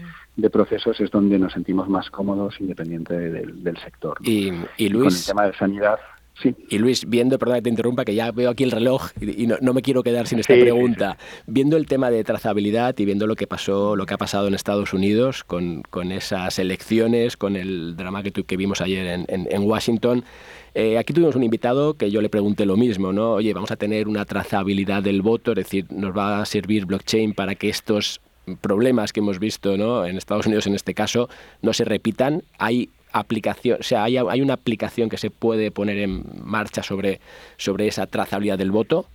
procesos 0.51 1.01
es 1.01 1.11
donde 1.11 1.39
nos 1.39 1.53
sentimos 1.53 1.89
más 1.89 2.11
cómodos 2.11 2.61
independiente 2.61 3.15
del, 3.15 3.77
sector. 3.79 4.19
Y, 4.23 4.53
y 4.77 4.89
Luis... 4.89 5.05
Con 5.05 5.15
el 5.15 5.27
tema 5.27 5.47
de 5.47 5.55
sanidad 5.55 5.99
Y 6.69 6.79
Luis, 6.79 7.09
viendo, 7.09 7.39
perdón 7.39 7.57
que 7.57 7.63
te 7.63 7.71
interrumpa, 7.71 8.05
que 8.05 8.15
ya 8.15 8.31
veo 8.31 8.51
aquí 8.51 8.65
el 8.65 8.71
reloj 8.71 9.11
y, 9.21 9.47
no, 9.47 9.73
me 9.73 9.83
quiero 9.83 10.03
quedar 10.03 10.27
sin 10.27 10.39
esta 10.39 10.55
pregunta. 10.55 11.19
Viendo 11.47 11.77
el 11.77 11.87
tema 11.87 12.11
de 12.11 12.23
trazabilidad 12.23 12.97
y 12.99 13.05
viendo 13.05 13.27
lo 13.27 13.35
que 13.35 13.47
pasó, 13.47 13.97
lo 13.97 14.07
que 14.07 14.15
ha 14.15 14.19
pasado 14.19 14.47
en 14.47 14.55
Estados 14.55 14.93
Unidos 14.93 15.43
con, 15.45 15.83
con 15.91 16.13
esas 16.13 16.59
elecciones, 16.59 17.37
con 17.37 17.57
el 17.57 17.97
drama 17.97 18.23
que, 18.23 18.31
que 18.31 18.57
vimos 18.57 18.81
ayer 18.81 19.07
en, 19.07 19.27
en, 19.29 19.63
Washington, 19.63 20.25
eh, 20.75 20.99
aquí 20.99 21.13
tuvimos 21.13 21.35
un 21.35 21.43
invitado 21.43 21.95
que 21.95 22.11
yo 22.11 22.23
le 22.23 22.29
pregunté 22.29 22.67
lo 22.67 22.77
mismo, 22.77 23.13
¿no? 23.13 23.33
Oye, 23.33 23.53
vamos 23.53 23.71
a 23.71 23.77
tener 23.77 24.07
una 24.07 24.25
trazabilidad 24.25 25.03
del 25.03 25.23
voto, 25.23 25.53
es 25.53 25.57
decir, 25.57 25.87
nos 25.91 26.17
va 26.17 26.41
a 26.41 26.47
servir 26.47 26.87
blockchain 26.87 27.35
para 27.35 27.57
que 27.57 27.69
estos 27.69 28.21
problemas 28.57 29.13
que 29.13 29.21
hemos 29.21 29.39
visto 29.39 29.77
¿no? 29.77 30.07
en 30.07 30.17
Estados 30.17 30.47
Unidos 30.47 30.67
en 30.67 30.75
este 30.75 30.95
caso 30.95 31.29
no 31.63 31.73
se 31.73 31.85
repitan. 31.85 32.43
Hay 32.59 32.91
aplicación, 33.13 33.79
o 33.81 33.83
sea, 33.83 34.05
hay, 34.05 34.17
hay, 34.17 34.41
una 34.41 34.55
aplicación 34.55 35.09
que 35.09 35.17
se 35.17 35.31
puede 35.31 35.71
poner 35.71 35.99
en 35.99 36.23
marcha 36.43 36.83
sobre, 36.83 37.21
sobre 37.57 37.89
esa 37.89 38.07
trazabilidad 38.07 38.59
del 38.59 38.71
voto? 38.71 39.07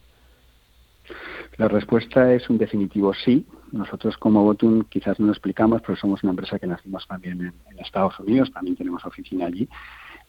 La 1.57 1.67
respuesta 1.67 2.33
es 2.33 2.49
un 2.49 2.57
definitivo 2.57 3.13
sí. 3.13 3.45
Nosotros 3.71 4.17
como 4.17 4.43
Votum 4.43 4.83
quizás 4.83 5.19
no 5.19 5.27
lo 5.27 5.31
explicamos, 5.31 5.81
pero 5.81 5.95
somos 5.95 6.23
una 6.23 6.31
empresa 6.31 6.59
que 6.59 6.67
nacimos 6.67 7.07
también 7.07 7.41
en, 7.41 7.79
Estados 7.79 8.19
Unidos, 8.19 8.51
también 8.53 8.77
tenemos 8.77 9.03
oficina 9.05 9.47
allí 9.47 9.67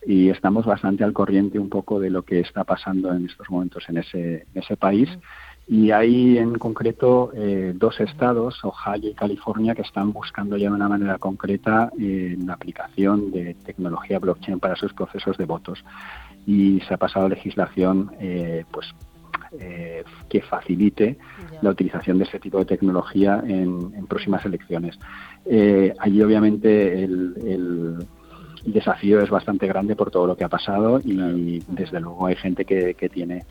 y 0.04 0.28
estamos 0.28 0.66
bastante 0.66 1.04
al 1.04 1.12
corriente 1.12 1.58
un 1.58 1.68
poco 1.68 2.00
de 2.00 2.10
lo 2.10 2.22
que 2.22 2.40
está 2.40 2.64
pasando 2.64 3.12
en 3.12 3.26
estos 3.26 3.48
momentos 3.48 3.84
en 3.88 3.98
ese, 3.98 4.46
en 4.52 4.62
ese 4.62 4.76
país. 4.76 5.08
Y 5.66 5.90
hay 5.92 6.36
en 6.36 6.58
concreto 6.58 7.32
eh, 7.34 7.72
dos 7.74 7.98
estados, 8.00 8.62
Ohio 8.64 9.10
y 9.10 9.14
California, 9.14 9.74
que 9.74 9.82
están 9.82 10.12
buscando 10.12 10.58
ya 10.58 10.68
de 10.68 10.74
una 10.74 10.88
manera 10.88 11.16
concreta 11.18 11.90
eh, 11.98 12.36
la 12.44 12.52
aplicación 12.52 13.30
de 13.30 13.54
tecnología 13.64 14.18
blockchain 14.18 14.60
para 14.60 14.76
sus 14.76 14.92
procesos 14.92 15.38
de 15.38 15.46
votos. 15.46 15.82
Y 16.46 16.80
se 16.80 16.92
ha 16.92 16.98
pasado 16.98 17.28
legislación 17.28 18.12
eh, 18.20 18.64
pues, 18.70 18.94
que 20.28 20.42
facilite 20.42 21.16
la 21.62 21.70
utilización 21.70 22.18
de 22.18 22.24
este 22.24 22.40
tipo 22.40 22.58
de 22.58 22.64
tecnología 22.64 23.40
en, 23.46 24.04
próximas 24.08 24.44
elecciones. 24.44 24.98
allí 26.00 26.22
obviamente 26.22 27.04
el, 27.04 27.34
el 28.64 28.72
desafío 28.72 29.20
es 29.20 29.30
bastante 29.30 29.66
grande 29.66 29.94
por 29.94 30.10
todo 30.10 30.26
lo 30.26 30.36
que 30.36 30.44
ha 30.44 30.48
pasado 30.48 31.00
y 31.04 31.62
desde 31.68 32.00
luego 32.00 32.26
hay 32.26 32.36
gente 32.36 32.64
que, 32.64 32.94
que 32.94 33.08
tiene 33.08 33.44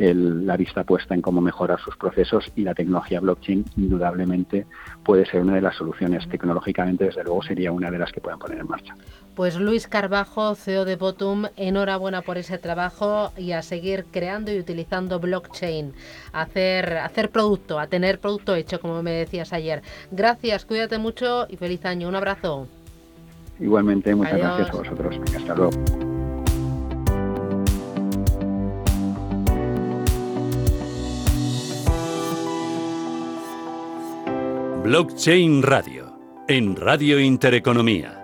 la 0.00 0.56
vista 0.56 0.84
puesta 0.84 1.14
en 1.14 1.20
cómo 1.20 1.40
mejorar 1.40 1.78
sus 1.80 1.96
procesos 1.96 2.50
y 2.56 2.62
la 2.62 2.74
tecnología 2.74 3.20
blockchain 3.20 3.64
indudablemente 3.76 4.66
puede 5.04 5.26
ser 5.26 5.42
una 5.42 5.54
de 5.54 5.60
las 5.60 5.76
soluciones. 5.76 6.26
Tecnológicamente, 6.28 7.04
desde 7.04 7.22
luego, 7.22 7.42
sería 7.42 7.70
una 7.70 7.90
de 7.90 7.98
las 7.98 8.10
que 8.10 8.20
puedan 8.20 8.38
poner 8.38 8.58
en 8.58 8.68
marcha. 8.68 8.94
Pues 9.34 9.56
Luis 9.56 9.86
Carbajo, 9.86 10.54
CEO 10.54 10.84
de 10.84 10.96
Botum, 10.96 11.46
enhorabuena 11.56 12.22
por 12.22 12.38
ese 12.38 12.58
trabajo 12.58 13.32
y 13.36 13.52
a 13.52 13.62
seguir 13.62 14.06
creando 14.10 14.52
y 14.52 14.58
utilizando 14.58 15.20
blockchain, 15.20 15.92
a 16.32 16.42
hacer, 16.42 16.96
hacer 16.98 17.30
producto, 17.30 17.78
a 17.78 17.86
tener 17.86 18.20
producto 18.20 18.54
hecho, 18.54 18.80
como 18.80 19.02
me 19.02 19.12
decías 19.12 19.52
ayer. 19.52 19.82
Gracias, 20.10 20.64
cuídate 20.64 20.98
mucho 20.98 21.46
y 21.48 21.56
feliz 21.56 21.84
año. 21.84 22.08
Un 22.08 22.16
abrazo. 22.16 22.68
Igualmente, 23.58 24.14
muchas 24.14 24.38
gracias 24.38 24.70
a 24.70 24.72
vosotros. 24.72 25.20
Hasta 25.36 25.54
luego. 25.54 25.70
Blockchain 34.90 35.62
Radio, 35.62 36.18
en 36.48 36.74
Radio 36.74 37.20
Intereconomía. 37.20 38.20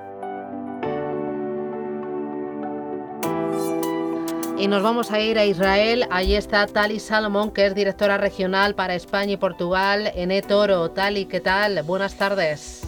Y 4.59 4.67
nos 4.67 4.83
vamos 4.83 5.12
a 5.12 5.21
ir 5.21 5.39
a 5.39 5.45
Israel. 5.45 6.09
Allí 6.11 6.35
está 6.35 6.67
Tali 6.67 6.99
Salomón, 6.99 7.53
que 7.53 7.67
es 7.67 7.77
directora 7.77 8.19
regional 8.19 8.75
para 8.75 8.97
España 8.97 9.35
y 9.35 9.37
Portugal 9.37 10.11
en 10.17 10.33
eToro. 10.33 10.91
Tali, 10.91 11.27
¿qué 11.27 11.39
tal? 11.39 11.81
Buenas 11.85 12.19
tardes. 12.19 12.83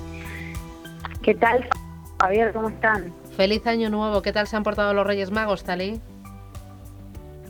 ¿Qué 1.22 1.36
tal, 1.36 1.64
Javier? 2.20 2.52
¿Cómo 2.52 2.70
están? 2.70 3.14
Feliz 3.36 3.64
año 3.68 3.90
nuevo. 3.90 4.22
¿Qué 4.22 4.32
tal 4.32 4.48
se 4.48 4.56
han 4.56 4.64
portado 4.64 4.92
los 4.92 5.06
Reyes 5.06 5.30
Magos, 5.30 5.62
Tali? 5.62 6.00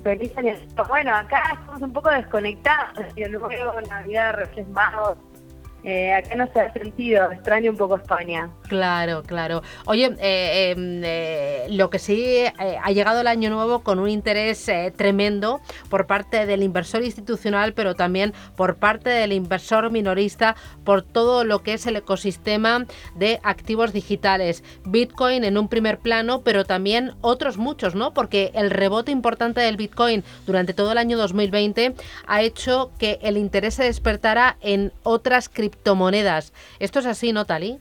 Feliz 0.02 0.36
año. 0.36 0.54
Bueno, 0.88 1.14
acá 1.14 1.58
estamos 1.58 1.80
un 1.80 1.92
poco 1.94 2.10
desconectados. 2.10 3.06
Luego 3.16 3.48
Navidad, 3.88 4.34
Reyes 4.34 4.68
Magos, 4.68 5.16
eh, 5.84 6.12
acá 6.12 6.34
no 6.34 6.48
se 6.52 6.60
ha 6.60 6.72
sentido, 6.72 7.30
extraño 7.30 7.70
un 7.70 7.76
poco 7.76 7.96
España. 7.96 8.50
Claro, 8.62 9.22
claro. 9.22 9.62
Oye, 9.86 10.14
eh, 10.18 10.72
em, 10.72 11.02
eh, 11.04 11.66
lo 11.70 11.88
que 11.88 11.98
sí 12.00 12.44
ha 12.58 12.90
llegado 12.90 13.20
el 13.20 13.26
año 13.26 13.48
nuevo 13.48 13.82
con 13.82 13.98
un 13.98 14.08
interés 14.08 14.70
tremendo 14.96 15.60
por 15.88 16.06
parte 16.06 16.46
del 16.46 16.62
inversor 16.62 17.02
institucional, 17.04 17.74
pero 17.74 17.94
también 17.94 18.34
por 18.56 18.76
parte 18.76 19.10
del 19.10 19.32
inversor 19.32 19.90
minorista 19.90 20.56
por 20.84 21.02
todo 21.02 21.44
lo 21.44 21.62
que 21.62 21.74
es 21.74 21.86
el 21.86 21.96
ecosistema 21.96 22.84
de 23.14 23.40
activos 23.42 23.92
digitales. 23.92 24.64
Bitcoin 24.84 25.44
en 25.44 25.56
un 25.56 25.68
primer 25.68 25.98
plano, 25.98 26.42
pero 26.42 26.64
también 26.64 27.14
otros 27.20 27.56
muchos, 27.56 27.94
¿no? 27.94 28.12
Porque 28.12 28.50
el 28.54 28.70
rebote 28.70 29.12
importante 29.12 29.60
del 29.60 29.76
Bitcoin 29.76 30.24
durante 30.44 30.74
todo 30.74 30.92
el 30.92 30.98
año 30.98 31.16
2020 31.16 31.94
ha 32.26 32.42
hecho 32.42 32.90
que 32.98 33.18
el 33.22 33.36
interés 33.36 33.74
se 33.74 33.84
despertara 33.84 34.56
en 34.60 34.92
otras 35.02 35.48
criptomonedas 35.48 35.77
criptomonedas. 35.78 36.52
¿Esto 36.78 36.98
es 36.98 37.06
así, 37.06 37.32
no, 37.32 37.44
Tali? 37.44 37.78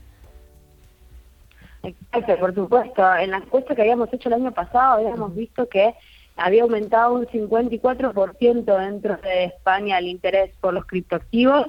Exacto, 1.83 2.37
por 2.39 2.53
supuesto. 2.53 3.15
En 3.15 3.31
la 3.31 3.37
encuesta 3.37 3.75
que 3.75 3.81
habíamos 3.81 4.11
hecho 4.13 4.29
el 4.29 4.35
año 4.35 4.51
pasado 4.51 4.93
habíamos 4.93 5.35
visto 5.35 5.67
que 5.69 5.93
había 6.35 6.63
aumentado 6.63 7.13
un 7.13 7.25
54% 7.25 8.77
dentro 8.77 9.17
de 9.17 9.45
España 9.45 9.97
el 9.97 10.07
interés 10.07 10.51
por 10.61 10.73
los 10.73 10.85
criptoactivos 10.85 11.67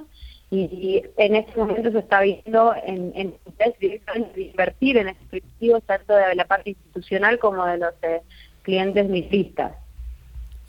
y, 0.51 1.03
en 1.17 1.37
este 1.37 1.59
momento 1.59 1.91
se 1.91 1.99
está 1.99 2.21
viendo 2.21 2.75
en, 2.85 3.35
invertir 4.37 4.97
en 4.99 5.09
estos 5.09 5.29
criptoactivos 5.29 5.83
tanto 5.85 6.15
de 6.15 6.35
la 6.35 6.45
parte 6.47 6.71
institucional 6.71 7.39
como 7.39 7.65
de 7.67 7.79
los 7.79 7.95
eh, 8.03 8.23
clientes 8.63 9.09
minoristas. 9.09 9.73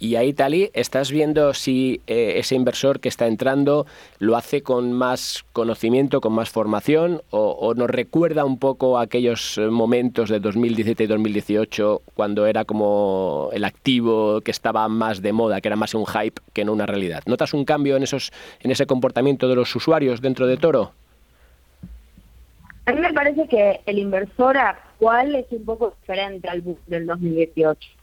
Y 0.01 0.15
ahí, 0.15 0.31
Tali, 0.31 0.71
¿estás 0.73 1.11
viendo 1.11 1.53
si 1.53 1.99
eh, 2.07 2.35
ese 2.37 2.55
inversor 2.55 3.01
que 3.01 3.09
está 3.09 3.27
entrando 3.27 3.85
lo 4.17 4.37
hace 4.37 4.63
con 4.63 4.93
más 4.93 5.43
conocimiento, 5.51 6.21
con 6.21 6.31
más 6.31 6.49
formación, 6.49 7.21
o, 7.31 7.73
nos 7.75 7.89
recuerda 7.89 8.45
un 8.45 8.57
poco 8.57 8.97
aquellos 8.97 9.57
eh, 9.57 9.67
momentos 9.67 10.29
de 10.29 10.39
2017 10.39 11.03
y 11.03 11.07
2018 11.07 12.01
cuando 12.13 12.45
era 12.45 12.63
como 12.63 13.49
el 13.51 13.65
activo 13.65 14.39
que 14.39 14.51
estaba 14.51 14.87
más 14.87 15.21
de 15.21 15.33
moda, 15.33 15.59
que 15.59 15.67
era 15.67 15.75
más 15.75 15.93
un 15.93 16.05
hype 16.05 16.41
que 16.53 16.63
no 16.63 16.71
una 16.71 16.85
realidad? 16.85 17.21
¿Notas 17.25 17.53
un 17.53 17.65
cambio 17.65 17.97
en, 17.97 18.03
esos, 18.03 18.31
en 18.61 18.71
ese 18.71 18.85
comportamiento 18.85 19.49
de 19.49 19.55
los 19.55 19.75
usuarios 19.75 20.21
dentro 20.21 20.47
de 20.47 20.55
Toro? 20.55 20.93
A 22.85 22.93
mí 22.93 23.01
me 23.01 23.11
parece 23.11 23.49
que 23.49 23.81
el 23.85 23.99
inversor 23.99 24.57
actual 24.57 25.35
es 25.35 25.45
un 25.51 25.65
poco 25.65 25.93
diferente 25.99 26.47
al 26.47 26.63
del 26.87 27.05
2018 27.05 27.98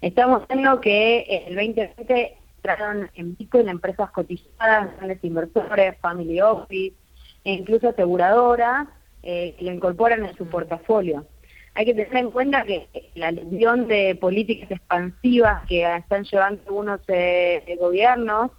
Estamos 0.00 0.48
viendo 0.48 0.80
que 0.80 1.44
el 1.46 1.54
2020 1.56 2.38
entraron 2.56 3.10
en 3.14 3.36
Bitcoin 3.36 3.68
empresas 3.68 4.10
cotizadas, 4.12 4.96
grandes 4.96 5.22
inversores, 5.22 5.98
family 6.00 6.40
office 6.40 6.96
e 7.44 7.52
incluso 7.52 7.90
aseguradoras 7.90 8.88
eh, 9.22 9.54
que 9.58 9.64
lo 9.66 9.72
incorporan 9.72 10.24
en 10.24 10.34
su 10.38 10.46
portafolio. 10.46 11.26
Hay 11.74 11.84
que 11.84 11.92
tener 11.92 12.16
en 12.16 12.30
cuenta 12.30 12.64
que 12.64 12.88
la 13.14 13.30
lesión 13.30 13.88
de 13.88 14.14
políticas 14.14 14.70
expansivas 14.70 15.66
que 15.66 15.82
están 15.96 16.24
llevando 16.24 16.62
algunos 16.66 17.00
eh, 17.08 17.76
gobiernos 17.78 18.52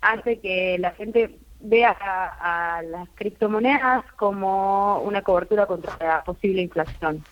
hace 0.00 0.40
que 0.40 0.78
la 0.80 0.90
gente 0.92 1.38
vea 1.60 1.96
a 2.00 2.82
las 2.82 3.08
criptomonedas 3.14 4.04
como 4.16 5.00
una 5.02 5.22
cobertura 5.22 5.66
contra 5.66 5.96
la 6.00 6.24
posible 6.24 6.60
inflación 6.60 7.22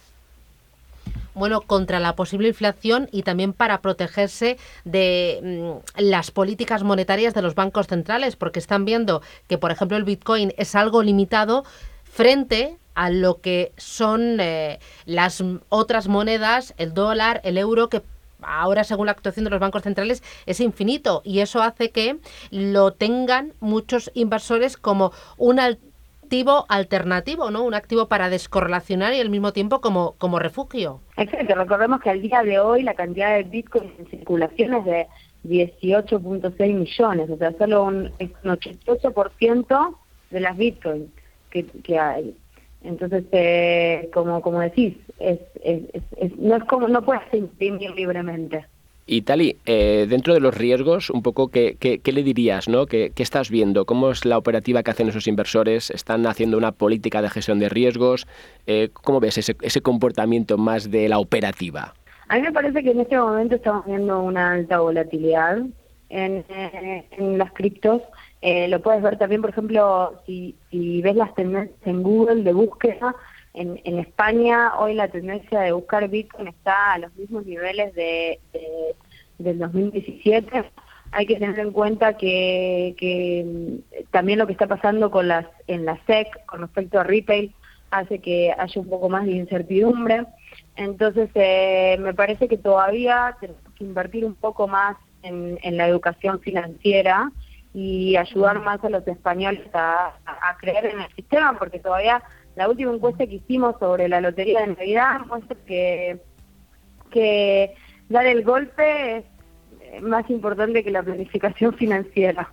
bueno, 1.34 1.60
contra 1.62 2.00
la 2.00 2.16
posible 2.16 2.48
inflación 2.48 3.08
y 3.12 3.22
también 3.22 3.52
para 3.52 3.80
protegerse 3.80 4.58
de 4.84 5.80
mm, 5.96 6.00
las 6.02 6.30
políticas 6.30 6.82
monetarias 6.82 7.34
de 7.34 7.42
los 7.42 7.54
bancos 7.54 7.86
centrales, 7.86 8.36
porque 8.36 8.58
están 8.58 8.84
viendo 8.84 9.22
que, 9.46 9.58
por 9.58 9.70
ejemplo, 9.70 9.96
el 9.96 10.04
Bitcoin 10.04 10.52
es 10.56 10.74
algo 10.74 11.02
limitado 11.02 11.64
frente 12.04 12.76
a 12.94 13.10
lo 13.10 13.40
que 13.40 13.72
son 13.76 14.40
eh, 14.40 14.78
las 15.06 15.42
otras 15.68 16.08
monedas, 16.08 16.74
el 16.76 16.92
dólar, 16.92 17.40
el 17.44 17.56
euro, 17.56 17.88
que 17.88 18.02
ahora 18.42 18.84
según 18.84 19.06
la 19.06 19.12
actuación 19.12 19.44
de 19.44 19.50
los 19.50 19.60
bancos 19.60 19.82
centrales 19.82 20.22
es 20.46 20.60
infinito. 20.60 21.22
Y 21.24 21.40
eso 21.40 21.62
hace 21.62 21.90
que 21.90 22.18
lo 22.50 22.92
tengan 22.92 23.54
muchos 23.60 24.10
inversores 24.14 24.76
como 24.76 25.12
un 25.36 25.60
activo 26.30 26.64
alternativo, 26.68 27.50
¿no? 27.50 27.64
Un 27.64 27.74
activo 27.74 28.06
para 28.06 28.30
descorrelacionar 28.30 29.12
y 29.14 29.20
al 29.20 29.30
mismo 29.30 29.52
tiempo 29.52 29.80
como, 29.80 30.14
como 30.16 30.38
refugio. 30.38 31.00
Exacto, 31.16 31.56
recordemos 31.56 32.00
que 32.00 32.10
al 32.10 32.22
día 32.22 32.44
de 32.44 32.60
hoy 32.60 32.84
la 32.84 32.94
cantidad 32.94 33.34
de 33.34 33.42
Bitcoin 33.42 33.92
en 33.98 34.06
circulación 34.06 34.74
es 34.74 34.84
de 34.84 35.08
18.6 35.42 36.72
millones, 36.72 37.30
o 37.30 37.36
sea, 37.36 37.52
solo 37.58 37.82
un, 37.82 38.12
88% 38.44 39.96
de 40.30 40.40
las 40.40 40.56
Bitcoin 40.56 41.12
que, 41.50 41.66
que 41.66 41.98
hay. 41.98 42.36
Entonces, 42.84 43.24
eh, 43.32 44.08
como 44.14 44.40
como 44.40 44.60
decís, 44.60 44.94
es, 45.18 45.40
es, 45.64 45.82
no 46.38 46.54
es 46.54 46.64
como 46.66 46.86
no 46.86 47.02
puedes 47.02 47.24
imprimir 47.34 47.90
libremente. 47.90 48.66
Y 49.06 49.22
Tali, 49.22 49.56
eh, 49.66 50.06
dentro 50.08 50.34
de 50.34 50.40
los 50.40 50.56
riesgos, 50.56 51.10
un 51.10 51.22
poco, 51.22 51.48
¿qué, 51.48 51.76
qué, 51.78 52.12
le 52.12 52.22
dirías? 52.22 52.68
¿no? 52.68 52.86
¿Qué, 52.86 53.10
¿Qué, 53.14 53.22
estás 53.22 53.50
viendo? 53.50 53.84
¿Cómo 53.84 54.10
es 54.10 54.24
la 54.24 54.38
operativa 54.38 54.82
que 54.82 54.90
hacen 54.92 55.08
esos 55.08 55.26
inversores? 55.26 55.90
¿Están 55.90 56.26
haciendo 56.26 56.56
una 56.56 56.72
política 56.72 57.20
de 57.20 57.30
gestión 57.30 57.58
de 57.58 57.68
riesgos? 57.68 58.26
Eh, 58.66 58.90
¿Cómo 58.92 59.18
ves 59.18 59.38
ese, 59.38 59.56
ese 59.62 59.80
comportamiento 59.80 60.58
más 60.58 60.90
de 60.90 61.08
la 61.08 61.18
operativa? 61.18 61.94
A 62.28 62.36
mí 62.36 62.42
me 62.42 62.52
parece 62.52 62.84
que 62.84 62.92
en 62.92 63.00
este 63.00 63.18
momento 63.18 63.56
estamos 63.56 63.84
viendo 63.86 64.22
una 64.22 64.52
alta 64.52 64.78
volatilidad 64.78 65.58
en, 66.10 66.44
eh, 66.48 67.04
en 67.10 67.38
las 67.38 67.52
criptos. 67.52 68.02
Eh, 68.42 68.68
lo 68.68 68.80
puedes 68.80 69.02
ver 69.02 69.18
también, 69.18 69.40
por 69.40 69.50
ejemplo, 69.50 70.14
si, 70.26 70.54
si 70.70 71.02
ves 71.02 71.16
las 71.16 71.34
tendencias 71.34 71.76
en 71.84 72.02
Google 72.02 72.42
de 72.42 72.52
búsqueda, 72.52 73.14
en, 73.54 73.80
en, 73.84 73.98
España 73.98 74.78
hoy 74.78 74.94
la 74.94 75.08
tendencia 75.08 75.60
de 75.60 75.72
buscar 75.72 76.08
Bitcoin 76.08 76.48
está 76.48 76.92
a 76.92 76.98
los 76.98 77.14
mismos 77.16 77.46
niveles 77.46 77.94
de, 77.94 78.40
de 78.52 78.94
del 79.40 79.58
2017. 79.58 80.70
Hay 81.12 81.26
que 81.26 81.36
tener 81.36 81.58
en 81.58 81.72
cuenta 81.72 82.16
que, 82.16 82.94
que 82.98 83.44
mm, 83.44 84.10
también 84.10 84.38
lo 84.38 84.46
que 84.46 84.52
está 84.52 84.66
pasando 84.66 85.10
con 85.10 85.28
las 85.28 85.46
en 85.66 85.84
la 85.84 85.98
SEC 86.06 86.44
con 86.46 86.60
respecto 86.60 87.00
a 87.00 87.04
retail 87.04 87.52
hace 87.90 88.20
que 88.20 88.54
haya 88.56 88.80
un 88.80 88.88
poco 88.88 89.08
más 89.08 89.26
de 89.26 89.32
incertidumbre. 89.32 90.26
Entonces, 90.76 91.28
eh, 91.34 91.96
me 91.98 92.14
parece 92.14 92.46
que 92.46 92.56
todavía 92.56 93.36
tenemos 93.40 93.62
que 93.76 93.84
invertir 93.84 94.24
un 94.24 94.36
poco 94.36 94.68
más 94.68 94.96
en, 95.22 95.58
en 95.62 95.76
la 95.76 95.88
educación 95.88 96.40
financiera 96.40 97.32
y 97.74 98.16
ayudar 98.16 98.60
más 98.60 98.82
a 98.84 98.90
los 98.90 99.06
españoles 99.06 99.68
a, 99.74 100.14
a, 100.24 100.56
creer 100.58 100.86
en 100.86 101.00
el 101.00 101.14
sistema, 101.14 101.56
porque 101.58 101.78
todavía 101.78 102.22
la 102.60 102.68
última 102.68 102.92
encuesta 102.92 103.26
que 103.26 103.36
hicimos 103.36 103.76
sobre 103.80 104.06
la 104.06 104.20
lotería 104.20 104.60
de 104.60 104.66
Navidad 104.66 105.20
muestra 105.26 105.56
que, 105.66 106.20
dar 108.10 108.26
el 108.26 108.44
golpe 108.44 109.16
es 109.16 110.02
más 110.02 110.28
importante 110.28 110.84
que 110.84 110.90
la 110.90 111.02
planificación 111.02 111.72
financiera. 111.78 112.52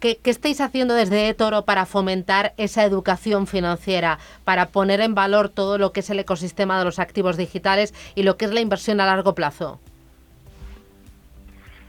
¿Qué, 0.00 0.16
¿Qué, 0.16 0.30
estáis 0.30 0.62
haciendo 0.62 0.94
desde 0.94 1.28
eToro 1.28 1.66
para 1.66 1.84
fomentar 1.84 2.54
esa 2.56 2.84
educación 2.84 3.46
financiera, 3.46 4.18
para 4.44 4.70
poner 4.70 5.02
en 5.02 5.14
valor 5.14 5.50
todo 5.50 5.76
lo 5.76 5.92
que 5.92 6.00
es 6.00 6.08
el 6.08 6.20
ecosistema 6.20 6.78
de 6.78 6.86
los 6.86 6.98
activos 6.98 7.36
digitales 7.36 7.92
y 8.14 8.22
lo 8.22 8.38
que 8.38 8.46
es 8.46 8.52
la 8.52 8.60
inversión 8.60 8.98
a 8.98 9.04
largo 9.04 9.34
plazo? 9.34 9.78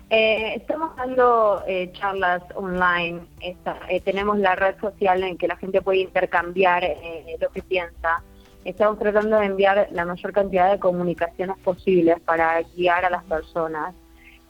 Eh, 0.10 0.56
estamos 0.56 0.96
dando 0.96 1.64
eh, 1.68 1.92
charlas 1.94 2.42
online. 2.56 3.22
Eh, 3.42 4.02
tenemos 4.02 4.40
la 4.40 4.56
red 4.56 4.76
social 4.80 5.24
en 5.24 5.38
que 5.38 5.48
la 5.48 5.56
gente 5.58 5.82
puede 5.82 6.00
intercambiar 6.00 6.84
eh, 6.84 7.38
lo 7.40 7.50
que 7.50 7.62
piensa. 7.62 8.24
Estamos 8.66 8.98
tratando 8.98 9.38
de 9.40 9.46
enviar 9.46 9.88
la 9.92 10.06
mayor 10.06 10.34
cantidad 10.34 10.72
de 10.72 10.80
comunicaciones 10.80 11.58
posibles 11.60 12.20
para 12.22 12.60
guiar 12.76 13.06
a 13.06 13.10
las 13.12 13.24
personas. 13.24 13.94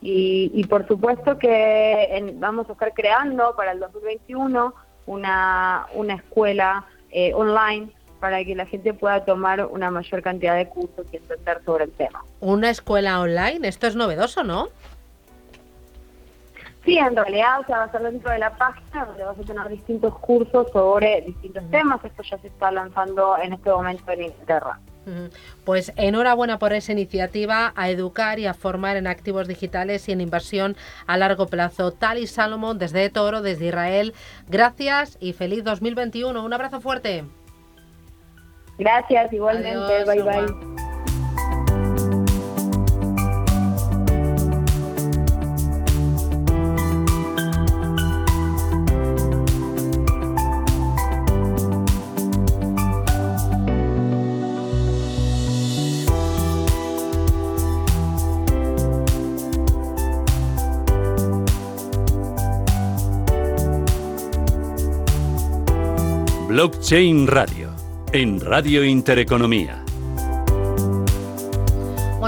Y, 0.02 0.50
y 0.54 0.64
por 0.64 0.88
supuesto 0.88 1.38
que 1.38 2.34
vamos 2.36 2.70
a 2.70 2.72
estar 2.72 2.94
creando 2.94 3.54
para 3.58 3.74
el 3.74 3.82
2021 3.82 4.74
una, 5.08 5.88
una 5.94 6.14
escuela 6.14 6.86
online 7.34 7.92
para 8.22 8.44
que 8.44 8.56
la 8.56 8.66
gente 8.66 8.94
pueda 8.94 9.26
tomar 9.26 9.66
una 9.66 9.92
mayor 9.92 10.22
cantidad 10.22 10.56
de 10.56 10.68
cursos 10.68 11.06
y 11.12 11.18
entender 11.18 11.62
sobre 11.66 11.86
el 11.86 11.92
tema. 11.92 12.24
¿Una 12.40 12.70
escuela 12.70 13.20
online? 13.20 13.68
Esto 13.68 13.88
es 13.88 13.96
novedoso, 13.96 14.44
¿no? 14.44 14.70
Sí, 16.86 16.98
en 16.98 17.16
realidad 17.16 17.60
o 17.60 17.66
sea, 17.66 17.80
va 17.80 17.84
a 17.84 17.92
ser 17.92 18.02
dentro 18.02 18.32
de 18.32 18.40
la 18.40 18.56
página 18.56 19.06
donde 19.06 19.24
vas 19.24 19.38
a 19.38 19.44
tener 19.44 19.68
distintos 19.68 20.18
cursos 20.20 20.72
sobre 20.72 21.22
distintos 21.22 21.64
mm. 21.64 21.72
temas. 21.72 22.06
Esto 22.06 22.24
ya 22.24 22.38
se 22.38 22.48
está 22.48 22.72
lanzando 22.72 23.38
en 23.38 23.54
este 23.54 23.70
momento 23.70 24.12
en 24.12 24.24
Inglaterra. 24.24 24.80
Pues 25.66 25.92
enhorabuena 25.96 26.60
por 26.60 26.74
esa 26.74 26.92
iniciativa 26.92 27.74
a 27.76 27.90
educar 27.90 28.40
y 28.40 28.46
a 28.46 28.54
formar 28.54 28.98
en 28.98 29.08
activos 29.08 29.48
digitales 29.48 30.08
y 30.08 30.12
en 30.12 30.22
inversión 30.22 30.76
a 31.08 31.18
largo 31.18 31.48
plazo. 31.48 31.92
Tali 31.92 32.28
Salomón 32.28 32.78
desde 32.78 33.10
Toro, 33.10 33.42
desde 33.42 33.68
Israel. 33.68 34.14
Gracias 34.48 35.18
y 35.20 35.34
feliz 35.34 35.64
2021. 35.64 36.44
Un 36.44 36.54
abrazo 36.54 36.82
fuerte. 36.82 37.24
Gracias, 38.78 39.34
igualmente. 39.34 39.78
Adiós, 39.78 40.06
bye 40.06 40.24
bye. 40.24 40.79
Blockchain 66.60 67.26
Radio, 67.26 67.74
en 68.12 68.42
Radio 68.42 68.84
Intereconomía. 68.84 69.89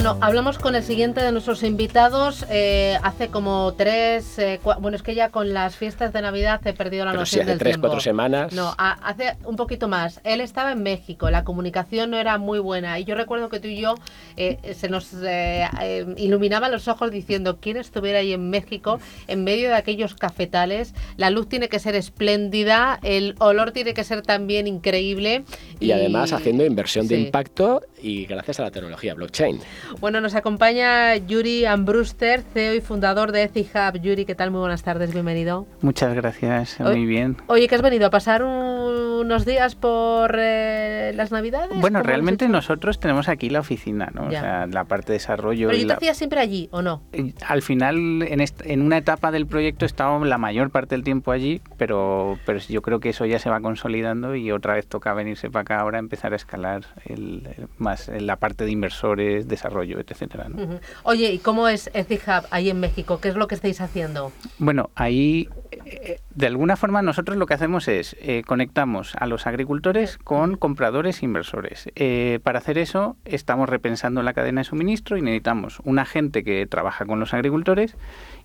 Bueno, 0.01 0.17
hablamos 0.19 0.57
con 0.57 0.73
el 0.73 0.81
siguiente 0.81 1.21
de 1.21 1.31
nuestros 1.31 1.61
invitados. 1.61 2.43
Eh, 2.49 2.97
hace 3.03 3.27
como 3.27 3.75
tres, 3.77 4.39
eh, 4.39 4.59
bueno, 4.79 4.97
es 4.97 5.03
que 5.03 5.13
ya 5.13 5.29
con 5.29 5.53
las 5.53 5.75
fiestas 5.75 6.11
de 6.11 6.23
Navidad 6.23 6.59
he 6.65 6.73
perdido 6.73 7.05
la 7.05 7.11
Pero 7.11 7.21
noción 7.21 7.37
sí, 7.37 7.41
hace 7.41 7.49
del 7.51 7.59
tres, 7.59 7.73
tiempo. 7.73 7.87
cuatro 7.89 8.01
semanas. 8.01 8.51
No, 8.51 8.73
a, 8.79 8.93
hace 9.07 9.37
un 9.45 9.57
poquito 9.57 9.87
más. 9.87 10.19
Él 10.23 10.41
estaba 10.41 10.71
en 10.71 10.81
México, 10.81 11.29
la 11.29 11.43
comunicación 11.43 12.09
no 12.09 12.17
era 12.17 12.39
muy 12.39 12.57
buena 12.57 12.97
y 12.97 13.03
yo 13.03 13.13
recuerdo 13.13 13.49
que 13.49 13.59
tú 13.59 13.67
y 13.67 13.79
yo 13.79 13.93
eh, 14.37 14.73
se 14.73 14.89
nos 14.89 15.13
eh, 15.21 15.67
eh, 15.79 16.05
iluminaban 16.17 16.71
los 16.71 16.87
ojos 16.87 17.11
diciendo 17.11 17.59
quién 17.61 17.77
estuviera 17.77 18.19
ahí 18.19 18.33
en 18.33 18.49
México 18.49 18.99
en 19.27 19.43
medio 19.43 19.69
de 19.69 19.75
aquellos 19.75 20.15
cafetales. 20.15 20.95
La 21.17 21.29
luz 21.29 21.47
tiene 21.47 21.69
que 21.69 21.77
ser 21.77 21.93
espléndida, 21.93 22.99
el 23.03 23.35
olor 23.37 23.69
tiene 23.69 23.93
que 23.93 24.03
ser 24.03 24.23
también 24.23 24.65
increíble. 24.65 25.43
Y, 25.79 25.91
además 25.91 26.33
haciendo 26.33 26.65
inversión 26.65 27.07
de 27.07 27.19
impacto 27.19 27.83
y 28.01 28.25
gracias 28.25 28.59
a 28.59 28.63
la 28.63 28.71
tecnología 28.71 29.13
blockchain. 29.13 29.59
Bueno, 29.99 30.21
nos 30.21 30.33
acompaña 30.35 31.15
Yuri 31.17 31.65
Ambruster, 31.65 32.41
CEO 32.53 32.73
y 32.75 32.81
fundador 32.81 33.31
de 33.31 33.43
EthiHub. 33.43 34.01
Yuri, 34.01 34.25
¿qué 34.25 34.35
tal? 34.35 34.49
Muy 34.51 34.59
buenas 34.61 34.83
tardes, 34.83 35.13
bienvenido. 35.13 35.67
Muchas 35.81 36.13
gracias, 36.15 36.79
muy 36.79 37.05
bien. 37.05 37.37
Oye, 37.47 37.67
que 37.67 37.75
has 37.75 37.81
venido 37.81 38.07
a 38.07 38.09
pasar 38.09 38.43
un- 38.43 39.21
unos 39.21 39.45
días 39.45 39.75
por 39.75 40.35
eh, 40.39 41.11
las 41.15 41.31
Navidades. 41.31 41.79
Bueno, 41.79 41.99
¿Cómo 41.99 42.07
realmente 42.09 42.47
nosotros 42.47 42.99
tenemos 42.99 43.29
aquí 43.29 43.49
la 43.49 43.59
oficina, 43.59 44.09
¿no? 44.13 44.31
Ya. 44.31 44.39
O 44.39 44.41
sea, 44.41 44.67
la 44.67 44.85
parte 44.85 45.07
de 45.07 45.13
desarrollo. 45.19 45.67
Pero 45.67 45.77
y 45.77 45.81
yo 45.81 45.87
te 45.87 45.93
la- 45.93 45.97
hacía 45.97 46.13
siempre 46.15 46.39
allí, 46.39 46.69
¿o 46.71 46.81
no? 46.81 47.03
Eh, 47.13 47.33
Al 47.47 47.61
final, 47.61 48.23
en, 48.23 48.41
en 48.63 48.81
una 48.81 48.97
etapa 48.97 49.31
del 49.31 49.45
proyecto 49.45 49.85
estaba 49.85 50.23
la 50.25 50.37
mayor 50.37 50.71
parte 50.71 50.95
del 50.95 51.03
tiempo 51.03 51.31
allí, 51.31 51.61
pero, 51.77 52.39
pero 52.45 52.59
yo 52.59 52.81
creo 52.81 52.99
que 52.99 53.09
eso 53.09 53.25
ya 53.25 53.37
se 53.39 53.49
va 53.49 53.59
consolidando 53.61 54.35
y 54.35 54.51
otra 54.51 54.73
vez 54.73 54.87
toca 54.87 55.13
venirse 55.13 55.49
para 55.51 55.61
acá 55.61 55.79
ahora, 55.79 55.99
empezar 55.99 56.33
a 56.33 56.35
escalar 56.37 56.81
el, 57.05 57.47
el- 57.57 57.67
más 57.77 58.09
en 58.09 58.25
la 58.25 58.37
parte 58.37 58.65
de 58.65 58.71
inversores, 58.71 59.47
desarrollo, 59.47 59.80
etcétera. 59.83 60.49
¿no? 60.49 60.63
Ujú. 60.63 60.79
Oye, 61.03 61.31
¿y 61.31 61.39
cómo 61.39 61.67
es 61.67 61.89
EthiHub 61.93 62.45
ahí 62.51 62.69
en 62.69 62.79
México? 62.79 63.19
¿Qué 63.19 63.29
es 63.29 63.35
lo 63.35 63.47
que 63.47 63.55
estáis 63.55 63.81
haciendo? 63.81 64.31
Bueno, 64.59 64.89
ahí 64.95 65.49
eh, 65.85 66.19
de 66.35 66.47
alguna 66.47 66.75
forma 66.75 67.01
nosotros 67.01 67.37
lo 67.37 67.45
que 67.45 67.53
hacemos 67.53 67.87
es 67.87 68.15
eh, 68.21 68.43
conectamos 68.45 69.15
a 69.15 69.25
los 69.25 69.47
agricultores 69.47 70.17
con 70.17 70.55
compradores 70.55 71.21
e 71.21 71.25
inversores. 71.25 71.89
Eh, 71.95 72.39
para 72.43 72.59
hacer 72.59 72.77
eso 72.77 73.17
estamos 73.25 73.69
repensando 73.69 74.21
la 74.23 74.33
cadena 74.33 74.61
de 74.61 74.65
suministro 74.65 75.17
y 75.17 75.21
necesitamos 75.21 75.79
un 75.83 75.99
agente 75.99 76.43
que 76.43 76.65
trabaja 76.67 77.05
con 77.05 77.19
los 77.19 77.33
agricultores 77.33 77.95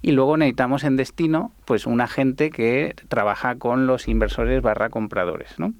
y 0.03 0.12
luego 0.12 0.37
necesitamos 0.37 0.84
en 0.84 0.97
destino 0.97 1.53
pues 1.64 1.87
un 1.87 2.01
agente 2.01 2.51
que 2.51 2.95
trabaja 3.09 3.57
con 3.57 3.87
los 3.87 4.09
inversores 4.09 4.62
barra 4.62 4.89
compradores, 4.89 5.59
¿no? 5.59 5.74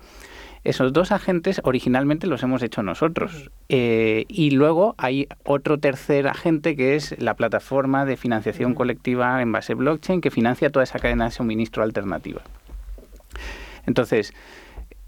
Esos 0.67 0.93
dos 0.93 1.13
agentes 1.13 1.61
originalmente 1.63 2.27
los 2.27 2.43
hemos 2.43 2.61
hecho 2.61 2.83
nosotros. 2.83 3.53
Eh, 3.69 4.25
y 4.27 4.51
luego 4.51 4.97
hay 4.99 5.29
otro 5.45 5.79
tercer 5.79 6.27
agente 6.27 6.75
que 6.75 6.97
es 6.97 7.15
la 7.23 7.35
plataforma 7.35 8.05
de 8.05 8.17
financiación 8.17 8.75
colectiva 8.75 9.41
en 9.41 9.53
base 9.53 9.75
blockchain 9.75 10.21
que 10.21 10.33
financia 10.33 10.71
toda 10.71 10.83
esa 10.83 10.99
cadena 10.99 11.27
de 11.27 11.31
suministro 11.31 11.85
alternativa. 11.85 12.43
Entonces, 13.87 14.35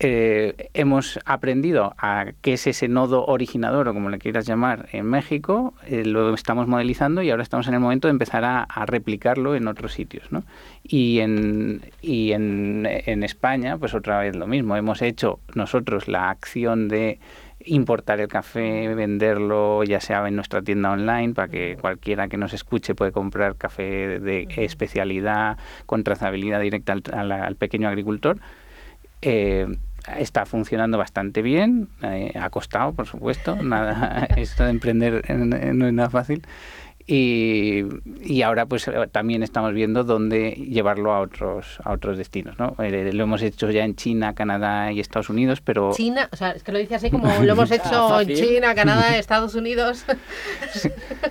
eh, 0.00 0.68
hemos 0.74 1.18
aprendido 1.24 1.94
a 1.98 2.26
qué 2.40 2.52
es 2.52 2.66
ese 2.66 2.86
nodo 2.88 3.26
originador 3.26 3.88
o 3.88 3.94
como 3.94 4.10
le 4.10 4.18
quieras 4.18 4.46
llamar 4.46 4.88
en 4.92 5.06
México, 5.06 5.74
eh, 5.86 6.04
lo 6.04 6.32
estamos 6.34 6.68
modelizando 6.68 7.22
y 7.22 7.30
ahora 7.30 7.42
estamos 7.42 7.66
en 7.68 7.74
el 7.74 7.80
momento 7.80 8.06
de 8.08 8.12
empezar 8.12 8.44
a, 8.44 8.62
a 8.62 8.86
replicarlo 8.86 9.56
en 9.56 9.66
otros 9.66 9.92
sitios. 9.92 10.30
¿no? 10.30 10.44
Y, 10.84 11.18
en, 11.20 11.82
y 12.00 12.32
en, 12.32 12.86
en 12.88 13.22
España, 13.24 13.76
pues 13.76 13.94
otra 13.94 14.20
vez 14.20 14.36
lo 14.36 14.46
mismo, 14.46 14.76
hemos 14.76 15.02
hecho 15.02 15.40
nosotros 15.54 16.06
la 16.06 16.30
acción 16.30 16.88
de 16.88 17.18
importar 17.64 18.20
el 18.20 18.28
café, 18.28 18.94
venderlo, 18.94 19.82
ya 19.82 20.00
sea 20.00 20.26
en 20.28 20.36
nuestra 20.36 20.62
tienda 20.62 20.92
online, 20.92 21.34
para 21.34 21.48
que 21.48 21.76
cualquiera 21.78 22.28
que 22.28 22.36
nos 22.36 22.54
escuche 22.54 22.94
puede 22.94 23.10
comprar 23.10 23.56
café 23.56 24.20
de 24.20 24.46
especialidad 24.58 25.58
con 25.84 26.04
trazabilidad 26.04 26.60
directa 26.60 26.94
al, 27.12 27.32
al- 27.32 27.56
pequeño 27.56 27.88
agricultor. 27.88 28.38
Eh, 29.22 29.66
está 30.18 30.46
funcionando 30.46 30.98
bastante 30.98 31.42
bien, 31.42 31.88
eh, 32.02 32.32
ha 32.40 32.50
costado, 32.50 32.92
por 32.92 33.06
supuesto, 33.06 33.56
nada, 33.56 34.24
esto 34.36 34.64
de 34.64 34.70
emprender 34.70 35.30
no 35.34 35.86
es 35.86 35.92
nada 35.92 36.10
fácil. 36.10 36.42
Y, 37.10 38.42
ahora 38.42 38.66
pues 38.66 38.86
eh, 38.86 38.92
también 39.10 39.42
estamos 39.42 39.72
viendo 39.72 40.04
dónde 40.04 40.50
llevarlo 40.50 41.14
a 41.14 41.20
otros 41.20 41.78
a 41.82 41.92
otros 41.92 42.18
destinos 42.18 42.58
no 42.58 42.76
eh, 42.78 43.12
lo 43.14 43.22
hemos 43.22 43.40
hecho 43.40 43.70
ya 43.70 43.84
en 43.84 43.94
China 43.94 44.34
Canadá 44.34 44.92
y 44.92 45.00
Estados 45.00 45.30
Unidos 45.30 45.62
pero 45.62 45.92
China 45.94 46.28
o 46.30 46.36
sea 46.36 46.50
es 46.50 46.62
que 46.62 46.70
lo 46.70 46.78
dice 46.78 46.96
así 46.96 47.10
como 47.10 47.26
lo 47.42 47.52
hemos 47.52 47.70
hecho 47.70 48.20
en 48.20 48.28
China 48.34 48.74
Canadá 48.74 49.16
Estados 49.16 49.54
Unidos. 49.54 50.04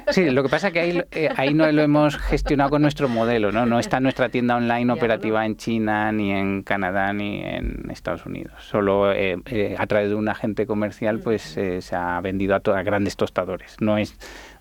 Sí, 0.10 0.32
lo 0.32 0.42
que 0.42 0.50
pasa 0.50 0.68
es 0.68 0.74
que 0.74 0.80
ahí, 0.80 1.04
eh, 1.12 1.30
ahí 1.36 1.54
no 1.54 1.72
lo 1.72 1.84
hemos 1.84 2.18
gestionado 2.18 2.72
con 2.72 2.82
nuestro 2.82 3.08
modelo 3.08 3.52
no 3.52 3.68
no 3.68 3.78
está 3.78 4.00
nuestra 4.00 4.30
tienda 4.30 4.56
online 4.56 4.92
operativa 4.92 5.46
en 5.46 5.58
China 5.58 6.12
ni 6.12 6.32
en 6.32 6.64
Canadá 6.64 7.14
ni 7.14 7.44
en 7.44 7.88
Estados 7.92 8.26
Unidos. 8.26 8.54
Solo 8.68 9.12
a 9.12 9.88
través 9.88 10.10
de 10.10 10.16
un 10.16 10.28
agente 10.28 10.66
comercial 10.66 11.20
pues 11.20 11.44
se 11.44 11.96
ha 11.96 12.20
vendido 12.22 12.56
a, 12.56 12.58
a 12.58 12.84
grandes 12.84 13.16
tostadores. 13.16 13.76
No 13.80 14.00
es 14.00 14.18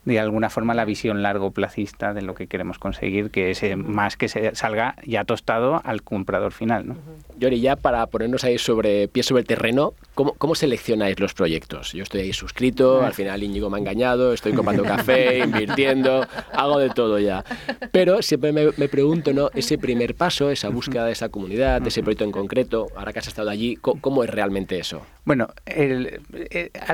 de 0.07 0.21
alguna 0.21 0.49
forma 0.51 0.73
la 0.73 0.85
visión 0.85 1.23
largo 1.23 1.51
placista 1.51 2.15
de 2.15 2.23
lo 2.23 2.35
que 2.35 2.47
queremos 2.47 2.79
conseguir, 2.79 3.31
que 3.31 3.51
es 3.51 3.63
eh, 3.65 3.75
más 3.75 4.17
que 4.17 4.29
se 4.29 4.55
salga 4.55 4.95
ya 5.05 5.25
tostado 5.25 5.83
al 5.85 6.03
comprador 6.03 6.53
final. 6.53 6.87
¿no? 6.87 6.97
Yori, 7.39 7.61
ya 7.61 7.75
para 7.75 8.07
ponernos 8.07 8.45
ahí 8.45 8.57
sobre 8.57 9.09
pie 9.09 9.25
sobre 9.25 9.41
el 9.41 9.49
terreno, 9.49 9.95
¿cómo, 10.15 10.35
¿cómo 10.35 10.55
seleccionáis 10.55 11.19
los 11.19 11.35
proyectos? 11.35 11.93
Yo 11.93 12.05
estoy 12.05 12.21
ahí 12.21 12.33
suscrito, 12.33 13.05
al 13.05 13.15
final 13.15 13.43
Íñigo 13.43 13.69
me 13.69 13.79
ha 13.79 13.81
engañado, 13.81 14.33
estoy 14.33 14.53
comprando 14.53 14.85
café, 14.85 15.39
invirtiendo, 15.45 16.25
hago 16.53 16.79
de 16.79 16.91
todo 16.91 17.19
ya. 17.19 17.45
Pero 17.91 18.23
siempre 18.23 18.53
me, 18.53 18.89
pregunto, 18.89 19.33
¿no? 19.33 19.51
Ese 19.55 19.77
primer 19.77 20.15
paso, 20.15 20.51
esa 20.51 20.69
búsqueda 20.69 21.05
de 21.05 21.13
esa 21.13 21.31
comunidad, 21.31 21.83
de 21.83 21.89
ese 21.89 22.03
proyecto 22.03 22.25
en 22.25 22.31
concreto, 22.31 22.87
ahora 22.95 23.13
que 23.13 23.19
has 23.19 23.27
estado 23.27 23.51
allí, 23.51 23.75
¿cómo, 23.77 24.23
es 24.23 24.31
realmente 24.31 24.79
eso? 24.79 25.03
Bueno, 25.25 25.49
eh, 25.67 26.21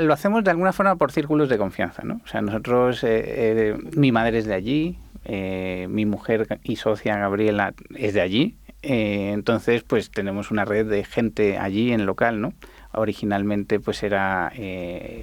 lo 0.01 0.15
hacemos 0.15 0.43
de 0.43 0.51
alguna 0.51 0.73
forma 0.73 0.97
por 0.97 1.13
círculos 1.13 1.51
de 1.51 1.59
confianza, 1.59 2.03
¿no? 2.05 2.23
O 2.25 2.27
sea, 2.27 2.41
nosotros 2.41 3.02
eh, 3.09 3.77
mi 3.97 4.13
madre 4.13 4.39
es 4.39 4.47
de 4.47 4.55
allí, 4.55 4.99
eh, 5.25 5.87
mi 5.91 6.07
mujer 6.07 6.61
y 6.63 6.77
socia 6.77 7.17
Gabriela 7.17 7.75
es 7.97 8.15
de 8.15 8.21
allí, 8.21 8.57
eh, 8.83 9.31
entonces 9.33 9.83
pues 9.83 10.11
tenemos 10.11 10.51
una 10.51 10.65
red 10.65 10.87
de 10.87 11.05
gente 11.05 11.59
allí 11.59 11.93
en 11.93 12.07
local, 12.07 12.41
¿no? 12.41 12.53
Originalmente 12.95 13.81
pues 13.81 14.03
era 14.03 14.53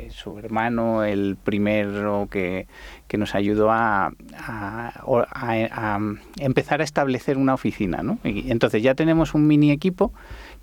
su 0.09 0.39
hermano 0.39 1.03
el 1.03 1.37
primero 1.37 2.27
que, 2.31 2.67
nos 3.15 3.35
ayudó 3.35 3.69
a, 3.71 4.11
empezar 6.39 6.81
a 6.81 6.83
establecer 6.83 7.37
una 7.37 7.53
oficina, 7.53 8.01
¿no? 8.01 8.17
Y 8.23 8.49
entonces 8.49 8.81
ya 8.81 8.95
tenemos 8.95 9.35
un 9.35 9.45
mini 9.45 9.71
equipo 9.71 10.13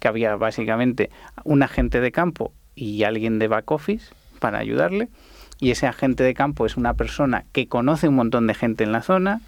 que 0.01 0.09
había 0.09 0.35
básicamente 0.35 1.11
un 1.45 1.63
agente 1.63 2.01
de 2.01 2.11
campo 2.11 2.53
y 2.75 3.05
alguien 3.05 3.39
de 3.39 3.47
back 3.47 3.71
office 3.71 4.13
para 4.41 4.59
ayudarle 4.59 5.09
y 5.61 5.71
ese 5.71 5.87
agente 5.87 6.25
de 6.25 6.35
campo 6.35 6.67
es 6.67 6.77
una 6.77 6.95
persona 6.95 7.45
que 7.53 7.67
conoce 7.67 8.09
un 8.09 8.17
montón 8.17 8.47
de 8.47 8.55
gente 8.55 8.85
en 8.85 8.93
la 8.93 9.03
zona, 9.03 9.41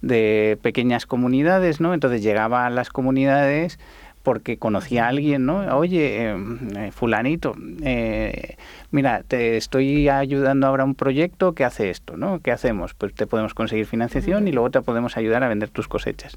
de 0.00 0.58
pequeñas 0.62 1.06
comunidades, 1.06 1.80
¿no? 1.80 1.94
Entonces 1.94 2.22
llegaba 2.22 2.66
a 2.66 2.70
las 2.70 2.90
comunidades 2.90 3.78
porque 4.22 4.58
conocía 4.58 5.06
a 5.06 5.08
alguien, 5.08 5.46
¿no? 5.46 5.76
Oye, 5.76 6.28
em, 6.28 6.58
eh, 6.76 6.90
fulanito, 6.92 7.56
eh, 7.82 8.56
mira, 8.90 9.22
te 9.26 9.56
estoy 9.56 10.08
ayudando 10.08 10.66
ahora 10.66 10.82
a 10.82 10.86
un 10.86 10.94
proyecto 10.94 11.54
que 11.54 11.64
hace 11.64 11.90
esto, 11.90 12.16
¿no? 12.16 12.40
¿Qué 12.40 12.52
hacemos? 12.52 12.94
Pues 12.94 13.14
te 13.14 13.26
podemos 13.26 13.54
conseguir 13.54 13.86
financiación 13.86 14.46
y 14.46 14.52
luego 14.52 14.70
te 14.70 14.82
podemos 14.82 15.16
ayudar 15.16 15.44
a 15.44 15.48
vender 15.48 15.70
tus 15.70 15.88
cosechas. 15.88 16.36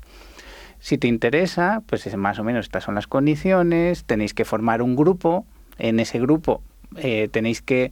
Si 0.79 0.97
te 0.97 1.07
interesa, 1.07 1.83
pues 1.85 2.15
más 2.15 2.39
o 2.39 2.43
menos 2.43 2.65
estas 2.65 2.85
son 2.85 2.95
las 2.95 3.07
condiciones, 3.07 4.05
tenéis 4.05 4.33
que 4.33 4.45
formar 4.45 4.81
un 4.81 4.95
grupo, 4.95 5.45
en 5.77 5.99
ese 5.99 6.19
grupo 6.19 6.61
eh, 6.97 7.29
tenéis 7.31 7.61
que 7.61 7.91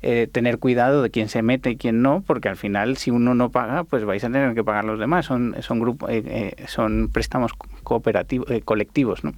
eh, 0.00 0.28
tener 0.30 0.58
cuidado 0.58 1.02
de 1.02 1.10
quién 1.10 1.28
se 1.28 1.42
mete 1.42 1.70
y 1.70 1.76
quién 1.76 2.02
no, 2.02 2.22
porque 2.24 2.48
al 2.48 2.56
final 2.56 2.96
si 2.98 3.10
uno 3.10 3.34
no 3.34 3.50
paga, 3.50 3.82
pues 3.82 4.04
vais 4.04 4.22
a 4.22 4.28
tener 4.28 4.54
que 4.54 4.62
pagar 4.62 4.84
los 4.84 5.00
demás. 5.00 5.26
Son, 5.26 5.56
son, 5.60 5.80
grupos, 5.80 6.08
eh, 6.10 6.22
eh, 6.24 6.64
son 6.68 7.10
préstamos 7.12 7.52
cooperativos, 7.82 8.46
colectivos, 8.64 9.24
¿no? 9.24 9.32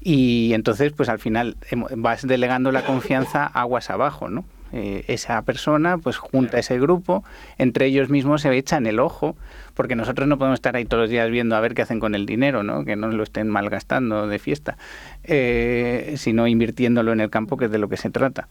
Y 0.00 0.52
entonces, 0.54 0.92
pues 0.92 1.08
al 1.08 1.18
final 1.18 1.56
vas 1.96 2.24
delegando 2.24 2.70
la 2.70 2.84
confianza 2.84 3.46
aguas 3.46 3.90
abajo, 3.90 4.28
¿no? 4.28 4.44
esa 4.72 5.40
persona 5.42 5.96
pues 5.96 6.18
junta 6.18 6.58
ese 6.58 6.78
grupo, 6.78 7.24
entre 7.56 7.86
ellos 7.86 8.10
mismos 8.10 8.42
se 8.42 8.54
echan 8.54 8.86
el 8.86 8.98
ojo, 8.98 9.34
porque 9.72 9.96
nosotros 9.96 10.28
no 10.28 10.36
podemos 10.36 10.58
estar 10.58 10.76
ahí 10.76 10.84
todos 10.84 11.04
los 11.04 11.10
días 11.10 11.30
viendo 11.30 11.56
a 11.56 11.60
ver 11.60 11.72
qué 11.72 11.80
hacen 11.80 11.98
con 11.98 12.14
el 12.14 12.26
dinero, 12.26 12.62
¿no? 12.62 12.84
que 12.84 12.94
no 12.94 13.08
lo 13.08 13.22
estén 13.22 13.48
malgastando 13.48 14.26
de 14.26 14.38
fiesta, 14.38 14.76
sino 16.16 16.46
invirtiéndolo 16.46 17.12
en 17.12 17.20
el 17.20 17.30
campo, 17.30 17.56
que 17.56 17.66
es 17.66 17.70
de 17.70 17.78
lo 17.78 17.88
que 17.88 17.96
se 17.96 18.10
trata. 18.10 18.48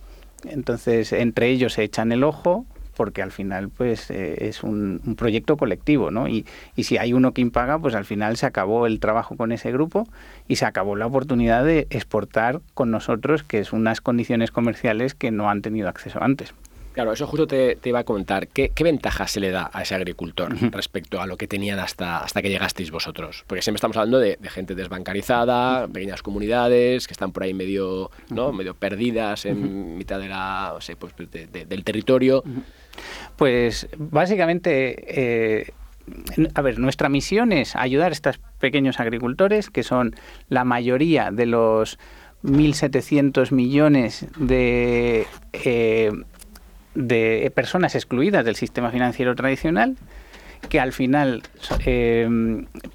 Entonces, 0.49 1.13
entre 1.13 1.49
ellos 1.49 1.73
se 1.73 1.83
echan 1.83 2.11
el 2.11 2.23
ojo 2.23 2.65
porque 2.95 3.21
al 3.21 3.31
final 3.31 3.69
pues 3.69 4.09
eh, 4.09 4.47
es 4.47 4.63
un, 4.63 5.01
proyecto 5.17 5.57
colectivo, 5.57 6.11
¿no? 6.11 6.27
Y, 6.27 6.45
y, 6.75 6.83
si 6.83 6.97
hay 6.97 7.13
uno 7.13 7.33
que 7.33 7.41
impaga, 7.41 7.77
pues 7.77 7.93
al 7.93 8.05
final 8.05 8.37
se 8.37 8.45
acabó 8.45 8.87
el 8.87 8.99
trabajo 8.99 9.35
con 9.37 9.51
ese 9.51 9.71
grupo 9.71 10.07
y 10.47 10.55
se 10.55 10.65
acabó 10.65 10.95
la 10.95 11.05
oportunidad 11.05 11.63
de 11.63 11.87
exportar 11.89 12.61
con 12.73 12.91
nosotros, 12.91 13.43
que 13.43 13.59
es 13.59 13.73
unas 13.73 14.01
condiciones 14.01 14.51
comerciales 14.51 15.13
que 15.13 15.31
no 15.31 15.49
han 15.49 15.61
tenido 15.61 15.89
acceso 15.89 16.23
antes. 16.23 16.53
Claro, 16.95 17.11
eso 17.11 17.27
justo 17.27 17.45
te, 17.45 17.77
iba 17.83 17.99
a 17.99 18.03
comentar. 18.05 18.47
¿Qué, 18.47 18.71
ventajas 18.79 19.29
se 19.29 19.41
le 19.41 19.51
da 19.51 19.69
a 19.73 19.81
ese 19.81 19.95
agricultor 19.95 20.55
respecto 20.71 21.19
a 21.19 21.27
lo 21.27 21.35
que 21.35 21.45
tenían 21.45 21.77
hasta, 21.77 22.19
hasta 22.19 22.41
que 22.41 22.49
llegasteis 22.49 22.89
vosotros? 22.89 23.43
Porque 23.47 23.61
siempre 23.61 23.79
estamos 23.79 23.97
hablando 23.97 24.17
de, 24.17 24.39
gente 24.43 24.75
desbancarizada, 24.75 25.89
pequeñas 25.89 26.21
comunidades 26.21 27.05
que 27.05 27.11
están 27.11 27.33
por 27.33 27.43
ahí 27.43 27.53
medio, 27.53 28.11
¿no? 28.29 28.53
medio 28.53 28.75
perdidas 28.75 29.45
en 29.45 29.97
mitad 29.97 30.19
de 30.19 30.29
la, 30.29 30.77
pues, 30.97 31.13
del 31.17 31.83
territorio. 31.83 32.43
Pues 33.35 33.89
básicamente... 33.97 35.59
Eh, 35.61 35.71
a 36.53 36.61
ver, 36.61 36.77
nuestra 36.77 37.09
misión 37.09 37.51
es 37.51 37.75
ayudar 37.75 38.11
a 38.11 38.13
estos 38.13 38.39
pequeños 38.59 38.99
agricultores, 38.99 39.71
que 39.71 39.81
son 39.81 40.15
la 40.49 40.63
mayoría 40.63 41.31
de 41.31 41.47
los 41.47 41.97
1.700 42.43 43.51
millones 43.51 44.27
de 44.37 45.25
eh, 45.51 46.11
de 46.95 47.51
personas 47.53 47.95
excluidas 47.95 48.43
del 48.45 48.55
sistema 48.55 48.89
financiero 48.89 49.35
tradicional 49.35 49.97
que 50.69 50.79
al 50.79 50.93
final 50.93 51.43
eh, 51.85 52.27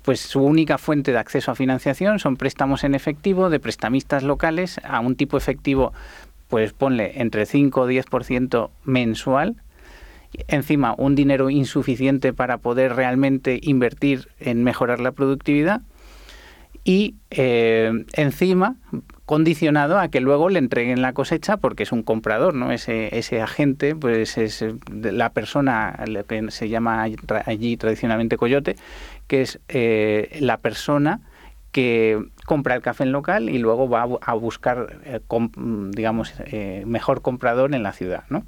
pues 0.02 0.20
su 0.20 0.42
única 0.42 0.78
fuente 0.78 1.12
de 1.12 1.18
acceso 1.18 1.50
a 1.52 1.54
financiación 1.54 2.18
son 2.18 2.36
préstamos 2.36 2.84
en 2.84 2.94
efectivo 2.94 3.50
de 3.50 3.60
prestamistas 3.60 4.22
locales. 4.22 4.80
A 4.84 5.00
un 5.00 5.16
tipo 5.16 5.36
efectivo 5.36 5.92
pues 6.48 6.72
ponle 6.72 7.20
entre 7.20 7.46
5 7.46 7.80
o 7.80 7.88
10% 7.88 8.70
mensual. 8.84 9.56
Encima 10.48 10.94
un 10.96 11.14
dinero 11.14 11.50
insuficiente 11.50 12.32
para 12.32 12.58
poder 12.58 12.94
realmente 12.94 13.60
invertir 13.62 14.28
en 14.40 14.62
mejorar 14.64 15.00
la 15.00 15.12
productividad. 15.12 15.82
Y 16.82 17.16
eh, 17.30 18.04
encima 18.14 18.76
condicionado 19.30 20.00
a 20.00 20.08
que 20.08 20.20
luego 20.20 20.48
le 20.48 20.58
entreguen 20.58 21.02
la 21.02 21.12
cosecha 21.12 21.56
porque 21.56 21.84
es 21.84 21.92
un 21.92 22.02
comprador, 22.02 22.52
¿no? 22.52 22.72
Ese, 22.72 23.16
ese 23.16 23.40
agente, 23.40 23.94
pues 23.94 24.36
es 24.36 24.60
eh, 24.60 24.74
la 24.90 25.30
persona, 25.30 25.96
que 26.26 26.50
se 26.50 26.68
llama 26.68 27.04
allí 27.46 27.76
tradicionalmente 27.76 28.36
coyote, 28.36 28.74
que 29.28 29.42
es 29.42 29.60
eh, 29.68 30.36
la 30.40 30.56
persona 30.56 31.20
que 31.70 32.20
compra 32.44 32.74
el 32.74 32.82
café 32.82 33.04
en 33.04 33.12
local 33.12 33.48
y 33.48 33.58
luego 33.58 33.88
va 33.88 34.02
a, 34.20 34.34
buscar, 34.34 34.98
eh, 35.04 35.20
digamos, 35.90 36.34
mejor 36.84 37.22
comprador 37.22 37.72
en 37.72 37.84
la 37.84 37.92
ciudad, 37.92 38.24
¿no? 38.30 38.44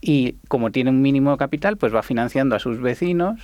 Y 0.00 0.36
como 0.48 0.70
tiene 0.70 0.88
un 0.88 1.02
mínimo 1.02 1.32
de 1.32 1.36
capital, 1.36 1.76
pues 1.76 1.94
va 1.94 2.02
financiando 2.02 2.56
a 2.56 2.58
sus 2.58 2.80
vecinos 2.80 3.38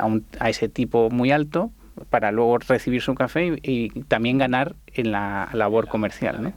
a, 0.00 0.08
a 0.40 0.48
ese 0.48 0.70
tipo 0.70 1.10
muy 1.10 1.32
alto 1.32 1.70
para 2.10 2.32
luego 2.32 2.58
recibir 2.58 3.02
su 3.02 3.14
café 3.14 3.58
y, 3.62 3.90
también 4.04 4.38
ganar 4.38 4.74
en 4.88 5.12
la 5.12 5.48
labor 5.52 5.88
comercial. 5.88 6.52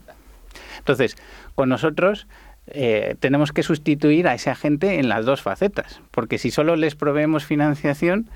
Entonces, 0.78 1.16
con 1.54 1.68
nosotros 1.68 2.26
eh, 2.68 3.16
tenemos 3.20 3.52
que 3.52 3.62
sustituir 3.62 4.28
a 4.28 4.34
ese 4.34 4.50
agente 4.50 4.98
en 4.98 5.08
las 5.08 5.24
dos 5.24 5.42
facetas, 5.42 6.00
porque 6.10 6.38
si 6.38 6.50
solo 6.50 6.76
les 6.76 6.94
proveemos 6.94 7.44
financiación, 7.44 8.28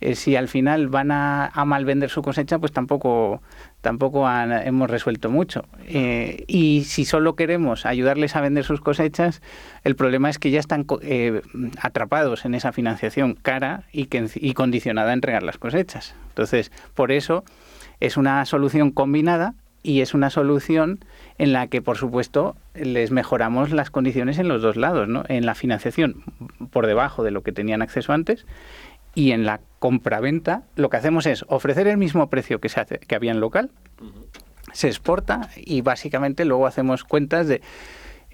eh, 0.00 0.14
si 0.14 0.36
al 0.36 0.48
final 0.48 0.88
van 0.88 1.10
a, 1.10 1.46
a 1.46 1.64
mal 1.64 1.84
vender 1.84 2.10
su 2.10 2.22
cosecha, 2.22 2.58
pues 2.58 2.72
tampoco, 2.72 3.42
tampoco 3.80 4.28
hemos 4.28 4.90
resuelto 4.90 5.30
mucho. 5.30 5.64
Eh, 5.86 6.44
y 6.46 6.84
si 6.84 7.04
solo 7.04 7.36
queremos 7.36 7.86
ayudarles 7.86 8.36
a 8.36 8.40
vender 8.40 8.64
sus 8.64 8.80
cosechas, 8.80 9.40
el 9.84 9.96
problema 9.96 10.30
es 10.30 10.38
que 10.38 10.50
ya 10.50 10.60
están 10.60 10.86
eh, 11.02 11.42
atrapados 11.80 12.44
en 12.44 12.54
esa 12.54 12.72
financiación 12.72 13.34
cara 13.34 13.84
y, 13.92 14.06
que, 14.06 14.28
y 14.34 14.54
condicionada 14.54 15.10
a 15.10 15.14
entregar 15.14 15.42
las 15.42 15.58
cosechas. 15.58 16.14
Entonces, 16.28 16.72
por 16.94 17.12
eso 17.12 17.44
es 18.00 18.16
una 18.16 18.44
solución 18.44 18.90
combinada 18.90 19.54
y 19.82 20.00
es 20.00 20.12
una 20.12 20.28
solución 20.28 20.98
en 21.38 21.52
la 21.52 21.68
que, 21.68 21.80
por 21.80 21.96
supuesto, 21.96 22.56
les 22.74 23.10
mejoramos 23.10 23.70
las 23.70 23.90
condiciones 23.90 24.38
en 24.38 24.48
los 24.48 24.60
dos 24.60 24.76
lados, 24.76 25.08
¿no? 25.08 25.24
En 25.28 25.46
la 25.46 25.54
financiación 25.54 26.24
por 26.70 26.86
debajo 26.86 27.22
de 27.22 27.30
lo 27.30 27.42
que 27.42 27.52
tenían 27.52 27.80
acceso 27.80 28.12
antes 28.12 28.44
y 29.14 29.32
en 29.32 29.44
la 29.44 29.60
compraventa 29.78 30.62
lo 30.76 30.90
que 30.90 30.96
hacemos 30.96 31.26
es 31.26 31.44
ofrecer 31.48 31.86
el 31.86 31.96
mismo 31.96 32.28
precio 32.28 32.60
que, 32.60 32.68
se 32.68 32.80
hace, 32.80 32.98
que 32.98 33.14
había 33.14 33.32
en 33.32 33.40
local, 33.40 33.70
se 34.72 34.88
exporta 34.88 35.50
y 35.56 35.80
básicamente 35.80 36.44
luego 36.44 36.66
hacemos 36.66 37.04
cuentas 37.04 37.48
de 37.48 37.62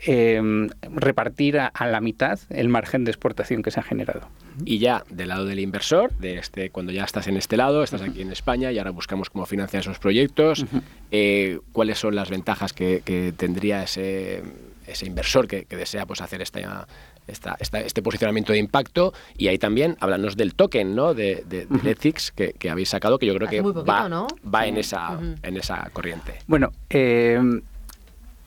em, 0.06 0.68
repartir 0.82 1.58
a, 1.58 1.72
la 1.86 2.00
mitad 2.00 2.38
el 2.50 2.68
margen 2.68 3.04
de 3.04 3.10
exportación 3.10 3.62
que 3.62 3.70
se 3.70 3.80
ha 3.80 3.82
generado. 3.82 4.28
Y 4.64 4.78
ya 4.78 5.04
del 5.10 5.28
lado 5.28 5.44
del 5.44 5.60
inversor, 5.60 6.12
de 6.18 6.38
este, 6.38 6.70
cuando 6.70 6.92
ya 6.92 7.04
estás 7.04 7.28
en 7.28 7.36
este 7.36 7.56
lado, 7.56 7.82
estás 7.82 8.02
aquí 8.02 8.22
en 8.22 8.30
España 8.30 8.72
y 8.72 8.78
ahora 8.78 8.90
buscamos 8.90 9.30
cómo 9.30 9.46
financiar 9.46 9.82
esos 9.82 9.98
proyectos, 9.98 10.66
eh, 11.10 11.60
cuáles 11.72 11.98
son 11.98 12.14
las 12.14 12.30
ventajas 12.30 12.72
que, 12.72 13.32
tendría 13.36 13.82
ese, 13.82 14.42
ese 14.86 15.06
inversor 15.06 15.46
que, 15.46 15.66
desea 15.70 16.06
pues, 16.06 16.20
hacer 16.20 16.42
esta, 16.42 16.86
esta, 17.26 17.56
este 17.58 18.02
posicionamiento 18.02 18.52
de 18.52 18.58
impacto 18.58 19.12
y 19.36 19.48
ahí 19.48 19.58
también 19.58 19.96
háblanos 20.00 20.36
del 20.36 20.54
token 20.54 20.94
¿no? 20.94 21.14
de, 21.14 21.44
de, 21.46 21.66
Ethics 21.90 22.32
que, 22.32 22.70
habéis 22.70 22.90
sacado 22.90 23.18
que 23.18 23.26
yo 23.26 23.34
creo 23.34 23.48
que 23.48 23.60
va, 23.60 24.26
va 24.54 24.66
en, 24.66 24.76
esa, 24.76 25.18
en 25.42 25.56
esa 25.56 25.88
corriente. 25.92 26.34
Bueno, 26.46 26.72
eh, 26.90 27.40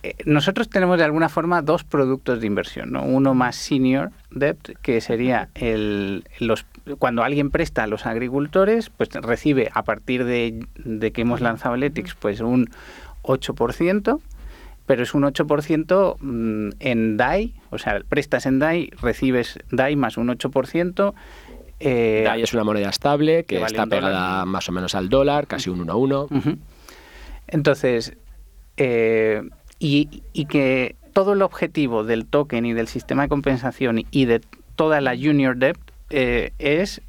eh, 0.03 0.15
nosotros 0.25 0.69
tenemos 0.69 0.97
de 0.97 1.03
alguna 1.03 1.27
forma 1.27 1.61
dos 1.61 1.83
productos 1.83 2.39
de 2.39 2.47
inversión, 2.47 2.91
¿no? 2.91 3.03
Uno 3.03 3.33
más 3.33 3.55
senior 3.55 4.11
debt, 4.29 4.77
que 4.81 5.01
sería 5.01 5.49
el, 5.55 6.23
los, 6.39 6.65
cuando 6.99 7.23
alguien 7.23 7.49
presta 7.49 7.83
a 7.83 7.87
los 7.87 8.05
agricultores, 8.05 8.89
pues 8.89 9.09
recibe 9.09 9.69
a 9.73 9.83
partir 9.83 10.23
de, 10.23 10.65
que 11.13 11.21
hemos 11.21 11.41
lanzado 11.41 11.75
el 11.75 11.83
Ethics, 11.83 12.15
pues 12.15 12.41
un 12.41 12.69
8%, 13.23 14.19
pero 14.87 15.03
es 15.03 15.13
un 15.13 15.23
8% 15.23 16.15
mm, 16.19 16.69
en 16.79 17.17
DAI, 17.17 17.53
o 17.69 17.77
sea, 17.77 18.01
prestas 18.07 18.45
en 18.47 18.57
DAI, 18.57 18.89
recibes 19.01 19.59
DAI 19.69 19.95
más 19.97 20.17
un 20.17 20.29
8%. 20.29 21.13
Eh, 21.79 22.23
DAI 22.25 22.41
es 22.41 22.53
una 22.53 22.63
moneda 22.63 22.89
estable 22.89 23.43
que, 23.43 23.61
está 23.61 23.85
pegada 23.85 24.45
más 24.45 24.67
o 24.69 24.71
menos 24.71 24.95
al 24.95 25.09
dólar, 25.09 25.45
casi 25.45 25.69
un 25.69 25.81
1 25.81 25.91
a 25.91 25.95
1. 25.95 26.27
Entonces, 27.47 28.15
eh, 28.77 29.43
y, 29.77 30.45
que 30.45 30.95
todo 31.11 31.33
el 31.33 31.41
objetivo 31.41 32.05
del 32.05 32.25
token 32.25 32.65
y 32.65 32.73
del 32.73 32.87
sistema 32.87 33.23
de 33.23 33.29
compensación 33.29 34.05
y 34.09 34.25
de 34.25 34.41
toda 34.77 35.01
la 35.01 35.17
junior 35.17 35.57
debt 35.57 35.77
eh, 36.11 36.53
es 36.59 37.01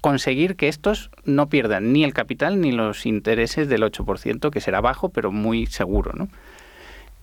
conseguir 0.00 0.54
que 0.54 0.68
estos 0.68 1.10
no 1.24 1.48
pierdan 1.48 1.92
ni 1.92 2.04
el 2.04 2.14
capital 2.14 2.60
ni 2.60 2.70
los 2.70 3.06
intereses 3.06 3.68
del 3.68 3.82
8%, 3.82 4.50
que 4.50 4.60
será 4.60 4.80
bajo, 4.80 5.08
pero 5.08 5.32
muy 5.32 5.66
seguro. 5.66 6.12
¿no? 6.14 6.28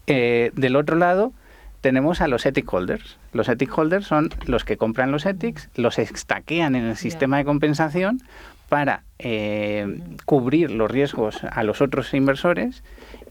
Eh, 0.08 0.52
del 0.56 0.76
otro 0.76 0.96
lado, 0.96 1.34
tenemos 1.82 2.22
a 2.22 2.28
los 2.28 2.46
ethic 2.46 2.72
holders. 2.72 3.18
Los 3.34 3.50
ethic 3.50 3.76
holders 3.78 4.06
son 4.06 4.30
los 4.46 4.64
que 4.64 4.78
compran 4.78 5.12
los 5.12 5.26
ethics, 5.26 5.70
los 5.76 6.00
estaquean 6.00 6.76
en 6.76 6.86
el 6.86 6.96
sistema 6.96 7.38
de 7.38 7.46
compensación 7.46 8.22
para 8.70 9.04
eh, 9.20 10.00
cubrir 10.26 10.72
los 10.72 10.90
riesgos 10.90 11.44
a 11.44 11.64
los 11.64 11.82
otros 11.82 12.14
inversores 12.14 12.84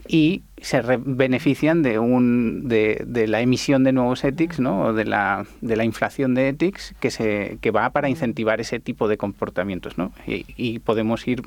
y 0.06 0.42
se 0.60 0.82
benefician 0.82 1.82
de, 1.82 1.98
un, 1.98 2.68
de, 2.68 3.04
de, 3.06 3.26
la 3.26 3.40
emisión 3.40 3.84
de 3.84 3.92
nuevos 3.92 4.24
ETICs, 4.24 4.60
¿no? 4.60 4.82
o 4.82 4.92
de 4.92 5.04
la, 5.04 5.46
de 5.60 5.76
la 5.76 5.84
inflación 5.84 6.34
de 6.34 6.48
ETICs 6.48 6.94
que, 7.00 7.10
se, 7.10 7.58
que 7.60 7.70
va 7.70 7.90
para 7.90 8.08
incentivar 8.08 8.60
ese 8.60 8.80
tipo 8.80 9.08
de 9.08 9.16
comportamientos. 9.16 9.98
¿no? 9.98 10.12
Y, 10.26 10.80
podemos 10.80 11.26
ir 11.28 11.42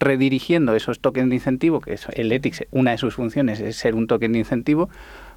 redirigiendo 0.00 0.74
esos 0.74 0.98
tokens 0.98 1.28
de 1.28 1.36
incentivo, 1.36 1.80
que 1.80 1.92
es 1.92 2.06
el 2.14 2.32
ETICS, 2.32 2.64
una 2.72 2.90
de 2.92 2.98
sus 2.98 3.14
funciones 3.14 3.60
es 3.60 3.76
ser 3.76 3.94
un 3.94 4.06
token 4.06 4.32
de 4.32 4.40
incentivo, 4.40 4.88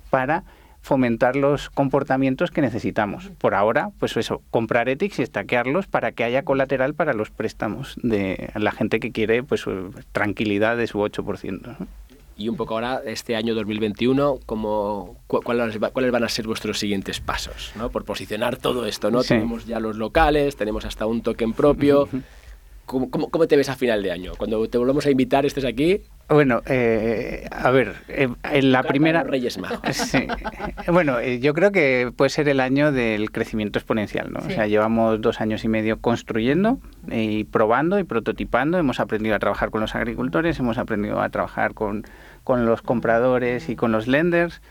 para 0.10 0.44
fomentar 0.82 1.36
los 1.36 1.70
comportamientos 1.70 2.52
que 2.52 2.62
necesitamos. 2.62 3.32
Por 3.38 3.56
ahora, 3.56 3.92
pues 4.00 4.18
eso, 4.18 4.42
comprar 4.50 4.90
ETICs 4.90 5.20
y 5.20 5.24
estaquearlos 5.24 5.88
para 5.88 6.12
que 6.12 6.24
haya 6.24 6.44
colateral 6.44 6.94
para 6.94 7.14
los 7.14 7.30
préstamos 7.30 7.96
de 8.02 8.50
la 8.56 8.72
gente 8.72 9.00
que 9.00 9.12
quiere 9.12 9.44
pues 9.44 9.66
tranquilidad 10.12 10.76
de 10.76 10.88
su 10.88 11.00
8%. 11.00 11.78
¿no? 11.80 11.88
y 12.36 12.50
un 12.50 12.56
poco 12.56 12.74
ahora, 12.74 13.02
este 13.06 13.36
año 13.36 13.54
2021, 13.54 14.40
como, 14.46 15.18
cuáles, 15.28 15.78
¿cuáles 15.78 16.12
van 16.12 16.24
a 16.24 16.30
ser 16.30 16.48
vuestros 16.48 16.80
siguientes 16.80 17.20
pasos? 17.20 17.72
¿no? 17.76 17.90
Por 17.90 18.06
posicionar 18.06 18.58
todo 18.58 18.86
esto, 18.86 19.12
¿no? 19.12 19.24
Tenemos 19.24 19.66
ya 19.66 19.80
los 19.80 19.98
locales, 19.98 20.56
tenemos 20.56 20.86
hasta 20.86 21.06
un 21.06 21.22
token 21.22 21.54
propio. 21.54 22.10
¿Cómo, 22.86 23.10
cómo, 23.10 23.48
te 23.48 23.56
ves 23.56 23.70
a 23.70 23.76
final 23.76 24.04
de 24.04 24.12
año? 24.12 24.34
Cuando 24.38 24.68
te 24.68 24.78
volvemos 24.78 25.06
a 25.06 25.12
invitar, 25.12 25.46
estés 25.46 25.64
aquí. 25.64 26.02
Bueno, 26.28 26.62
eh, 26.66 27.48
a 27.52 27.72
ver, 27.72 27.96
eh, 28.10 28.28
en 28.52 28.72
la 28.72 28.84
primera... 28.84 29.24
Reyes 29.24 29.58
Magos. 29.58 29.80
Sí. 29.94 30.28
Bueno, 30.92 31.20
eh, 31.20 31.40
yo 31.40 31.54
creo 31.54 31.72
que 31.72 32.12
puede 32.16 32.30
ser 32.30 32.50
el 32.50 32.60
año 32.60 32.92
del 32.92 33.32
crecimiento 33.32 33.80
exponencial, 33.80 34.32
¿no? 34.32 34.40
O 34.40 34.50
sea, 34.50 34.68
llevamos 34.68 35.22
dos 35.22 35.40
años 35.40 35.64
y 35.64 35.70
medio 35.70 36.00
construyendo 36.00 36.80
y 37.10 37.46
probando 37.46 38.00
y 38.00 38.04
prototipando. 38.04 38.78
Hemos 38.78 39.00
aprendido 39.00 39.36
a 39.36 39.40
trabajar 39.40 39.70
con 39.70 39.82
los 39.82 39.96
agricultores, 39.96 40.60
hemos 40.60 40.78
aprendido 40.78 41.22
a 41.22 41.30
trabajar 41.30 41.74
con, 41.74 42.04
con 42.44 42.66
los 42.66 42.82
compradores 42.82 43.70
y 43.70 43.76
con 43.76 43.92
los 43.92 44.08
lenders 44.08 44.62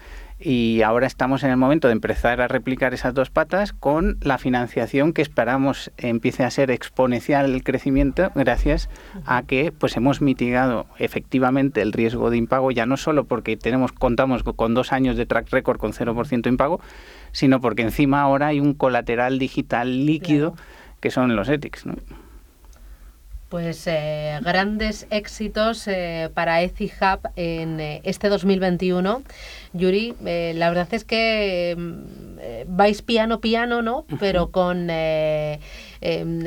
y 0.44 0.82
ahora 0.82 1.06
estamos 1.06 1.44
en 1.44 1.50
el 1.50 1.56
momento 1.56 1.88
de 1.88 1.92
empezar 1.92 2.40
a 2.40 2.48
replicar 2.48 2.94
esas 2.94 3.14
dos 3.14 3.30
patas 3.30 3.72
con 3.72 4.18
la 4.20 4.38
financiación 4.38 5.12
que 5.12 5.22
esperamos 5.22 5.92
empiece 5.96 6.44
a 6.44 6.50
ser 6.50 6.70
exponencial 6.70 7.54
el 7.54 7.62
crecimiento 7.62 8.30
gracias 8.34 8.88
a 9.24 9.42
que 9.42 9.72
pues 9.72 9.96
hemos 9.96 10.20
mitigado 10.20 10.86
efectivamente 10.98 11.82
el 11.82 11.92
riesgo 11.92 12.30
de 12.30 12.36
impago 12.36 12.70
ya 12.70 12.86
no 12.86 12.96
solo 12.96 13.24
porque 13.24 13.56
tenemos 13.56 13.92
contamos 13.92 14.42
con 14.42 14.74
dos 14.74 14.92
años 14.92 15.16
de 15.16 15.26
track 15.26 15.50
record 15.50 15.78
con 15.78 15.92
0% 15.92 16.42
de 16.42 16.50
impago 16.50 16.80
sino 17.32 17.60
porque 17.60 17.82
encima 17.82 18.22
ahora 18.22 18.48
hay 18.48 18.60
un 18.60 18.74
colateral 18.74 19.38
digital 19.38 20.06
líquido 20.06 20.54
que 21.00 21.10
son 21.10 21.34
los 21.34 21.48
ETICs. 21.48 21.84
Pues 23.52 23.86
eh, 23.86 24.40
grandes 24.42 25.06
éxitos 25.10 25.86
eh, 25.86 26.30
para 26.32 26.62
EciHub 26.62 27.20
en 27.36 27.80
eh, 27.80 28.00
este 28.02 28.30
2021. 28.30 29.22
Yuri, 29.74 30.14
la 30.22 30.70
verdad 30.70 30.88
es 30.92 31.04
que 31.04 31.76
mm, 31.76 32.74
vais 32.74 33.02
piano 33.02 33.42
piano, 33.42 33.82
¿no? 33.82 34.06
Pero 34.18 34.50
con 34.50 34.88
Em, 36.04 36.40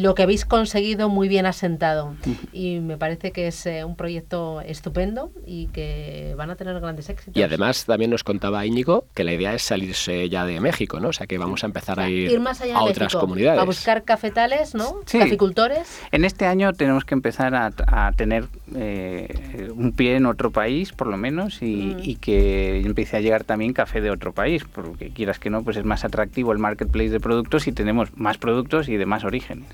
lo 0.00 0.14
que 0.14 0.22
habéis 0.22 0.46
conseguido 0.46 1.10
muy 1.10 1.28
bien 1.28 1.44
asentado. 1.44 2.14
Y 2.50 2.80
me 2.80 2.96
parece 2.96 3.30
que 3.30 3.46
es 3.46 3.66
eh, 3.66 3.84
un 3.84 3.94
proyecto 3.94 4.62
estupendo 4.62 5.30
y 5.46 5.66
que 5.66 6.34
van 6.38 6.50
a 6.50 6.56
tener 6.56 6.80
grandes 6.80 7.10
éxitos. 7.10 7.36
Y 7.36 7.42
además 7.42 7.84
también 7.84 8.10
nos 8.10 8.24
contaba 8.24 8.64
Íñigo 8.64 9.04
que 9.12 9.22
la 9.22 9.34
idea 9.34 9.52
es 9.52 9.64
salirse 9.64 10.30
ya 10.30 10.46
de 10.46 10.60
México, 10.60 10.98
¿no? 10.98 11.08
O 11.08 11.12
sea 11.12 11.26
que 11.26 11.36
vamos 11.36 11.62
a 11.62 11.66
empezar 11.66 12.00
a 12.00 12.08
ir, 12.08 12.40
a 12.74 12.82
otras 12.84 13.14
comunidades. 13.14 13.60
A 13.60 13.64
buscar 13.64 14.02
cafetales, 14.04 14.74
¿no? 14.74 15.00
Caficultores. 15.04 16.00
En 16.10 16.24
este 16.24 16.46
año 16.46 16.72
tenemos 16.72 17.04
que 17.04 17.14
empezar 17.14 17.54
a, 17.54 18.12
tener 18.16 18.46
eh, 18.74 19.68
un 19.74 19.92
pie 19.92 20.16
en 20.16 20.24
otro 20.24 20.50
país, 20.50 20.92
por 20.92 21.06
lo 21.06 21.18
menos, 21.18 21.60
y, 21.60 21.94
mm. 21.96 21.98
y, 22.02 22.16
que 22.16 22.80
empiece 22.80 23.18
a 23.18 23.20
llegar 23.20 23.44
también 23.44 23.74
café 23.74 24.00
de 24.00 24.10
otro 24.10 24.32
país, 24.32 24.64
porque 24.64 25.10
quieras 25.10 25.38
que 25.38 25.50
no, 25.50 25.62
pues 25.62 25.76
es 25.76 25.84
más 25.84 26.04
atractivo 26.04 26.52
el 26.52 26.58
marketplace 26.58 27.10
de 27.10 27.20
productos 27.20 27.66
y 27.66 27.72
tenemos 27.72 28.16
más 28.16 28.38
productos 28.38 28.88
y 28.88 28.96
de 28.96 29.01
más 29.06 29.24
orígenes. 29.24 29.68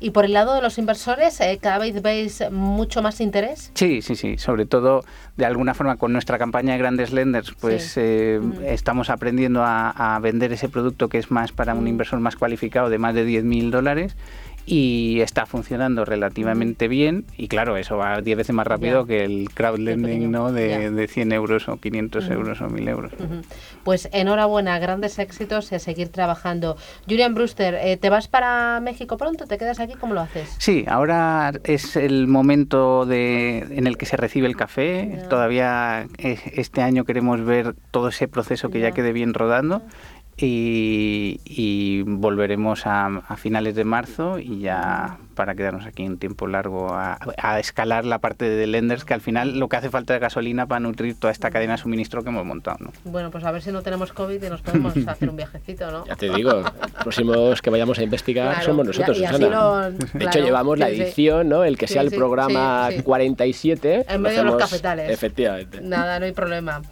¿Y 0.00 0.10
por 0.10 0.24
el 0.24 0.32
lado 0.32 0.54
de 0.54 0.62
los 0.62 0.78
inversores, 0.78 1.40
eh, 1.40 1.58
cada 1.60 1.78
vez 1.78 2.00
veis 2.02 2.42
mucho 2.50 3.02
más 3.02 3.20
interés? 3.20 3.70
Sí, 3.74 4.02
sí, 4.02 4.16
sí. 4.16 4.38
Sobre 4.38 4.66
todo, 4.66 5.04
de 5.36 5.46
alguna 5.46 5.74
forma, 5.74 5.96
con 5.96 6.12
nuestra 6.12 6.38
campaña 6.38 6.72
de 6.72 6.78
grandes 6.78 7.12
lenders, 7.12 7.52
pues 7.60 7.94
eh, 7.96 8.40
estamos 8.66 9.10
aprendiendo 9.10 9.62
a, 9.62 9.90
a, 10.16 10.18
vender 10.20 10.52
ese 10.52 10.68
producto 10.68 11.08
que 11.08 11.18
es 11.18 11.30
más 11.30 11.52
para 11.52 11.74
un 11.74 11.86
inversor 11.86 12.20
más 12.20 12.36
cualificado 12.36 12.90
de 12.90 12.98
más 12.98 13.14
de 13.14 13.26
10.000 13.26 13.70
dólares 13.70 14.16
y 14.70 15.22
está 15.22 15.46
funcionando 15.46 16.04
relativamente 16.04 16.88
bien 16.88 17.24
y 17.38 17.48
claro, 17.48 17.78
eso 17.78 17.96
va 17.96 18.20
10 18.20 18.36
veces 18.36 18.54
más 18.54 18.66
rápido 18.66 19.06
que 19.06 19.24
el 19.24 19.48
crowdlending 19.54 20.30
¿no? 20.30 20.52
de, 20.52 20.90
de, 20.90 21.08
100 21.08 21.32
euros 21.32 21.68
o 21.68 21.78
500 21.78 22.28
euros 22.28 22.60
o 22.60 22.68
1000 22.68 22.88
euros. 22.88 23.12
Pues 23.82 24.10
enhorabuena, 24.12 24.78
grandes 24.78 25.18
éxitos 25.18 25.72
y 25.72 25.76
a 25.76 25.78
seguir 25.78 26.10
trabajando. 26.10 26.76
Julian 27.08 27.34
Brewster, 27.34 27.76
eh, 27.80 27.96
¿te 27.96 28.10
vas 28.10 28.28
para 28.28 28.78
México 28.80 29.16
pronto? 29.16 29.46
¿Te 29.46 29.56
quedas 29.56 29.80
aquí? 29.80 29.94
¿Cómo 29.94 30.12
lo 30.12 30.20
haces? 30.20 30.54
Sí, 30.58 30.84
ahora 30.86 31.52
es 31.64 31.96
el 31.96 32.26
momento 32.26 33.06
de, 33.06 33.60
en 33.70 33.86
el 33.86 33.96
que 33.96 34.04
se 34.04 34.18
recibe 34.18 34.48
el 34.48 34.56
café. 34.56 35.24
Todavía 35.30 36.06
eh, 36.18 36.38
este 36.52 36.82
año 36.82 37.04
queremos 37.04 37.42
ver 37.42 37.74
todo 37.90 38.08
ese 38.08 38.28
proceso 38.28 38.68
que 38.68 38.80
ya 38.80 38.90
quede 38.90 39.12
bien 39.12 39.32
rodando 39.32 39.80
y, 40.46 42.02
volveremos 42.02 42.82
a, 42.86 43.36
finales 43.36 43.74
de 43.74 43.84
marzo 43.84 44.38
y 44.38 44.60
ya 44.60 45.18
para 45.34 45.54
quedarnos 45.54 45.86
aquí 45.86 46.04
un 46.04 46.18
tiempo 46.18 46.46
largo 46.46 46.92
a, 46.92 47.18
escalar 47.58 48.04
la 48.04 48.18
parte 48.18 48.48
de 48.48 48.66
lenders 48.66 49.04
que 49.04 49.14
al 49.14 49.20
final 49.20 49.58
lo 49.58 49.68
que 49.68 49.76
hace 49.76 49.90
falta 49.90 50.14
es 50.14 50.20
gasolina 50.20 50.66
para 50.66 50.80
nutrir 50.80 51.18
toda 51.18 51.32
esta 51.32 51.50
cadena 51.50 51.72
de 51.72 51.78
suministro 51.78 52.22
que 52.22 52.30
hemos 52.30 52.44
montado. 52.44 52.78
¿no? 52.80 52.92
Bueno, 53.04 53.30
pues 53.30 53.44
a 53.44 53.50
ver 53.50 53.62
si 53.62 53.72
no 53.72 53.82
tenemos 53.82 54.12
COVID 54.12 54.42
y 54.42 54.48
nos 54.48 54.62
podemos 54.62 54.96
hacer 55.06 55.28
un 55.28 55.36
viajecito, 55.36 55.90
¿no? 55.90 56.06
Ya 56.06 56.16
te 56.16 56.28
digo, 56.28 56.52
los 56.52 56.90
próximos 57.02 57.62
que 57.62 57.70
vayamos 57.70 57.98
a 57.98 58.02
investigar 58.02 58.62
somos 58.62 58.86
nosotros, 58.86 59.16
Susana. 59.16 59.90
de 59.90 60.24
hecho, 60.24 60.40
llevamos 60.40 60.78
la 60.78 60.88
edición, 60.88 61.48
¿no? 61.48 61.64
El 61.64 61.78
que 61.78 61.86
sea 61.86 62.02
el 62.02 62.10
programa 62.10 62.88
47. 63.04 64.06
En 64.08 64.22
medio 64.22 64.38
de 64.38 64.44
los 64.44 64.56
cafetales. 64.56 65.10
Efectivamente. 65.10 65.80
Nada, 65.80 66.18
no 66.18 66.26
hay 66.26 66.32
problema. 66.32 66.82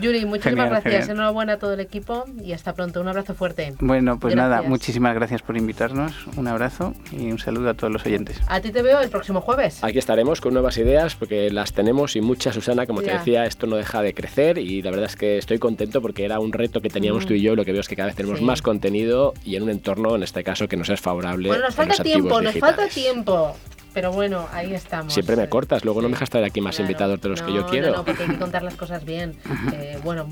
Yuri, 0.00 0.26
muchísimas 0.26 0.68
gracias. 0.68 1.08
Enhorabuena 1.08 1.54
a 1.54 1.58
todo 1.58 1.72
el 1.74 1.80
equipo 1.80 2.24
y 2.42 2.52
hasta 2.52 2.74
pronto. 2.74 3.00
Un 3.00 3.08
abrazo 3.08 3.34
fuerte. 3.34 3.74
Bueno, 3.80 4.18
pues 4.18 4.34
nada, 4.34 4.62
muchísimas 4.62 5.14
gracias 5.14 5.42
por 5.42 5.56
invitarnos. 5.56 6.26
Un 6.36 6.48
abrazo 6.48 6.94
y 7.12 7.30
un 7.30 7.38
saludo 7.38 7.70
a 7.70 7.74
todos 7.74 7.92
los 7.92 8.04
oyentes. 8.04 8.40
A 8.48 8.60
ti 8.60 8.70
te 8.70 8.82
veo 8.82 9.00
el 9.00 9.08
próximo 9.08 9.40
jueves. 9.40 9.82
Aquí 9.82 9.98
estaremos 9.98 10.40
con 10.40 10.52
nuevas 10.52 10.76
ideas 10.78 11.14
porque 11.14 11.50
las 11.50 11.72
tenemos 11.72 12.16
y 12.16 12.20
muchas, 12.20 12.54
Susana. 12.54 12.86
Como 12.86 13.02
te 13.02 13.12
decía, 13.12 13.44
esto 13.44 13.66
no 13.66 13.76
deja 13.76 14.02
de 14.02 14.14
crecer 14.14 14.58
y 14.58 14.82
la 14.82 14.90
verdad 14.90 15.06
es 15.06 15.16
que 15.16 15.38
estoy 15.38 15.58
contento 15.58 16.02
porque 16.02 16.24
era 16.24 16.38
un 16.40 16.52
reto 16.52 16.80
que 16.80 16.90
teníamos 16.90 17.26
tú 17.26 17.34
y 17.34 17.42
yo. 17.42 17.56
Lo 17.56 17.64
que 17.64 17.72
veo 17.72 17.80
es 17.80 17.88
que 17.88 17.96
cada 17.96 18.08
vez 18.08 18.16
tenemos 18.16 18.42
más 18.42 18.62
contenido 18.62 19.32
y 19.44 19.56
en 19.56 19.62
un 19.62 19.70
entorno, 19.70 20.14
en 20.14 20.22
este 20.22 20.44
caso, 20.44 20.68
que 20.68 20.76
nos 20.76 20.88
es 20.90 21.00
favorable. 21.00 21.48
Bueno, 21.48 21.64
nos 21.64 21.74
falta 21.74 22.02
tiempo, 22.02 22.40
nos 22.40 22.58
falta 22.58 22.86
tiempo. 22.88 23.56
Pero 23.96 24.12
bueno, 24.12 24.46
ahí 24.52 24.74
estamos. 24.74 25.14
Siempre 25.14 25.36
me 25.36 25.48
cortas, 25.48 25.82
luego 25.82 26.02
no 26.02 26.10
me 26.10 26.16
dejas 26.16 26.28
traer 26.28 26.44
aquí 26.44 26.60
más 26.60 26.78
invitados 26.78 27.18
de 27.18 27.30
los 27.30 27.40
que 27.40 27.50
yo 27.50 27.64
quiero. 27.64 27.92
No, 27.92 27.96
no, 27.96 28.04
porque 28.04 28.24
hay 28.24 28.28
que 28.28 28.38
contar 28.38 28.62
las 28.62 28.74
cosas 28.74 29.06
bien. 29.06 29.38
Eh, 29.72 29.98
bueno, 30.04 30.28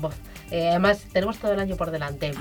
eh, 0.51 0.69
además 0.69 1.07
tenemos 1.11 1.39
todo 1.39 1.53
el 1.53 1.59
año 1.59 1.75
por 1.75 1.89
delante. 1.89 2.35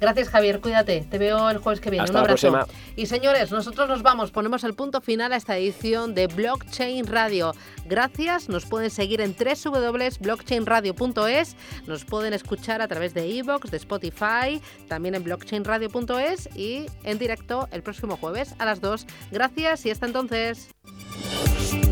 Gracias 0.00 0.30
Javier, 0.30 0.60
cuídate. 0.60 1.06
Te 1.08 1.18
veo 1.18 1.48
el 1.48 1.58
jueves 1.58 1.80
que 1.80 1.90
viene. 1.90 2.10
Un 2.10 2.16
abrazo. 2.16 2.66
Y 2.96 3.06
señores, 3.06 3.52
nosotros 3.52 3.88
nos 3.88 4.02
vamos, 4.02 4.32
ponemos 4.32 4.64
el 4.64 4.74
punto 4.74 5.00
final 5.00 5.32
a 5.32 5.36
esta 5.36 5.56
edición 5.56 6.12
de 6.12 6.26
Blockchain 6.26 7.06
Radio. 7.06 7.54
Gracias, 7.86 8.48
nos 8.48 8.66
pueden 8.66 8.90
seguir 8.90 9.20
en 9.20 9.36
www.blockchainradio.es, 9.36 11.56
nos 11.86 12.04
pueden 12.04 12.32
escuchar 12.32 12.82
a 12.82 12.88
través 12.88 13.14
de 13.14 13.28
iVoox, 13.28 13.70
de 13.70 13.76
Spotify, 13.76 14.60
también 14.88 15.14
en 15.14 15.22
blockchainradio.es 15.22 16.48
y 16.56 16.86
en 17.04 17.20
directo 17.20 17.68
el 17.70 17.84
próximo 17.84 18.16
jueves 18.16 18.56
a 18.58 18.64
las 18.64 18.80
2. 18.80 19.06
Gracias 19.30 19.86
y 19.86 19.92
hasta 19.92 20.06
entonces. 20.06 20.63
Thank 21.00 21.74
you. 21.74 21.83